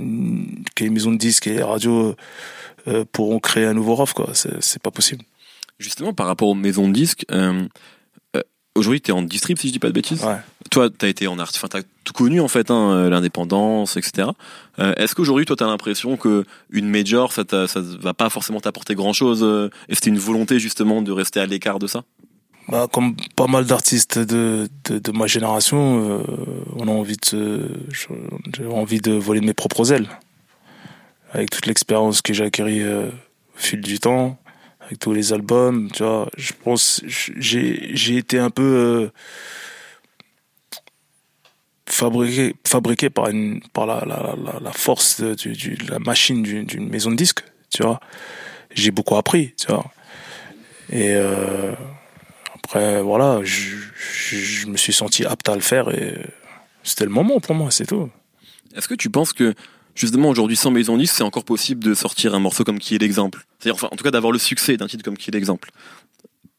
que 0.74 0.84
les 0.84 0.90
maisons 0.90 1.12
de 1.12 1.18
disques 1.18 1.46
et 1.46 1.54
les 1.54 1.62
radios 1.62 2.14
euh, 2.86 3.04
pourront 3.10 3.40
créer 3.40 3.64
un 3.64 3.74
nouveau 3.74 3.94
ROF 3.94 4.12
quoi. 4.12 4.30
C'est 4.32 4.82
pas 4.82 4.90
possible. 4.90 5.24
Justement, 5.78 6.12
par 6.12 6.26
rapport 6.26 6.48
aux 6.48 6.54
maisons 6.54 6.86
de 6.88 6.92
disques, 6.92 7.26
euh, 7.32 7.66
euh, 8.36 8.42
aujourd'hui 8.76 9.00
tu 9.00 9.10
es 9.10 9.14
en 9.14 9.22
distrib 9.22 9.58
si 9.58 9.68
je 9.68 9.72
dis 9.72 9.78
pas 9.80 9.88
de 9.88 9.92
bêtises. 9.92 10.22
ouais. 10.22 10.36
Toi, 10.70 10.88
t'as 10.90 11.08
été 11.08 11.26
en 11.26 11.38
art, 11.38 11.50
enfin, 11.54 11.68
t'as 11.68 11.82
tout 12.04 12.12
connu 12.12 12.40
en 12.40 12.48
fait, 12.48 12.70
hein, 12.70 13.08
l'indépendance, 13.08 13.96
etc. 13.96 14.28
Est-ce 14.78 15.14
qu'aujourd'hui, 15.14 15.44
toi, 15.44 15.54
t'as 15.56 15.66
l'impression 15.66 16.16
que 16.16 16.44
une 16.70 16.88
major, 16.88 17.32
ça, 17.32 17.44
ça 17.48 17.80
va 17.80 18.14
pas 18.14 18.28
forcément 18.30 18.60
t'apporter 18.60 18.94
grand 18.94 19.12
chose, 19.12 19.70
et 19.88 19.94
c'était 19.94 20.10
une 20.10 20.18
volonté 20.18 20.58
justement 20.58 21.02
de 21.02 21.12
rester 21.12 21.38
à 21.38 21.46
l'écart 21.46 21.78
de 21.78 21.86
ça? 21.86 22.02
Bah 22.68 22.88
comme 22.90 23.14
pas 23.36 23.46
mal 23.46 23.66
d'artistes 23.66 24.18
de, 24.18 24.68
de 24.86 24.98
de 24.98 25.12
ma 25.12 25.26
génération 25.26 25.78
euh, 26.08 26.22
on 26.76 26.88
a 26.88 26.90
envie 26.90 27.16
de 27.32 27.68
j'ai 28.52 28.66
envie 28.66 29.00
de 29.00 29.12
voler 29.12 29.40
mes 29.42 29.54
propres 29.54 29.92
ailes. 29.92 30.08
Avec 31.32 31.50
toute 31.50 31.66
l'expérience 31.66 32.22
que 32.22 32.32
j'ai 32.32 32.44
acquérie 32.44 32.80
euh, 32.82 33.08
au 33.08 33.58
fil 33.58 33.80
du 33.80 33.98
temps 33.98 34.38
avec 34.80 34.98
tous 34.98 35.12
les 35.12 35.32
albums 35.32 35.90
tu 35.92 36.02
vois 36.04 36.28
je 36.36 36.52
pense 36.64 37.02
j'ai 37.06 37.90
j'ai 37.94 38.16
été 38.16 38.38
un 38.38 38.50
peu 38.50 38.62
euh, 38.62 39.10
fabriqué 41.86 42.54
fabriqué 42.66 43.10
par 43.10 43.28
une 43.28 43.60
par 43.72 43.86
la 43.86 44.04
la, 44.06 44.34
la, 44.60 44.72
force 44.72 45.20
de, 45.20 45.34
du, 45.34 45.52
du- 45.52 45.76
la 45.88 45.98
machine 45.98 46.42
d'une 46.42 46.64
d'une 46.64 46.88
maison 46.88 47.10
de 47.10 47.16
disques 47.16 47.44
tu 47.70 47.82
vois. 47.82 48.00
J'ai 48.74 48.90
beaucoup 48.90 49.16
appris 49.16 49.54
tu 49.58 49.66
vois. 49.66 49.84
Et 50.90 51.12
euh, 51.14 51.72
après 52.74 53.02
voilà 53.02 53.40
je, 53.44 53.76
je, 53.96 54.36
je 54.36 54.66
me 54.66 54.76
suis 54.76 54.92
senti 54.92 55.24
apte 55.24 55.48
à 55.48 55.54
le 55.54 55.60
faire 55.60 55.88
et 55.94 56.18
c'était 56.82 57.04
le 57.04 57.10
moment 57.10 57.40
pour 57.40 57.54
moi 57.54 57.70
c'est 57.70 57.86
tout 57.86 58.10
Est-ce 58.76 58.88
que 58.88 58.94
tu 58.94 59.10
penses 59.10 59.32
que 59.32 59.54
justement 59.94 60.28
aujourd'hui, 60.28 60.56
sans 60.56 60.72
maison 60.72 60.96
de 60.96 61.02
disques, 61.02 61.14
c'est 61.16 61.22
encore 61.22 61.44
possible 61.44 61.84
de 61.84 61.94
sortir 61.94 62.34
un 62.34 62.40
morceau 62.40 62.64
comme 62.64 62.80
qui 62.80 62.96
est 62.96 62.98
l'exemple? 62.98 63.46
C'est-à-dire, 63.60 63.76
enfin, 63.76 63.88
en 63.92 63.96
tout 63.96 64.02
cas, 64.02 64.10
d'avoir 64.10 64.32
le 64.32 64.40
succès 64.40 64.76
d'un 64.76 64.88
titre 64.88 65.04
comme 65.04 65.16
qui 65.16 65.30
est 65.30 65.32
l'exemple 65.32 65.70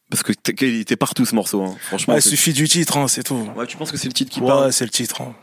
Parce 0.09 0.23
que 0.23 0.31
il 0.61 0.79
était 0.79 0.95
partout 0.95 1.25
ce 1.25 1.35
morceau, 1.35 1.61
hein. 1.63 1.75
franchement. 1.81 2.13
Ouais, 2.13 2.19
il 2.21 2.23
c'est- 2.23 2.29
suffit 2.29 2.53
du 2.53 2.69
titre 2.69 2.95
hein, 2.97 3.09
c'est 3.09 3.23
tout 3.23 3.49
Ouais, 3.57 3.67
tu 3.67 3.75
penses 3.75 3.91
que 3.91 3.97
c'est 3.97 4.07
le 4.07 4.13
titre 4.13 4.31
qui 4.31 4.39
parle? 4.39 4.67
ouais 4.67 4.71
c'est 4.71 4.85
le 4.85 4.89
titre 4.91 5.21
hein. 5.21 5.35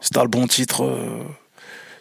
si 0.00 0.10
t'as 0.10 0.22
le 0.22 0.28
bon 0.28 0.48
titre 0.48 0.82
euh, 0.82 1.22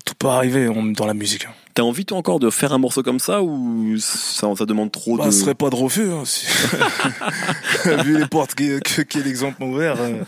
tout 0.07 0.15
peut 0.17 0.27
arriver 0.29 0.69
on- 0.69 0.83
dans 0.85 1.05
la 1.05 1.13
musique. 1.13 1.47
T'as 1.73 1.83
envie 1.83 2.05
toi 2.05 2.17
encore 2.17 2.39
de 2.39 2.49
faire 2.49 2.71
un 2.73 2.77
morceau 2.79 3.03
comme 3.03 3.19
ça 3.19 3.43
ou 3.43 3.95
ça, 3.99 4.47
ça 4.57 4.65
demande 4.65 4.91
trop 4.91 5.17
Bah, 5.17 5.25
de 5.27 5.31
ce 5.31 5.41
serait 5.41 5.53
pas 5.53 5.69
de 5.69 5.75
refus. 5.75 6.09
Hein, 6.09 6.23
si- 6.25 6.47
Vu 8.03 8.17
les 8.17 8.25
portes 8.27 8.55
qui, 8.55 8.69
que- 8.79 9.01
quel 9.03 9.27
exemple 9.27 9.57
m'a 9.59 9.65
ouvert. 9.67 9.99
euh, 9.99 10.23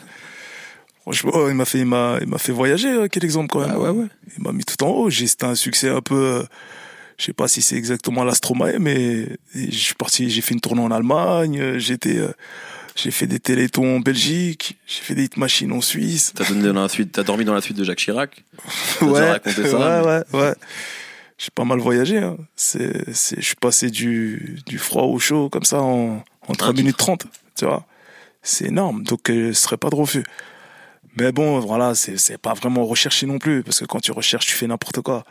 Franchement, 1.02 1.48
il 1.48 1.56
m'a 1.56 1.65
fait, 1.65 1.80
il 1.80 1.86
m'a, 1.86 2.18
il 2.22 2.28
m'a 2.28 2.38
fait 2.38 2.52
voyager. 2.52 2.89
euh, 2.89 3.08
Quel 3.12 3.24
exemple 3.24 3.48
quand 3.48 3.62
même. 3.62 3.72
Ah 3.74 3.80
ouais, 3.80 3.89
ouais. 3.89 4.06
Il 4.38 4.44
m'a 4.44 4.52
mis 4.52 4.63
tout 4.63 4.84
en 4.84 4.89
haut. 4.89 5.10
C'était 5.10 5.46
un 5.46 5.56
succès 5.56 5.89
un 5.89 6.02
peu. 6.02 6.15
euh, 6.15 6.44
Je 7.18 7.26
sais 7.26 7.34
pas 7.34 7.48
si 7.48 7.62
c'est 7.62 7.76
exactement 7.78 8.24
l'Astromae, 8.24 8.78
mais 8.80 9.28
je 9.56 9.76
suis 9.76 9.96
parti. 9.96 10.30
J'ai 10.30 10.42
fait 10.42 10.54
une 10.54 10.62
tournée 10.62 10.82
en 10.82 10.92
Allemagne. 10.92 11.78
J'étais, 11.80 12.20
j'ai 13.04 13.12
fait 13.12 13.28
des 13.28 13.40
télétons 13.40 13.98
en 13.98 14.00
Belgique. 14.00 14.78
J'ai 14.88 15.02
fait 15.02 15.16
des 15.16 15.24
hit 15.26 15.38
machines 15.38 15.72
en 15.72 15.82
Suisse. 15.82 16.34
T'as 16.36 16.48
donné 16.48 16.64
dans 16.72 16.82
la 16.82 16.90
suite, 16.90 17.12
t'as 17.12 17.24
dormi 17.24 17.46
dans 17.46 17.54
la 17.54 17.62
suite 17.62 17.78
de 17.78 17.84
Jacques 17.84 18.00
Chirac. 18.00 18.44
Raconté 19.02 19.68
ça, 19.70 19.78
ouais, 20.04 20.24
mais- 20.32 20.38
ouais, 20.40 20.46
ouais. 20.48 20.56
J'ai 21.38 21.50
pas 21.56 21.64
mal 21.64 21.80
voyagé. 21.80 22.18
Hein. 22.18 22.38
C'est, 22.56 23.14
c'est, 23.14 23.38
je 23.40 23.46
suis 23.46 23.56
passé 23.56 23.90
du, 23.90 24.60
du 24.66 24.78
froid 24.78 25.04
au 25.04 25.20
chaud 25.20 25.50
comme 25.50 25.63
ça 25.63 25.82
en, 25.82 26.21
en 26.48 26.54
3 26.54 26.69
Un 26.69 26.73
minutes 26.73 26.98
30. 26.98 27.26
Tu 27.56 27.65
vois, 27.65 27.86
c'est 28.42 28.65
énorme. 28.65 29.04
Donc, 29.04 29.30
euh, 29.30 29.54
ce 29.54 29.62
serait 29.62 29.78
pas 29.78 29.90
de 29.90 29.96
refus. 29.96 30.23
Mais 31.17 31.32
bon, 31.32 31.60
voilà, 31.60 31.96
c'est, 31.96 32.17
c'est 32.17 32.38
pas 32.38 32.54
vraiment 32.54 32.86
recherché 32.86 33.26
non 33.26 33.40
plus 33.40 33.63
parce 33.63 33.80
que 33.80 33.86
quand 33.86 34.00
tu 34.02 34.12
recherches, 34.12 34.46
tu 34.48 34.54
fais 34.54 34.67
n'importe 34.67 35.02
quoi. 35.02 35.23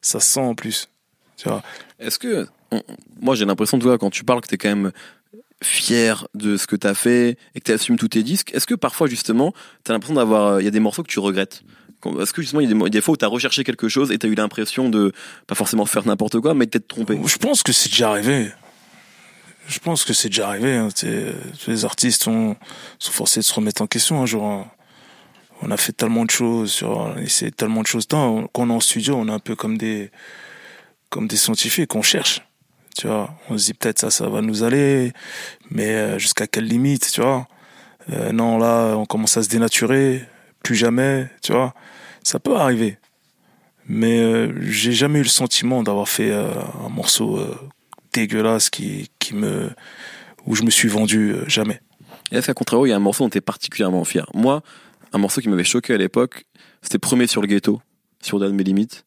Ça 0.00 0.20
se 0.20 0.26
sent 0.32 0.40
en 0.40 0.54
plus. 0.54 0.88
Tu 1.36 1.48
vois. 1.48 1.62
Est-ce 1.98 2.18
que 2.20 2.46
on- 2.70 2.82
moi 3.20 3.34
j'ai 3.34 3.44
l'impression 3.44 3.78
de 3.78 3.82
toi 3.82 3.98
quand 3.98 4.10
tu 4.10 4.22
parles 4.24 4.40
que 4.40 4.46
t'es 4.48 4.58
quand 4.58 4.68
même 4.68 4.92
fier 5.62 6.28
de 6.34 6.56
ce 6.56 6.66
que 6.66 6.76
t'as 6.76 6.94
fait 6.94 7.36
et 7.54 7.60
que 7.60 7.64
t'assumes 7.64 7.98
tous 7.98 8.08
tes 8.08 8.22
disques. 8.22 8.54
Est-ce 8.54 8.66
que 8.66 8.74
parfois 8.74 9.08
justement 9.08 9.52
t'as 9.84 9.92
l'impression 9.92 10.14
d'avoir 10.14 10.60
il 10.60 10.64
y 10.64 10.68
a 10.68 10.70
des 10.70 10.80
morceaux 10.80 11.02
que 11.02 11.10
tu 11.10 11.18
regrettes? 11.18 11.62
Est-ce 12.20 12.32
que 12.32 12.42
justement 12.42 12.60
il 12.60 12.70
y 12.70 12.84
a 12.84 12.88
des, 12.88 13.00
fois 13.00 13.14
où 13.14 13.16
t'as 13.16 13.26
recherché 13.26 13.64
quelque 13.64 13.88
chose 13.88 14.12
et 14.12 14.18
t'as 14.18 14.28
eu 14.28 14.34
l'impression 14.34 14.88
de 14.88 15.12
pas 15.48 15.56
forcément 15.56 15.84
faire 15.84 16.06
n'importe 16.06 16.38
quoi 16.40 16.54
mais 16.54 16.66
de 16.66 16.70
t'être 16.70 16.86
trompé? 16.86 17.18
Je 17.24 17.36
pense 17.38 17.62
que 17.62 17.72
c'est 17.72 17.88
déjà 17.88 18.10
arrivé. 18.10 18.52
je 19.66 19.78
pense 19.80 20.04
que 20.04 20.12
c'est 20.12 20.28
déjà 20.28 20.48
arrivé. 20.48 20.74
Hein. 20.74 20.88
Les 21.66 21.84
artistes 21.84 22.22
sont, 22.22 22.56
sont 23.00 23.12
forcés 23.12 23.40
de 23.40 23.44
se 23.44 23.52
remettre 23.52 23.82
en 23.82 23.88
question 23.88 24.22
un 24.22 24.26
jour. 24.26 24.44
Hein. 24.44 24.70
On 25.60 25.72
a 25.72 25.76
fait 25.76 25.92
tellement 25.92 26.24
de 26.24 26.30
choses, 26.30 26.70
sur, 26.70 26.90
on 26.90 27.16
a 27.16 27.20
essayé 27.20 27.50
tellement 27.50 27.82
de 27.82 27.88
choses. 27.88 28.06
Quand 28.08 28.48
on 28.54 28.70
est 28.70 28.72
en 28.72 28.78
studio, 28.78 29.16
on 29.16 29.26
est 29.26 29.32
un 29.32 29.40
peu 29.40 29.56
comme 29.56 29.76
des, 29.76 30.12
comme 31.10 31.26
des 31.26 31.36
scientifiques, 31.36 31.96
on 31.96 32.02
cherche. 32.02 32.42
Tu 32.98 33.06
vois, 33.06 33.30
on 33.48 33.56
se 33.56 33.66
dit 33.66 33.74
peut-être 33.74 34.00
ça, 34.00 34.10
ça 34.10 34.28
va 34.28 34.40
nous 34.40 34.64
aller, 34.64 35.12
mais 35.70 35.90
euh, 35.90 36.18
jusqu'à 36.18 36.48
quelle 36.48 36.64
limite, 36.64 37.12
tu 37.12 37.20
vois. 37.20 37.46
Euh, 38.10 38.32
non, 38.32 38.58
là, 38.58 38.96
on 38.96 39.06
commence 39.06 39.36
à 39.36 39.44
se 39.44 39.48
dénaturer, 39.48 40.24
plus 40.64 40.74
jamais, 40.74 41.30
tu 41.40 41.52
vois. 41.52 41.74
Ça 42.24 42.40
peut 42.40 42.56
arriver. 42.56 42.98
Mais 43.86 44.18
euh, 44.18 44.52
j'ai 44.62 44.90
jamais 44.90 45.20
eu 45.20 45.22
le 45.22 45.28
sentiment 45.28 45.84
d'avoir 45.84 46.08
fait 46.08 46.32
un 46.32 46.88
morceau 46.88 47.40
dégueulasse 48.12 48.68
qui, 48.68 49.08
qui 49.20 49.36
me, 49.36 49.70
où 50.44 50.56
je 50.56 50.64
me 50.64 50.70
suis 50.70 50.88
vendu 50.88 51.36
jamais. 51.46 51.80
Et 52.32 52.40
qu'à 52.40 52.52
contrario, 52.52 52.86
il 52.86 52.88
y 52.88 52.92
a 52.92 52.96
un 52.96 53.00
morceau 53.00 53.22
dont 53.22 53.30
tu 53.30 53.38
es 53.38 53.40
particulièrement 53.40 54.02
fier 54.02 54.26
Moi, 54.34 54.60
un 55.12 55.18
morceau 55.18 55.40
qui 55.40 55.48
m'avait 55.48 55.62
choqué 55.62 55.94
à 55.94 55.98
l'époque, 55.98 56.46
c'était 56.82 56.98
Premier 56.98 57.28
sur 57.28 57.42
le 57.42 57.46
ghetto, 57.46 57.80
sur 58.20 58.40
Dan 58.40 58.56
Mes 58.56 58.64
Limites. 58.64 59.04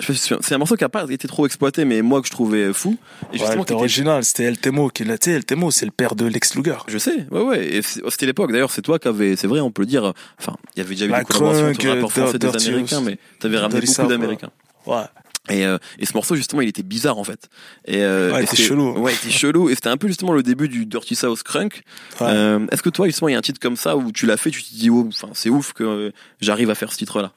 C'est 0.00 0.54
un 0.54 0.58
morceau 0.58 0.76
qui 0.76 0.84
a 0.84 0.88
pas 0.88 1.04
été 1.10 1.28
trop 1.28 1.46
exploité, 1.46 1.84
mais 1.84 2.02
moi 2.02 2.20
que 2.20 2.26
je 2.26 2.32
trouvais 2.32 2.72
fou. 2.72 2.96
Et 3.32 3.38
justement, 3.38 3.62
ouais, 3.62 3.72
original, 3.72 4.24
c'était 4.24 4.44
El 4.44 4.58
Temo 4.58 4.88
qui 4.88 5.04
l'a. 5.04 5.16
El 5.26 5.44
Temo, 5.44 5.70
c'est 5.70 5.86
le 5.86 5.92
père 5.92 6.14
de 6.14 6.26
Lex 6.26 6.54
Luger. 6.54 6.78
Je 6.88 6.98
sais, 6.98 7.26
ouais, 7.30 7.42
ouais. 7.42 7.80
C'était 7.82 8.26
l'époque. 8.26 8.52
D'ailleurs, 8.52 8.70
c'est 8.70 8.82
toi 8.82 8.98
qui 8.98 9.08
avais, 9.08 9.36
c'est 9.36 9.46
vrai, 9.46 9.60
on 9.60 9.70
peut 9.70 9.82
le 9.82 9.86
dire. 9.86 10.12
Enfin, 10.38 10.56
il 10.74 10.82
y 10.82 10.82
avait 10.82 10.94
déjà 10.94 11.06
eu 11.06 11.08
des 11.08 11.24
collaborations 11.24 11.68
entre 11.68 11.88
rappeurs 11.88 12.12
français 12.12 12.38
des 12.38 12.68
Américains, 12.68 13.00
mais 13.00 13.18
t'avais 13.38 13.58
ramené 13.58 13.80
beaucoup 13.80 14.08
d'Américains. 14.08 14.50
Ouais. 14.86 15.04
Et, 15.48 15.64
euh, 15.64 15.78
et 15.98 16.04
ce 16.04 16.12
morceau 16.14 16.36
justement 16.36 16.60
il 16.60 16.68
était 16.68 16.82
bizarre 16.82 17.18
en 17.18 17.24
fait 17.24 17.48
et 17.86 18.02
euh, 18.02 18.30
ouais, 18.30 18.40
il 18.40 18.44
était 18.44 18.56
chelou 18.56 18.92
ouais 18.98 19.12
il 19.12 19.28
était 19.28 19.36
chelou 19.36 19.70
et 19.70 19.74
c'était 19.74 19.88
un 19.88 19.96
peu 19.96 20.06
justement 20.06 20.32
le 20.32 20.42
début 20.42 20.68
du 20.68 20.84
Dirty 20.84 21.16
South 21.16 21.42
Crunk 21.42 21.82
euh, 22.20 22.66
est-ce 22.70 22.82
que 22.82 22.90
toi 22.90 23.06
justement 23.06 23.28
il 23.30 23.32
y 23.32 23.34
a 23.34 23.38
un 23.38 23.42
titre 23.42 23.58
comme 23.58 23.76
ça 23.76 23.96
où 23.96 24.12
tu 24.12 24.26
l'as 24.26 24.36
fait 24.36 24.50
tu 24.50 24.62
te 24.62 24.68
dis 24.74 24.90
oh 24.90 25.06
enfin 25.08 25.30
c'est 25.32 25.48
ouf 25.48 25.72
que 25.72 25.82
euh, 25.82 26.10
j'arrive 26.40 26.68
à 26.68 26.74
faire 26.74 26.92
ce 26.92 26.98
titre 26.98 27.22
là 27.22 27.32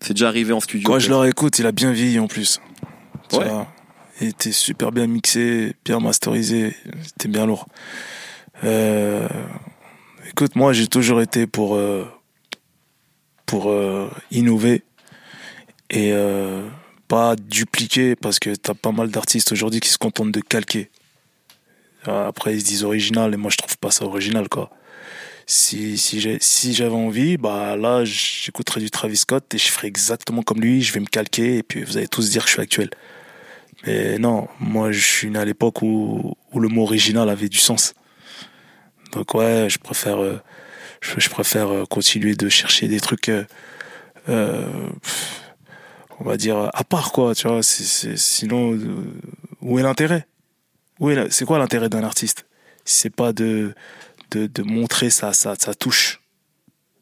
c'est 0.00 0.14
déjà 0.14 0.28
arrivé 0.28 0.52
en 0.52 0.60
studio 0.60 0.88
quand 0.88 0.98
je 0.98 1.08
le 1.08 1.16
réécoute 1.16 1.58
il 1.58 1.66
a 1.66 1.72
bien 1.72 1.92
vieilli 1.92 2.18
en 2.18 2.26
plus 2.26 2.60
ouais. 3.32 3.46
il 4.20 4.28
était 4.28 4.52
super 4.52 4.92
bien 4.92 5.06
mixé 5.06 5.74
bien 5.84 6.00
masterisé 6.00 6.76
c'était 7.02 7.28
bien 7.28 7.46
lourd 7.46 7.66
euh, 8.64 9.28
écoute 10.28 10.56
moi 10.56 10.72
j'ai 10.72 10.86
toujours 10.86 11.20
été 11.20 11.46
pour 11.46 11.78
pour 13.46 13.74
innover 14.30 14.82
et 15.90 16.14
pas 17.10 17.34
dupliquer 17.34 18.14
parce 18.14 18.38
que 18.38 18.54
t'as 18.54 18.72
pas 18.72 18.92
mal 18.92 19.10
d'artistes 19.10 19.50
aujourd'hui 19.50 19.80
qui 19.80 19.88
se 19.88 19.98
contentent 19.98 20.30
de 20.30 20.40
calquer. 20.40 20.90
Après 22.04 22.54
ils 22.54 22.60
se 22.60 22.66
disent 22.66 22.84
original 22.84 23.34
et 23.34 23.36
moi 23.36 23.50
je 23.50 23.56
trouve 23.56 23.76
pas 23.78 23.90
ça 23.90 24.04
original 24.04 24.48
quoi. 24.48 24.70
Si 25.50 25.98
si 25.98 26.20
j'ai 26.20 26.38
si 26.40 26.74
j'avais 26.74 26.94
envie, 26.94 27.36
bah 27.36 27.76
là 27.76 28.04
j'écouterais 28.04 28.78
du 28.78 28.88
Travis 28.88 29.16
Scott 29.16 29.52
et 29.52 29.58
je 29.58 29.68
ferais 29.68 29.88
exactement 29.88 30.42
comme 30.44 30.60
lui, 30.60 30.80
je 30.80 30.92
vais 30.92 31.00
me 31.00 31.06
calquer 31.06 31.56
et 31.56 31.62
puis 31.64 31.82
vous 31.82 31.96
allez 31.96 32.06
tous 32.06 32.30
dire 32.30 32.44
que 32.44 32.48
je 32.48 32.52
suis 32.52 32.62
actuel. 32.62 32.88
Mais 33.84 34.18
non, 34.20 34.46
moi 34.60 34.92
je 34.92 35.04
suis 35.04 35.28
né 35.28 35.40
à 35.40 35.44
l'époque 35.44 35.82
où 35.82 36.36
où 36.52 36.60
le 36.60 36.68
mot 36.68 36.82
original 36.84 37.28
avait 37.28 37.48
du 37.48 37.58
sens. 37.58 37.94
Donc 39.10 39.34
ouais, 39.34 39.66
je 39.68 39.80
préfère 39.80 40.22
euh, 40.22 40.40
je, 41.00 41.28
préfère 41.28 41.74
euh, 41.74 41.84
continuer 41.84 42.36
de 42.36 42.48
chercher 42.48 42.86
des 42.86 43.00
trucs 43.00 43.28
euh, 43.28 43.44
euh 44.28 44.68
on 46.20 46.24
va 46.24 46.36
dire, 46.36 46.70
à 46.74 46.84
part, 46.84 47.12
quoi, 47.12 47.34
tu 47.34 47.48
vois. 47.48 47.62
C'est, 47.62 48.16
sinon, 48.18 48.78
où 49.62 49.78
est 49.78 49.82
l'intérêt? 49.82 50.26
Où 50.98 51.10
est 51.10 51.30
C'est 51.32 51.46
quoi 51.46 51.58
l'intérêt 51.58 51.88
d'un 51.88 52.04
artiste? 52.04 52.44
C'est 52.84 53.08
pas 53.08 53.32
de, 53.32 53.74
de, 54.30 54.46
de 54.46 54.62
montrer 54.62 55.10
sa, 55.10 55.32
sa, 55.32 55.54
sa 55.56 55.74
touche, 55.74 56.20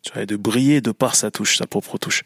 tu 0.03 0.13
vois, 0.13 0.23
et 0.23 0.27
de 0.27 0.37
briller 0.37 0.81
de 0.81 0.93
par 0.93 1.15
sa 1.15 1.31
touche, 1.31 1.57
sa 1.59 1.67
propre 1.67 1.99
touche. 1.99 2.25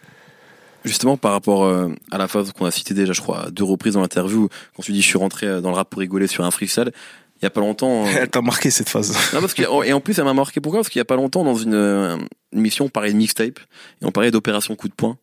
Justement, 0.85 1.17
par 1.17 1.33
rapport 1.33 1.65
euh, 1.65 1.95
à 2.11 2.19
la 2.19 2.27
phase 2.27 2.53
qu'on 2.53 2.67
a 2.67 2.71
citée 2.71 2.95
déjà, 2.95 3.13
je 3.13 3.21
crois, 3.21 3.51
deux 3.51 3.65
reprises 3.65 3.95
dans 3.95 4.01
l'interview, 4.01 4.49
quand 4.75 4.83
tu 4.83 4.93
dis 4.93 5.01
je 5.01 5.07
suis 5.07 5.19
rentré 5.19 5.47
euh, 5.47 5.61
dans 5.61 5.71
le 5.71 5.77
rap 5.77 5.89
pour 5.91 6.01
rigoler 6.01 6.27
sur 6.27 6.45
un 6.45 6.51
freestyle, 6.51 6.93
il 7.41 7.45
y 7.45 7.47
a 7.47 7.51
pas 7.51 7.61
longtemps. 7.61 8.07
Elle 8.07 8.29
t'a 8.29 8.43
marqué 8.43 8.71
cette 8.71 8.89
phase. 8.89 9.17
Non, 9.33 9.41
parce 9.41 9.55
que, 9.55 9.63
et 9.85 9.93
en 9.93 10.01
plus, 10.01 10.19
elle 10.19 10.25
m'a 10.25 10.35
marqué 10.35 10.61
pourquoi? 10.61 10.81
Parce 10.81 10.91
qu'il 10.91 11.01
y 11.01 11.03
a 11.03 11.05
pas 11.05 11.17
longtemps, 11.17 11.45
dans 11.45 11.57
une, 11.57 11.75
une 11.75 12.59
émission, 12.59 12.85
on 12.85 12.89
parlait 12.89 13.13
de 13.13 13.17
mixtape, 13.17 13.59
et 13.59 14.05
on 14.05 14.13
parlait 14.13 14.31
d'opération 14.31 14.75
coup 14.77 14.89
de 14.89 14.95
poing, 14.95 15.19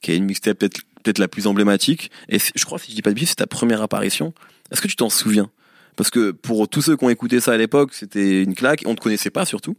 qui 0.00 0.12
est 0.12 0.16
une 0.16 0.24
mixtape 0.24 0.58
peut-être 0.58 0.80
peut-être 1.02 1.18
la 1.18 1.28
plus 1.28 1.46
emblématique. 1.46 2.10
Et 2.28 2.38
je 2.38 2.64
crois, 2.64 2.78
si 2.78 2.90
je 2.90 2.96
dis 2.96 3.02
pas 3.02 3.10
de 3.10 3.14
bêtises, 3.14 3.30
c'est 3.30 3.36
ta 3.36 3.46
première 3.46 3.80
apparition. 3.80 4.34
Est-ce 4.70 4.80
que 4.80 4.88
tu 4.88 4.96
t'en 4.96 5.08
souviens? 5.10 5.50
Parce 5.96 6.10
que 6.10 6.30
pour 6.30 6.68
tous 6.68 6.82
ceux 6.82 6.96
qui 6.96 7.04
ont 7.04 7.10
écouté 7.10 7.40
ça 7.40 7.52
à 7.52 7.56
l'époque, 7.56 7.94
c'était 7.94 8.42
une 8.42 8.54
claque. 8.54 8.82
On 8.86 8.94
te 8.94 9.00
connaissait 9.00 9.30
pas 9.30 9.44
surtout. 9.44 9.76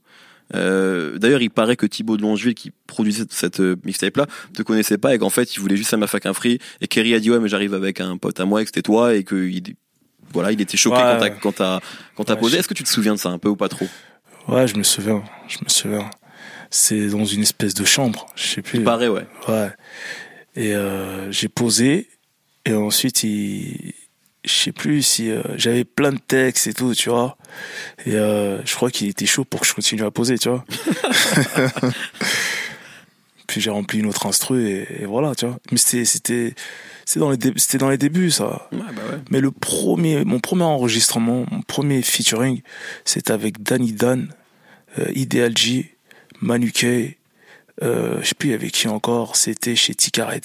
Euh, 0.53 1.17
D'ailleurs, 1.17 1.41
il 1.41 1.49
paraît 1.49 1.75
que 1.75 1.85
Thibaut 1.85 2.17
de 2.17 2.21
Longeville, 2.21 2.53
qui 2.53 2.71
produisait 2.87 3.25
cette, 3.29 3.59
euh, 3.61 3.75
mixtape-là, 3.85 4.27
te 4.53 4.63
connaissait 4.63 4.97
pas 4.97 5.15
et 5.15 5.17
qu'en 5.17 5.29
fait, 5.29 5.55
il 5.55 5.59
voulait 5.59 5.77
juste 5.77 5.93
un 5.93 5.97
mafac 5.97 6.25
un 6.25 6.33
free. 6.33 6.59
Et 6.81 6.87
Kerry 6.87 7.13
a 7.13 7.19
dit 7.19 7.31
ouais, 7.31 7.39
mais 7.39 7.47
j'arrive 7.47 7.73
avec 7.73 8.01
un 8.01 8.17
pote 8.17 8.39
à 8.39 8.45
moi 8.45 8.61
et 8.61 8.65
que 8.65 8.69
c'était 8.69 8.81
toi 8.81 9.15
et 9.15 9.23
que 9.23 9.35
il, 9.35 9.75
voilà, 10.33 10.51
il 10.51 10.61
était 10.61 10.77
choqué 10.77 11.01
quand 11.41 11.53
t'as 11.53 11.79
quand 12.15 12.23
t'as 12.23 12.35
posé. 12.35 12.57
Est-ce 12.57 12.67
que 12.67 12.73
tu 12.73 12.83
te 12.83 12.89
souviens 12.89 13.13
de 13.13 13.19
ça 13.19 13.29
un 13.29 13.37
peu 13.37 13.49
ou 13.49 13.55
pas 13.55 13.69
trop? 13.69 13.87
Ouais, 14.47 14.67
je 14.67 14.75
me 14.75 14.83
souviens. 14.83 15.23
Je 15.47 15.57
me 15.63 15.69
souviens. 15.69 16.09
C'est 16.69 17.07
dans 17.07 17.25
une 17.25 17.41
espèce 17.41 17.73
de 17.73 17.85
chambre. 17.85 18.25
Je 18.35 18.47
sais 18.47 18.61
plus. 18.61 18.79
Il 18.79 18.83
paraît 18.83 19.09
ouais. 19.09 19.27
Ouais. 19.47 19.71
Et 20.55 20.73
euh, 20.75 21.31
j'ai 21.31 21.49
posé. 21.49 22.07
Et 22.65 22.73
ensuite, 22.73 23.23
il, 23.23 23.93
je 24.43 24.51
sais 24.51 24.71
plus 24.71 25.03
si 25.03 25.29
euh, 25.29 25.43
j'avais 25.55 25.83
plein 25.83 26.11
de 26.11 26.19
textes 26.19 26.67
et 26.67 26.73
tout, 26.73 26.93
tu 26.95 27.09
vois. 27.09 27.37
Et 28.05 28.15
euh, 28.15 28.63
je 28.65 28.75
crois 28.75 28.89
qu'il 28.89 29.07
était 29.07 29.25
chaud 29.25 29.45
pour 29.45 29.61
que 29.61 29.67
je 29.67 29.73
continue 29.73 30.03
à 30.03 30.11
poser, 30.11 30.37
tu 30.37 30.49
vois. 30.49 30.65
Puis 33.47 33.59
j'ai 33.59 33.69
rempli 33.69 33.99
une 33.99 34.05
autre 34.05 34.25
instru 34.27 34.65
et, 34.65 35.05
voilà, 35.05 35.35
tu 35.35 35.45
vois. 35.45 35.57
Mais 35.71 35.77
c'était 35.77 36.05
c'était 36.05 36.55
c'était 37.05 37.19
dans 37.19 37.29
les 37.29 37.37
c'était 37.57 37.77
dans 37.77 37.89
les 37.89 37.97
débuts 37.97 38.31
ça. 38.31 38.69
Ouais, 38.71 38.79
bah 38.79 39.01
ouais. 39.11 39.19
Mais 39.29 39.41
le 39.41 39.51
premier 39.51 40.23
mon 40.23 40.39
premier 40.39 40.63
enregistrement, 40.63 41.45
mon 41.51 41.61
premier 41.61 42.01
featuring, 42.01 42.61
c'était 43.03 43.33
avec 43.33 43.61
Danny 43.61 43.91
Dan, 43.91 44.33
euh, 44.99 45.11
Ideal 45.13 45.57
G, 45.57 45.97
Manu 46.39 46.71
K, 46.71 47.17
euh, 47.83 48.19
je 48.21 48.27
sais 48.27 48.35
plus 48.35 48.53
avec 48.53 48.71
qui 48.71 48.87
encore, 48.87 49.35
c'était 49.35 49.75
chez 49.75 49.95
Ticaret. 49.95 50.41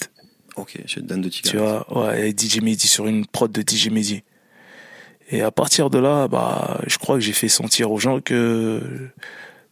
Ok, 0.56 0.78
chez 0.86 1.02
Dan 1.02 1.20
de. 1.20 1.28
Tu 1.28 1.56
vois, 1.56 1.86
ouais, 1.94 2.30
et 2.30 2.34
DJ 2.36 2.60
Mehdi 2.60 2.86
sur 2.86 3.06
une 3.06 3.26
prod 3.26 3.50
de 3.50 3.62
DJ 3.62 3.90
Mehdi. 3.90 4.22
Et 5.30 5.42
à 5.42 5.50
partir 5.50 5.90
de 5.90 5.98
là, 5.98 6.28
bah, 6.28 6.80
je 6.86 6.98
crois 6.98 7.16
que 7.16 7.20
j'ai 7.20 7.32
fait 7.32 7.48
sentir 7.48 7.90
aux 7.90 7.98
gens 7.98 8.20
que, 8.20 8.80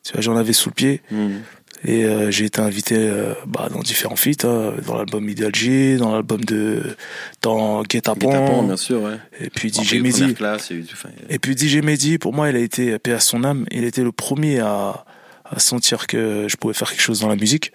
tu 0.02 0.12
vois, 0.12 0.20
j'en 0.20 0.36
avais 0.36 0.52
sous 0.52 0.68
le 0.68 0.74
pied. 0.74 1.00
Hmm. 1.10 1.38
Et 1.86 2.04
euh, 2.04 2.30
j'ai 2.30 2.46
été 2.46 2.60
invité 2.60 2.96
euh, 2.96 3.34
bah, 3.46 3.68
dans 3.70 3.80
différents 3.80 4.16
feats, 4.16 4.44
hein, 4.44 4.72
dans 4.86 4.96
l'album 4.96 5.28
Ideal 5.28 5.54
G, 5.54 5.96
dans 5.96 6.12
l'album 6.12 6.42
de 6.44 6.96
dans 7.42 7.82
Guet-Apens. 7.82 8.64
bien 8.64 8.76
sûr, 8.76 9.02
ouais. 9.02 9.18
Et 9.40 9.50
puis 9.50 9.70
DJ 9.70 9.96
Mehdi. 9.96 10.34
Et 11.28 11.38
puis 11.38 11.56
DJ 11.56 11.76
Mehdi, 11.82 12.18
pour 12.18 12.32
moi, 12.32 12.48
il 12.48 12.56
a 12.56 12.60
été 12.60 12.98
paix 12.98 13.12
à 13.12 13.20
son 13.20 13.44
âme. 13.44 13.66
Il 13.70 13.84
était 13.84 14.02
le 14.02 14.12
premier 14.12 14.60
à 14.60 15.04
à 15.44 15.58
sentir 15.58 16.06
que 16.06 16.46
je 16.48 16.56
pouvais 16.56 16.74
faire 16.74 16.90
quelque 16.90 17.02
chose 17.02 17.20
dans 17.20 17.28
la 17.28 17.36
musique. 17.36 17.72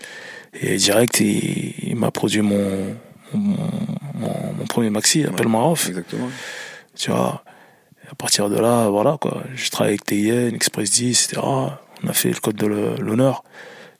Et 0.54 0.78
direct, 0.78 1.20
il, 1.20 1.95
m'a 1.95 2.12
produit 2.12 2.41
mon, 2.41 2.95
mon, 3.34 4.66
premier 4.68 4.89
maxi, 4.89 5.24
Appelle-moi 5.24 5.72
Off. 5.72 5.88
Exactement. 5.88 6.30
Tu 6.95 7.12
vois, 7.12 7.43
à 8.10 8.16
partir 8.16 8.50
de 8.50 8.60
là, 8.60 8.89
voilà, 8.89 9.18
quoi. 9.20 9.43
Je 9.56 9.70
travaille 9.70 9.93
avec 9.93 10.06
TIN, 10.06 10.54
Express 10.56 10.91
10, 10.91 11.26
etc. 11.26 11.41
On 11.41 12.08
a 12.08 12.14
fait 12.14 12.30
le 12.30 12.39
code 12.39 12.56
de 12.56 12.66
l'honneur. 12.66 13.43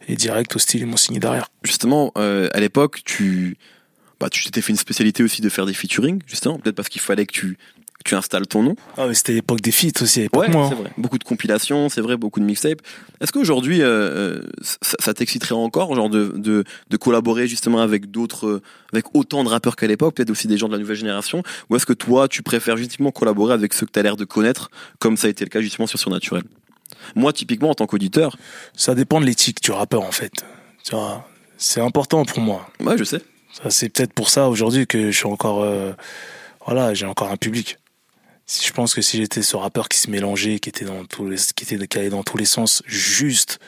Et 0.08 0.16
direct, 0.16 0.56
au 0.56 0.60
style, 0.60 0.82
ils 0.82 0.88
m'ont 0.88 0.98
signé 0.98 1.20
derrière. 1.20 1.50
Justement, 1.64 2.12
euh, 2.18 2.50
à 2.54 2.60
l'époque, 2.60 3.02
tu, 3.06 3.58
bah, 4.20 4.30
tu 4.30 4.44
t'étais 4.44 4.62
fait 4.62 4.72
une 4.72 4.78
spécialité 4.78 5.24
aussi 5.24 5.42
de 5.42 5.50
faire 5.50 5.66
des 5.66 5.74
featuring, 5.74 6.22
justement, 6.26 6.58
peut-être 6.58 6.76
parce 6.76 6.90
qu'il 6.90 7.02
fallait 7.02 7.26
que 7.26 7.34
tu 7.34 7.58
tu 8.10 8.16
installes 8.16 8.48
ton 8.48 8.64
nom. 8.64 8.76
Ah 8.98 9.06
mais 9.08 9.14
c'était 9.14 9.34
l'époque 9.34 9.62
des 9.62 9.72
feats 9.72 10.02
aussi, 10.02 10.22
l'époque 10.22 10.48
ouais, 10.48 10.52
c'est 10.52 10.76
vrai. 10.76 10.92
Beaucoup 10.98 11.18
de 11.18 11.24
compilations, 11.24 11.90
c'est 11.90 12.02
vrai, 12.02 12.18
beaucoup 12.18 12.40
de 12.40 12.46
mixtapes. 12.46 12.82
Est-ce 13.22 13.32
qu'aujourd'hui, 13.32 13.82
euh, 13.82 13.88
euh 13.88 14.42
ça, 14.62 14.98
ça 15.00 15.14
t'exciterait 15.14 15.54
encore, 15.54 15.94
genre 15.96 16.10
de, 16.10 16.34
de, 16.36 16.64
de 16.90 16.98
collaborer 16.98 17.48
justement 17.48 17.82
avec 17.82 18.10
d'autres, 18.10 18.48
euh, 18.48 18.62
avec 18.92 19.06
autant 19.14 19.44
de 19.44 19.50
rappeurs 19.50 19.76
qu'à 19.76 19.88
l'époque, 19.88 20.16
peut-être 20.16 20.32
aussi 20.32 20.48
des 20.48 20.58
gens 20.58 20.68
de 20.68 20.74
la 20.74 20.80
nouvelle 20.80 20.96
génération, 20.96 21.44
ou 21.70 21.76
est-ce 21.76 21.86
que 21.86 21.94
toi, 21.94 22.28
tu 22.28 22.42
préfères 22.42 22.78
justement 22.78 23.12
collaborer 23.12 23.54
avec 23.54 23.74
ceux 23.74 23.86
que 23.86 23.92
tu 23.92 24.00
as 24.00 24.04
l'air 24.04 24.18
de 24.18 24.26
connaître, 24.26 24.72
comme 24.98 25.16
ça 25.16 25.28
a 25.28 25.30
été 25.30 25.46
le 25.46 25.50
cas 25.50 25.62
justement 25.62 25.88
sur 25.88 26.00
Surnaturel? 26.00 26.44
Moi, 27.16 27.32
typiquement, 27.34 27.70
en 27.70 27.76
tant 27.76 27.86
qu'auditeur... 27.86 28.36
Ça 28.76 28.96
dépend 28.96 29.22
de 29.22 29.26
l'éthique 29.26 29.62
du 29.62 29.72
rappeur, 29.72 30.02
en 30.02 30.12
fait. 30.12 30.32
Tu 30.84 30.96
vois, 30.96 31.28
c'est 31.58 31.82
important 31.82 32.26
pour 32.26 32.40
moi. 32.40 32.70
Ouais, 32.80 32.98
je 32.98 33.04
sais. 33.04 33.22
C'est 33.70 33.90
peut-être 33.90 34.14
pour 34.14 34.30
ça 34.30 34.50
aujourd'hui 34.50 34.88
que 34.88 35.12
je 35.12 35.18
suis 35.18 35.28
encore... 35.28 35.62
Euh, 35.64 35.94
voilà, 36.66 36.94
j'ai 36.94 37.06
encore 37.06 37.32
un 37.32 37.38
public 37.38 37.78
je 38.50 38.72
pense 38.72 38.96
que 38.96 39.02
si 39.02 39.18
j'étais 39.18 39.44
ce 39.44 39.56
rappeur 39.56 39.90
qui 39.90 40.00
se 40.00 40.10
mélangeait, 40.10 40.60
qui 40.60 40.70
était 40.70 40.86
dans 40.86 41.06
tous 41.06 41.30
les, 41.30 41.38
qui 41.56 41.64
était 41.64 41.88
qui 41.88 42.10
dans 42.10 42.24
tous 42.24 42.38
les 42.38 42.46
sens, 42.46 42.82
juste 42.88 43.60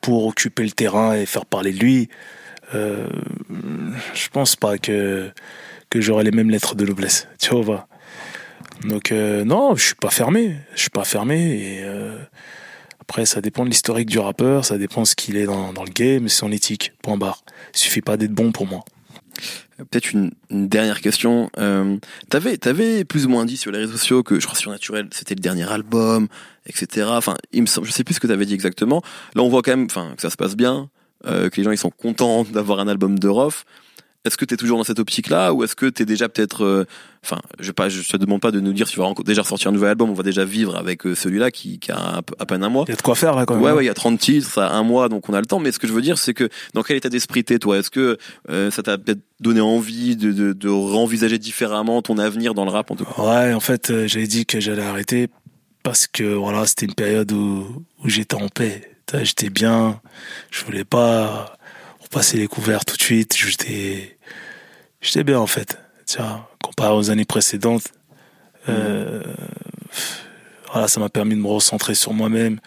pour 0.00 0.26
occuper 0.26 0.64
le 0.64 0.70
terrain 0.70 1.14
et 1.14 1.26
faire 1.26 1.44
parler 1.44 1.72
de 1.72 1.78
lui, 1.78 2.08
euh, 2.74 3.08
je 4.14 4.28
pense 4.28 4.56
pas 4.56 4.78
que 4.78 5.30
que 5.90 6.00
j'aurais 6.02 6.24
les 6.24 6.30
mêmes 6.30 6.50
lettres 6.50 6.74
de 6.74 6.84
noblesse. 6.86 7.28
Tu 7.38 7.54
vois 7.54 7.88
Donc 8.84 9.12
euh, 9.12 9.44
non, 9.44 9.74
je 9.76 9.84
suis 9.86 9.94
pas 9.94 10.10
fermé. 10.10 10.56
Je 10.74 10.80
suis 10.80 10.90
pas 10.90 11.04
fermé 11.04 11.38
et 11.38 11.82
euh, 11.82 12.18
après 13.00 13.26
ça 13.26 13.40
dépend 13.40 13.64
de 13.64 13.70
l'historique 13.70 14.08
du 14.08 14.18
rappeur, 14.18 14.64
ça 14.64 14.78
dépend 14.78 15.02
de 15.02 15.06
ce 15.06 15.16
qu'il 15.16 15.36
est 15.36 15.46
dans, 15.46 15.72
dans 15.72 15.84
le 15.84 15.90
game, 15.90 16.28
son 16.28 16.52
éthique. 16.52 16.92
Point 17.02 17.16
barre. 17.16 17.42
Il 17.74 17.78
suffit 17.78 18.02
pas 18.02 18.16
d'être 18.16 18.32
bon 18.32 18.52
pour 18.52 18.66
moi. 18.66 18.84
Peut-être 19.78 20.12
une, 20.12 20.32
une, 20.50 20.68
dernière 20.68 21.00
question. 21.00 21.50
Euh, 21.58 21.96
t'avais, 22.28 22.56
t'avais 22.56 23.04
plus 23.04 23.26
ou 23.26 23.28
moins 23.28 23.44
dit 23.44 23.56
sur 23.56 23.70
les 23.70 23.78
réseaux 23.78 23.92
sociaux 23.92 24.22
que 24.22 24.40
je 24.40 24.46
crois 24.46 24.58
sur 24.58 24.70
Naturel, 24.70 25.08
c'était 25.12 25.34
le 25.34 25.40
dernier 25.40 25.70
album, 25.70 26.28
etc. 26.66 27.06
Enfin, 27.10 27.36
il 27.52 27.62
me 27.62 27.66
semble, 27.66 27.86
je 27.86 27.92
sais 27.92 28.04
plus 28.04 28.14
ce 28.14 28.20
que 28.20 28.26
t'avais 28.26 28.46
dit 28.46 28.54
exactement. 28.54 29.02
Là, 29.34 29.42
on 29.42 29.48
voit 29.48 29.62
quand 29.62 29.70
même, 29.70 29.86
enfin, 29.86 30.14
que 30.16 30.22
ça 30.22 30.30
se 30.30 30.36
passe 30.36 30.56
bien, 30.56 30.90
euh, 31.26 31.48
que 31.48 31.56
les 31.56 31.64
gens 31.64 31.70
ils 31.70 31.78
sont 31.78 31.90
contents 31.90 32.44
d'avoir 32.52 32.80
un 32.80 32.88
album 32.88 33.18
de 33.18 33.28
Rof. 33.28 33.64
Est-ce 34.24 34.36
que 34.36 34.44
tu 34.44 34.54
es 34.54 34.56
toujours 34.56 34.78
dans 34.78 34.84
cette 34.84 34.98
optique-là 34.98 35.52
ou 35.52 35.62
est-ce 35.62 35.76
que 35.76 35.86
tu 35.86 36.02
es 36.02 36.04
déjà 36.04 36.28
peut-être, 36.28 36.64
euh, 36.64 36.84
enfin, 37.24 37.40
je 37.60 37.70
je 37.72 38.08
te 38.08 38.16
demande 38.16 38.40
pas 38.40 38.50
de 38.50 38.58
nous 38.58 38.72
dire 38.72 38.88
si 38.88 38.94
tu 38.94 39.00
vas 39.00 39.12
déjà 39.24 39.42
ressortir 39.42 39.68
un 39.68 39.72
nouvel 39.72 39.90
album, 39.90 40.10
on 40.10 40.14
va 40.14 40.24
déjà 40.24 40.44
vivre 40.44 40.76
avec 40.76 41.06
euh, 41.06 41.14
celui-là 41.14 41.52
qui, 41.52 41.78
qui, 41.78 41.92
a 41.92 42.20
à 42.38 42.46
peine 42.46 42.64
un 42.64 42.68
mois. 42.68 42.84
Il 42.88 42.90
y 42.90 42.94
a 42.94 42.96
de 42.96 43.02
quoi 43.02 43.14
faire 43.14 43.36
là 43.36 43.46
quand 43.46 43.54
même. 43.54 43.62
Ouais, 43.62 43.72
ouais, 43.72 43.84
il 43.84 43.86
y 43.86 43.90
a 43.90 43.94
30 43.94 44.18
titres, 44.18 44.50
ça 44.50 44.66
a 44.66 44.74
un 44.74 44.82
mois, 44.82 45.08
donc 45.08 45.28
on 45.28 45.34
a 45.34 45.40
le 45.40 45.46
temps. 45.46 45.60
Mais 45.60 45.70
ce 45.70 45.78
que 45.78 45.86
je 45.86 45.92
veux 45.92 46.02
dire, 46.02 46.18
c'est 46.18 46.34
que 46.34 46.48
dans 46.74 46.82
quel 46.82 46.96
état 46.96 47.08
d'esprit 47.08 47.44
t'es 47.44 47.60
toi? 47.60 47.78
Est-ce 47.78 47.90
que 47.90 48.18
euh, 48.50 48.72
ça 48.72 48.82
t'a 48.82 48.98
peut-être 48.98 49.20
donné 49.38 49.60
envie 49.60 50.16
de, 50.16 50.32
de, 50.32 50.52
de 50.52 50.68
renvisager 50.68 51.38
différemment 51.38 52.02
ton 52.02 52.18
avenir 52.18 52.54
dans 52.54 52.64
le 52.64 52.70
rap 52.70 52.90
en 52.90 52.96
tout 52.96 53.04
cas? 53.04 53.22
Ouais, 53.22 53.54
en 53.54 53.60
fait, 53.60 53.90
euh, 53.90 54.08
j'avais 54.08 54.26
dit 54.26 54.46
que 54.46 54.58
j'allais 54.58 54.82
arrêter 54.82 55.28
parce 55.84 56.08
que 56.08 56.34
voilà, 56.34 56.66
c'était 56.66 56.86
une 56.86 56.94
période 56.94 57.30
où, 57.30 57.84
où 58.02 58.08
j'étais 58.08 58.34
en 58.34 58.48
paix. 58.48 58.98
J'étais 59.22 59.48
bien, 59.48 60.02
je 60.50 60.64
voulais 60.64 60.84
pas 60.84 61.57
repasser 62.08 62.38
les 62.38 62.48
couverts 62.48 62.84
tout 62.84 62.96
de 62.96 63.02
suite. 63.02 63.36
J'étais 63.36 64.18
j'étais 65.00 65.24
bien 65.24 65.38
en 65.38 65.46
fait. 65.46 65.78
Tiens, 66.06 66.46
comparé 66.64 66.94
aux 66.94 67.10
années 67.10 67.26
précédentes, 67.26 67.92
euh, 68.68 69.22
voilà, 70.72 70.88
ça 70.88 71.00
m'a 71.00 71.10
permis 71.10 71.34
de 71.34 71.40
me 71.40 71.48
recentrer 71.48 71.94
sur 71.94 72.14
moi-même, 72.14 72.60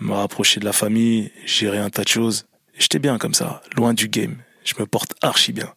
me 0.00 0.12
rapprocher 0.12 0.60
de 0.60 0.66
la 0.66 0.74
famille, 0.74 1.32
gérer 1.46 1.78
un 1.78 1.88
tas 1.88 2.02
de 2.02 2.08
choses. 2.08 2.46
J'étais 2.78 2.98
bien 2.98 3.16
comme 3.16 3.32
ça, 3.32 3.62
loin 3.76 3.94
du 3.94 4.08
game. 4.08 4.36
Je 4.64 4.74
me 4.78 4.84
porte 4.84 5.14
archi 5.22 5.52
bien. 5.52 5.72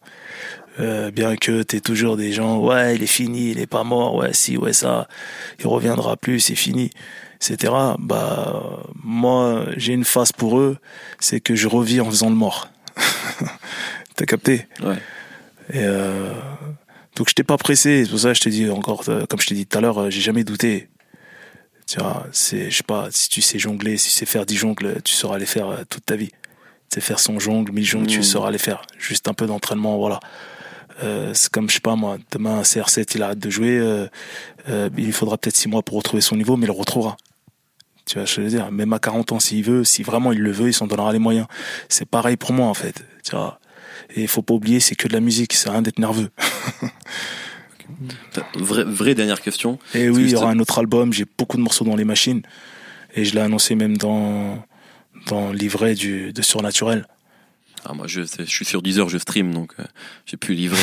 Euh, 0.78 1.10
bien 1.10 1.36
que 1.36 1.62
t'es 1.62 1.80
toujours 1.80 2.18
des 2.18 2.32
gens, 2.32 2.58
ouais, 2.58 2.96
il 2.96 3.02
est 3.02 3.06
fini, 3.06 3.50
il 3.50 3.58
est 3.60 3.66
pas 3.66 3.82
mort, 3.82 4.14
ouais, 4.16 4.34
si, 4.34 4.58
ouais, 4.58 4.74
ça, 4.74 5.08
il 5.58 5.66
reviendra 5.66 6.16
plus, 6.16 6.40
c'est 6.40 6.54
fini, 6.54 6.90
etc. 7.36 7.72
Bah, 7.98 8.82
moi, 9.02 9.66
j'ai 9.76 9.94
une 9.94 10.04
phase 10.04 10.32
pour 10.32 10.58
eux, 10.58 10.76
c'est 11.18 11.40
que 11.40 11.54
je 11.54 11.66
revis 11.66 12.00
en 12.00 12.10
faisant 12.10 12.28
le 12.28 12.36
mort. 12.36 12.68
T'as 14.16 14.26
capté? 14.26 14.66
Ouais. 14.82 14.96
Et 15.72 15.84
euh, 15.84 16.32
donc 17.16 17.28
j'étais 17.28 17.44
pas 17.44 17.56
pressé, 17.56 18.04
c'est 18.04 18.10
pour 18.10 18.20
ça 18.20 18.28
que 18.30 18.34
je 18.34 18.40
te 18.40 18.48
dis 18.48 18.68
encore, 18.70 19.04
euh, 19.08 19.26
comme 19.26 19.40
je 19.40 19.46
t'ai 19.46 19.54
dit 19.54 19.66
tout 19.66 19.78
à 19.78 19.80
l'heure, 19.80 19.98
euh, 19.98 20.10
j'ai 20.10 20.20
jamais 20.20 20.44
douté. 20.44 20.88
Tu 21.86 21.98
vois, 21.98 22.26
c'est, 22.32 22.70
je 22.70 22.76
sais 22.76 22.82
pas, 22.84 23.08
si 23.10 23.28
tu 23.28 23.42
sais 23.42 23.58
jongler, 23.58 23.96
si 23.96 24.10
tu 24.10 24.14
sais 24.14 24.26
faire 24.26 24.46
10 24.46 24.56
jongles, 24.56 25.02
tu 25.02 25.14
sauras 25.14 25.38
les 25.38 25.46
faire 25.46 25.84
toute 25.88 26.06
ta 26.06 26.14
vie. 26.14 26.30
Tu 26.30 26.94
sais 26.94 27.00
faire 27.00 27.18
son 27.18 27.40
jongle, 27.40 27.72
1000 27.72 27.84
jongles, 27.84 28.04
mmh. 28.04 28.08
tu 28.08 28.22
sauras 28.22 28.50
les 28.52 28.58
faire. 28.58 28.82
Juste 28.96 29.26
un 29.26 29.34
peu 29.34 29.46
d'entraînement, 29.46 29.98
voilà. 29.98 30.20
Euh, 31.02 31.32
c'est 31.34 31.50
comme, 31.50 31.68
je 31.68 31.74
sais 31.74 31.80
pas 31.80 31.96
moi, 31.96 32.18
demain 32.30 32.62
CR7 32.62 33.12
il 33.14 33.22
arrête 33.22 33.38
de 33.38 33.50
jouer, 33.50 33.78
euh, 33.78 34.08
il 34.96 35.12
faudra 35.12 35.38
peut-être 35.38 35.56
6 35.56 35.68
mois 35.68 35.82
pour 35.82 35.96
retrouver 35.96 36.20
son 36.20 36.36
niveau, 36.36 36.56
mais 36.56 36.64
il 36.64 36.72
le 36.72 36.78
retrouvera. 36.78 37.16
Tu 38.10 38.18
vois, 38.18 38.24
je 38.24 38.40
veux 38.40 38.48
dire, 38.48 38.72
même 38.72 38.92
à 38.92 38.98
40 38.98 39.30
ans, 39.30 39.38
s'il 39.38 39.62
veut, 39.62 39.84
si 39.84 40.02
vraiment 40.02 40.32
il 40.32 40.40
le 40.40 40.50
veut, 40.50 40.66
il 40.66 40.72
s'en 40.74 40.88
donnera 40.88 41.12
les 41.12 41.20
moyens. 41.20 41.46
C'est 41.88 42.08
pareil 42.08 42.36
pour 42.36 42.52
moi, 42.52 42.66
en 42.66 42.74
fait. 42.74 43.04
Tu 43.22 43.36
vois. 43.36 43.60
Et 44.16 44.22
il 44.22 44.26
faut 44.26 44.42
pas 44.42 44.52
oublier, 44.52 44.80
c'est 44.80 44.96
que 44.96 45.06
de 45.06 45.12
la 45.12 45.20
musique, 45.20 45.52
c'est 45.52 45.70
rien 45.70 45.80
d'être 45.80 46.00
nerveux. 46.00 46.30
vraie, 48.56 48.82
vraie 48.82 49.14
dernière 49.14 49.40
question. 49.40 49.78
Et 49.94 50.10
oui, 50.10 50.24
il 50.24 50.30
y 50.30 50.34
aura 50.34 50.50
un 50.50 50.58
autre 50.58 50.80
album, 50.80 51.12
j'ai 51.12 51.24
beaucoup 51.38 51.56
de 51.56 51.62
morceaux 51.62 51.84
dans 51.84 51.94
les 51.94 52.04
machines. 52.04 52.42
Et 53.14 53.24
je 53.24 53.32
l'ai 53.36 53.42
annoncé 53.42 53.76
même 53.76 53.96
dans, 53.96 54.60
dans 55.28 55.52
le 55.52 55.56
livret 55.56 55.94
du, 55.94 56.32
de 56.32 56.42
Surnaturel. 56.42 57.06
Ah, 57.84 57.94
moi, 57.94 58.06
je, 58.06 58.22
je 58.22 58.44
suis 58.44 58.64
sur 58.64 58.82
Deezer, 58.82 59.08
je 59.08 59.18
stream, 59.18 59.54
donc 59.54 59.72
euh, 59.78 59.84
j'ai 60.26 60.36
pu 60.36 60.54
livrer. 60.54 60.80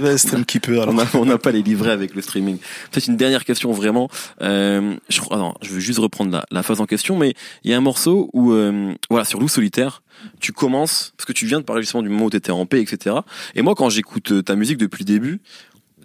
bah, 0.00 0.16
stream 0.16 0.44
qui 0.44 0.60
peut. 0.60 0.80
Alors. 0.80 0.94
On 1.14 1.24
n'a 1.24 1.38
pas 1.38 1.50
les 1.50 1.62
livrets 1.62 1.90
avec 1.90 2.14
le 2.14 2.22
streaming. 2.22 2.58
Peut-être 2.90 3.08
une 3.08 3.16
dernière 3.16 3.44
question, 3.44 3.72
vraiment. 3.72 4.08
Euh, 4.40 4.96
je 5.08 5.20
non, 5.30 5.54
je 5.62 5.70
veux 5.70 5.80
juste 5.80 5.98
reprendre 5.98 6.30
la, 6.30 6.46
la 6.50 6.62
phase 6.62 6.80
en 6.80 6.86
question, 6.86 7.18
mais 7.18 7.34
il 7.64 7.70
y 7.70 7.74
a 7.74 7.76
un 7.76 7.80
morceau 7.80 8.30
où, 8.32 8.52
euh, 8.52 8.94
voilà, 9.10 9.24
sur 9.24 9.40
Loup 9.40 9.48
solitaire, 9.48 10.02
tu 10.40 10.52
commences 10.52 11.12
parce 11.16 11.26
que 11.26 11.32
tu 11.32 11.46
viens 11.46 11.58
de 11.58 11.64
parler 11.64 11.82
justement 11.82 12.02
du 12.02 12.08
moment 12.08 12.26
où 12.26 12.30
t'étais 12.30 12.50
en 12.50 12.66
paix, 12.66 12.80
etc. 12.80 13.16
Et 13.54 13.62
moi, 13.62 13.74
quand 13.74 13.90
j'écoute 13.90 14.44
ta 14.44 14.54
musique 14.54 14.78
depuis 14.78 15.00
le 15.00 15.06
début, 15.06 15.40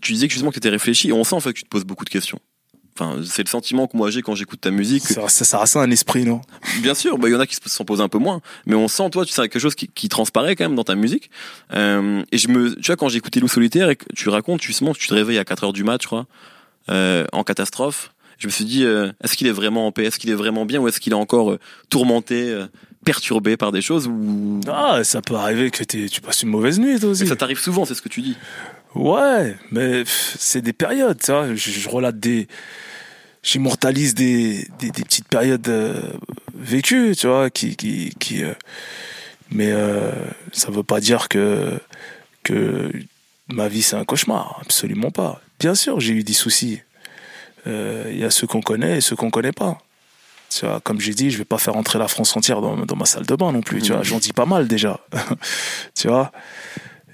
tu 0.01 0.13
disais 0.13 0.27
que 0.27 0.33
justement 0.33 0.51
que 0.51 0.55
t'étais 0.55 0.69
réfléchi, 0.69 1.09
et 1.09 1.13
on 1.13 1.23
sent 1.23 1.35
en 1.35 1.39
fait 1.39 1.53
que 1.53 1.59
tu 1.59 1.63
te 1.63 1.69
poses 1.69 1.85
beaucoup 1.85 2.05
de 2.05 2.09
questions. 2.09 2.39
Enfin, 2.95 3.21
c'est 3.25 3.43
le 3.43 3.49
sentiment 3.49 3.87
que 3.87 3.97
moi 3.97 4.11
j'ai 4.11 4.21
quand 4.21 4.35
j'écoute 4.35 4.61
ta 4.61 4.69
musique. 4.71 5.03
Ça, 5.03 5.27
ça, 5.27 5.45
ça 5.45 5.57
ressent 5.57 5.79
un 5.79 5.89
esprit, 5.89 6.25
non? 6.25 6.41
Bien 6.81 6.93
sûr, 6.93 7.17
bah 7.17 7.27
il 7.27 7.33
y 7.33 7.35
en 7.35 7.39
a 7.39 7.47
qui 7.47 7.57
s'en 7.65 7.85
posent 7.85 8.01
un 8.01 8.09
peu 8.09 8.19
moins, 8.19 8.41
mais 8.65 8.75
on 8.75 8.87
sent 8.87 9.09
toi, 9.09 9.25
tu 9.25 9.33
sais 9.33 9.41
quelque 9.41 9.59
chose 9.59 9.75
qui, 9.75 9.87
qui 9.87 10.09
transparaît 10.09 10.55
quand 10.55 10.65
même 10.65 10.75
dans 10.75 10.83
ta 10.83 10.95
musique. 10.95 11.31
Euh, 11.73 12.23
et 12.31 12.37
je 12.37 12.47
me, 12.49 12.75
tu 12.75 12.87
vois, 12.87 12.95
quand 12.95 13.09
j'ai 13.09 13.17
écouté 13.17 13.39
Loup 13.39 13.47
solitaire 13.47 13.89
et 13.89 13.95
que 13.95 14.05
tu 14.15 14.29
racontes 14.29 14.61
justement, 14.61 14.93
tu 14.93 15.07
te 15.07 15.13
réveilles 15.13 15.39
à 15.39 15.45
4 15.45 15.63
heures 15.63 15.73
du 15.73 15.83
mat, 15.83 16.01
je 16.01 16.07
crois, 16.07 16.27
euh, 16.89 17.25
en 17.31 17.43
catastrophe. 17.43 18.11
Je 18.37 18.47
me 18.47 18.51
suis 18.51 18.65
dit, 18.65 18.83
euh, 18.83 19.11
est-ce 19.23 19.37
qu'il 19.37 19.47
est 19.47 19.51
vraiment 19.51 19.87
en 19.87 19.91
paix? 19.91 20.03
Est-ce 20.05 20.19
qu'il 20.19 20.29
est 20.29 20.35
vraiment 20.35 20.65
bien? 20.65 20.79
Ou 20.81 20.87
est-ce 20.87 20.99
qu'il 20.99 21.13
est 21.13 21.15
encore 21.15 21.51
euh, 21.51 21.59
tourmenté 21.89 22.49
euh, 22.49 22.67
perturbé 23.03 23.57
par 23.57 23.71
des 23.71 23.81
choses 23.81 24.07
ou 24.07 24.61
ah 24.67 25.03
ça 25.03 25.21
peut 25.21 25.35
arriver 25.35 25.69
que 25.71 25.83
tu 25.83 26.21
passes 26.21 26.43
une 26.43 26.49
mauvaise 26.49 26.79
nuit 26.79 26.99
toi 26.99 27.09
aussi. 27.09 27.23
Mais 27.23 27.29
ça 27.29 27.35
t'arrive 27.35 27.59
souvent 27.59 27.83
c'est 27.83 27.95
ce 27.95 28.01
que 28.01 28.09
tu 28.09 28.21
dis. 28.21 28.37
Ouais 28.95 29.57
mais 29.71 30.03
c'est 30.05 30.61
des 30.61 30.71
périodes 30.71 31.19
tu 31.21 31.31
vois 31.31 31.53
je, 31.53 31.71
je 31.71 31.89
relate 31.89 32.17
des 32.19 32.47
j'immortalise 33.43 34.15
des, 34.15 34.67
des, 34.79 34.89
des 34.89 35.03
petites 35.03 35.27
périodes 35.27 35.67
euh, 35.67 36.13
vécues 36.55 37.15
tu 37.17 37.27
vois 37.27 37.49
qui 37.49 37.75
qui 37.75 38.13
qui 38.19 38.43
euh, 38.43 38.53
mais 39.51 39.71
euh, 39.71 40.11
ça 40.51 40.71
veut 40.71 40.83
pas 40.83 40.99
dire 40.99 41.29
que 41.29 41.79
que 42.43 42.91
ma 43.49 43.67
vie 43.67 43.83
c'est 43.83 43.95
un 43.95 44.05
cauchemar 44.05 44.59
absolument 44.61 45.11
pas 45.11 45.41
bien 45.59 45.75
sûr 45.75 45.99
j'ai 45.99 46.13
eu 46.13 46.23
des 46.23 46.33
soucis 46.33 46.81
il 47.65 48.17
y 48.17 48.25
a 48.25 48.29
ceux 48.29 48.45
qu'on 48.45 48.61
connaît 48.61 48.97
et 48.97 49.01
ceux 49.01 49.15
qu'on 49.15 49.29
connaît 49.29 49.53
pas 49.53 49.77
tu 50.53 50.65
vois, 50.65 50.79
comme 50.81 50.99
j'ai 50.99 51.13
dit, 51.13 51.31
je 51.31 51.37
vais 51.37 51.45
pas 51.45 51.57
faire 51.57 51.75
entrer 51.75 51.97
la 51.97 52.07
France 52.07 52.35
entière 52.37 52.61
dans, 52.61 52.77
dans 52.77 52.95
ma 52.95 53.05
salle 53.05 53.25
de 53.25 53.35
bain 53.35 53.51
non 53.51 53.61
plus. 53.61 53.81
Tu 53.81 53.91
vois, 53.91 54.03
j'en 54.03 54.19
dis 54.19 54.33
pas 54.33 54.45
mal 54.45 54.67
déjà. 54.67 54.99
tu 55.95 56.07
vois. 56.07 56.31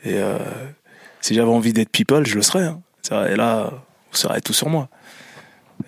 Et 0.04 0.16
euh, 0.16 0.38
si 1.22 1.34
j'avais 1.34 1.50
envie 1.50 1.74
d'être 1.74 1.90
people, 1.90 2.26
je 2.26 2.36
le 2.36 2.42
serais. 2.42 2.66
Hein. 2.66 2.82
Et 3.30 3.36
là, 3.36 3.72
vous 4.12 4.18
saurez 4.18 4.42
tout 4.42 4.54
sur 4.54 4.70
moi. 4.70 4.90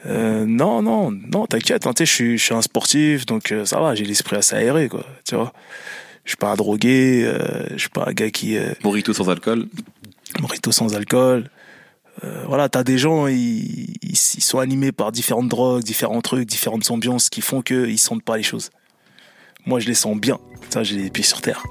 Euh, 0.05 0.45
non, 0.45 0.81
non, 0.81 1.11
non, 1.11 1.45
t'inquiète. 1.45 1.85
Hein, 1.85 1.93
je 1.97 2.03
suis, 2.05 2.53
un 2.53 2.61
sportif, 2.61 3.25
donc 3.25 3.51
euh, 3.51 3.65
ça 3.65 3.79
va. 3.79 3.95
J'ai 3.95 4.05
l'esprit 4.05 4.35
assez 4.35 4.55
aéré, 4.55 4.89
quoi. 4.89 5.05
Tu 5.25 5.35
vois. 5.35 5.53
Je 6.23 6.31
suis 6.31 6.37
pas 6.37 6.51
un 6.51 6.55
drogué. 6.55 7.23
Euh, 7.25 7.67
je 7.71 7.77
suis 7.77 7.89
pas 7.89 8.05
un 8.07 8.13
gars 8.13 8.29
qui. 8.29 8.57
Euh, 8.57 8.73
Morito 8.83 9.13
sans 9.13 9.29
alcool. 9.29 9.67
Morito 10.39 10.71
sans 10.71 10.95
alcool. 10.95 11.49
Voilà, 12.45 12.69
t'as 12.69 12.83
des 12.83 12.99
gens, 12.99 13.25
ils, 13.25 13.95
ils, 14.03 14.15
sont 14.15 14.59
animés 14.59 14.91
par 14.91 15.11
différentes 15.11 15.47
drogues, 15.47 15.81
différents 15.81 16.21
trucs, 16.21 16.47
différentes 16.47 16.91
ambiances 16.91 17.29
qui 17.29 17.41
font 17.41 17.63
qu'ils 17.63 17.97
sentent 17.97 18.21
pas 18.21 18.37
les 18.37 18.43
choses. 18.43 18.69
Moi, 19.65 19.79
je 19.79 19.87
les 19.87 19.95
sens 19.95 20.15
bien. 20.17 20.37
Ça, 20.69 20.83
j'ai 20.83 20.97
les 20.97 21.09
pieds 21.09 21.23
sur 21.23 21.41
terre. 21.41 21.63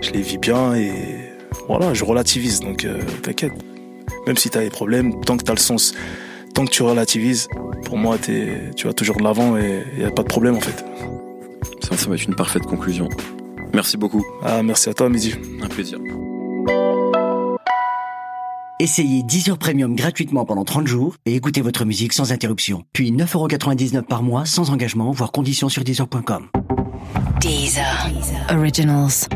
Je 0.00 0.12
les 0.12 0.22
vis 0.22 0.38
bien 0.38 0.74
et 0.74 0.94
voilà, 1.68 1.92
je 1.92 2.04
relativise. 2.04 2.60
Donc, 2.60 2.86
t'inquiète. 3.22 3.52
Même 4.26 4.38
si 4.38 4.48
t'as 4.48 4.60
des 4.60 4.70
problèmes, 4.70 5.22
tant 5.24 5.36
que 5.36 5.44
t'as 5.44 5.52
le 5.52 5.58
sens, 5.58 5.94
tant 6.54 6.64
que 6.64 6.70
tu 6.70 6.82
relativises, 6.82 7.48
pour 7.84 7.98
moi, 7.98 8.16
es, 8.28 8.70
tu 8.76 8.86
vas 8.86 8.92
toujours 8.92 9.16
de 9.16 9.22
l'avant 9.22 9.56
et 9.56 9.84
y 9.98 10.04
a 10.04 10.10
pas 10.10 10.22
de 10.22 10.28
problème 10.28 10.56
en 10.56 10.60
fait. 10.60 10.84
Ça, 11.82 11.96
ça 11.96 12.08
va 12.08 12.14
être 12.14 12.24
une 12.24 12.34
parfaite 12.34 12.62
conclusion. 12.62 13.08
Merci 13.72 13.96
beaucoup. 13.96 14.24
Ah, 14.42 14.62
merci 14.62 14.88
à 14.88 14.94
toi, 14.94 15.08
Midi. 15.08 15.34
Un 15.62 15.68
plaisir. 15.68 15.98
Essayez 18.80 19.22
Deezer 19.22 19.58
Premium 19.58 19.94
gratuitement 19.94 20.46
pendant 20.46 20.64
30 20.64 20.86
jours 20.86 21.16
et 21.26 21.34
écoutez 21.34 21.60
votre 21.60 21.84
musique 21.84 22.14
sans 22.14 22.32
interruption. 22.32 22.84
Puis 22.94 23.12
9,99€ 23.12 24.02
par 24.02 24.22
mois 24.22 24.46
sans 24.46 24.70
engagement, 24.70 25.10
voire 25.10 25.32
conditions 25.32 25.68
sur 25.68 25.84
Deezer.com. 25.84 26.48
Deezer. 27.40 28.10
Originals. 28.50 29.28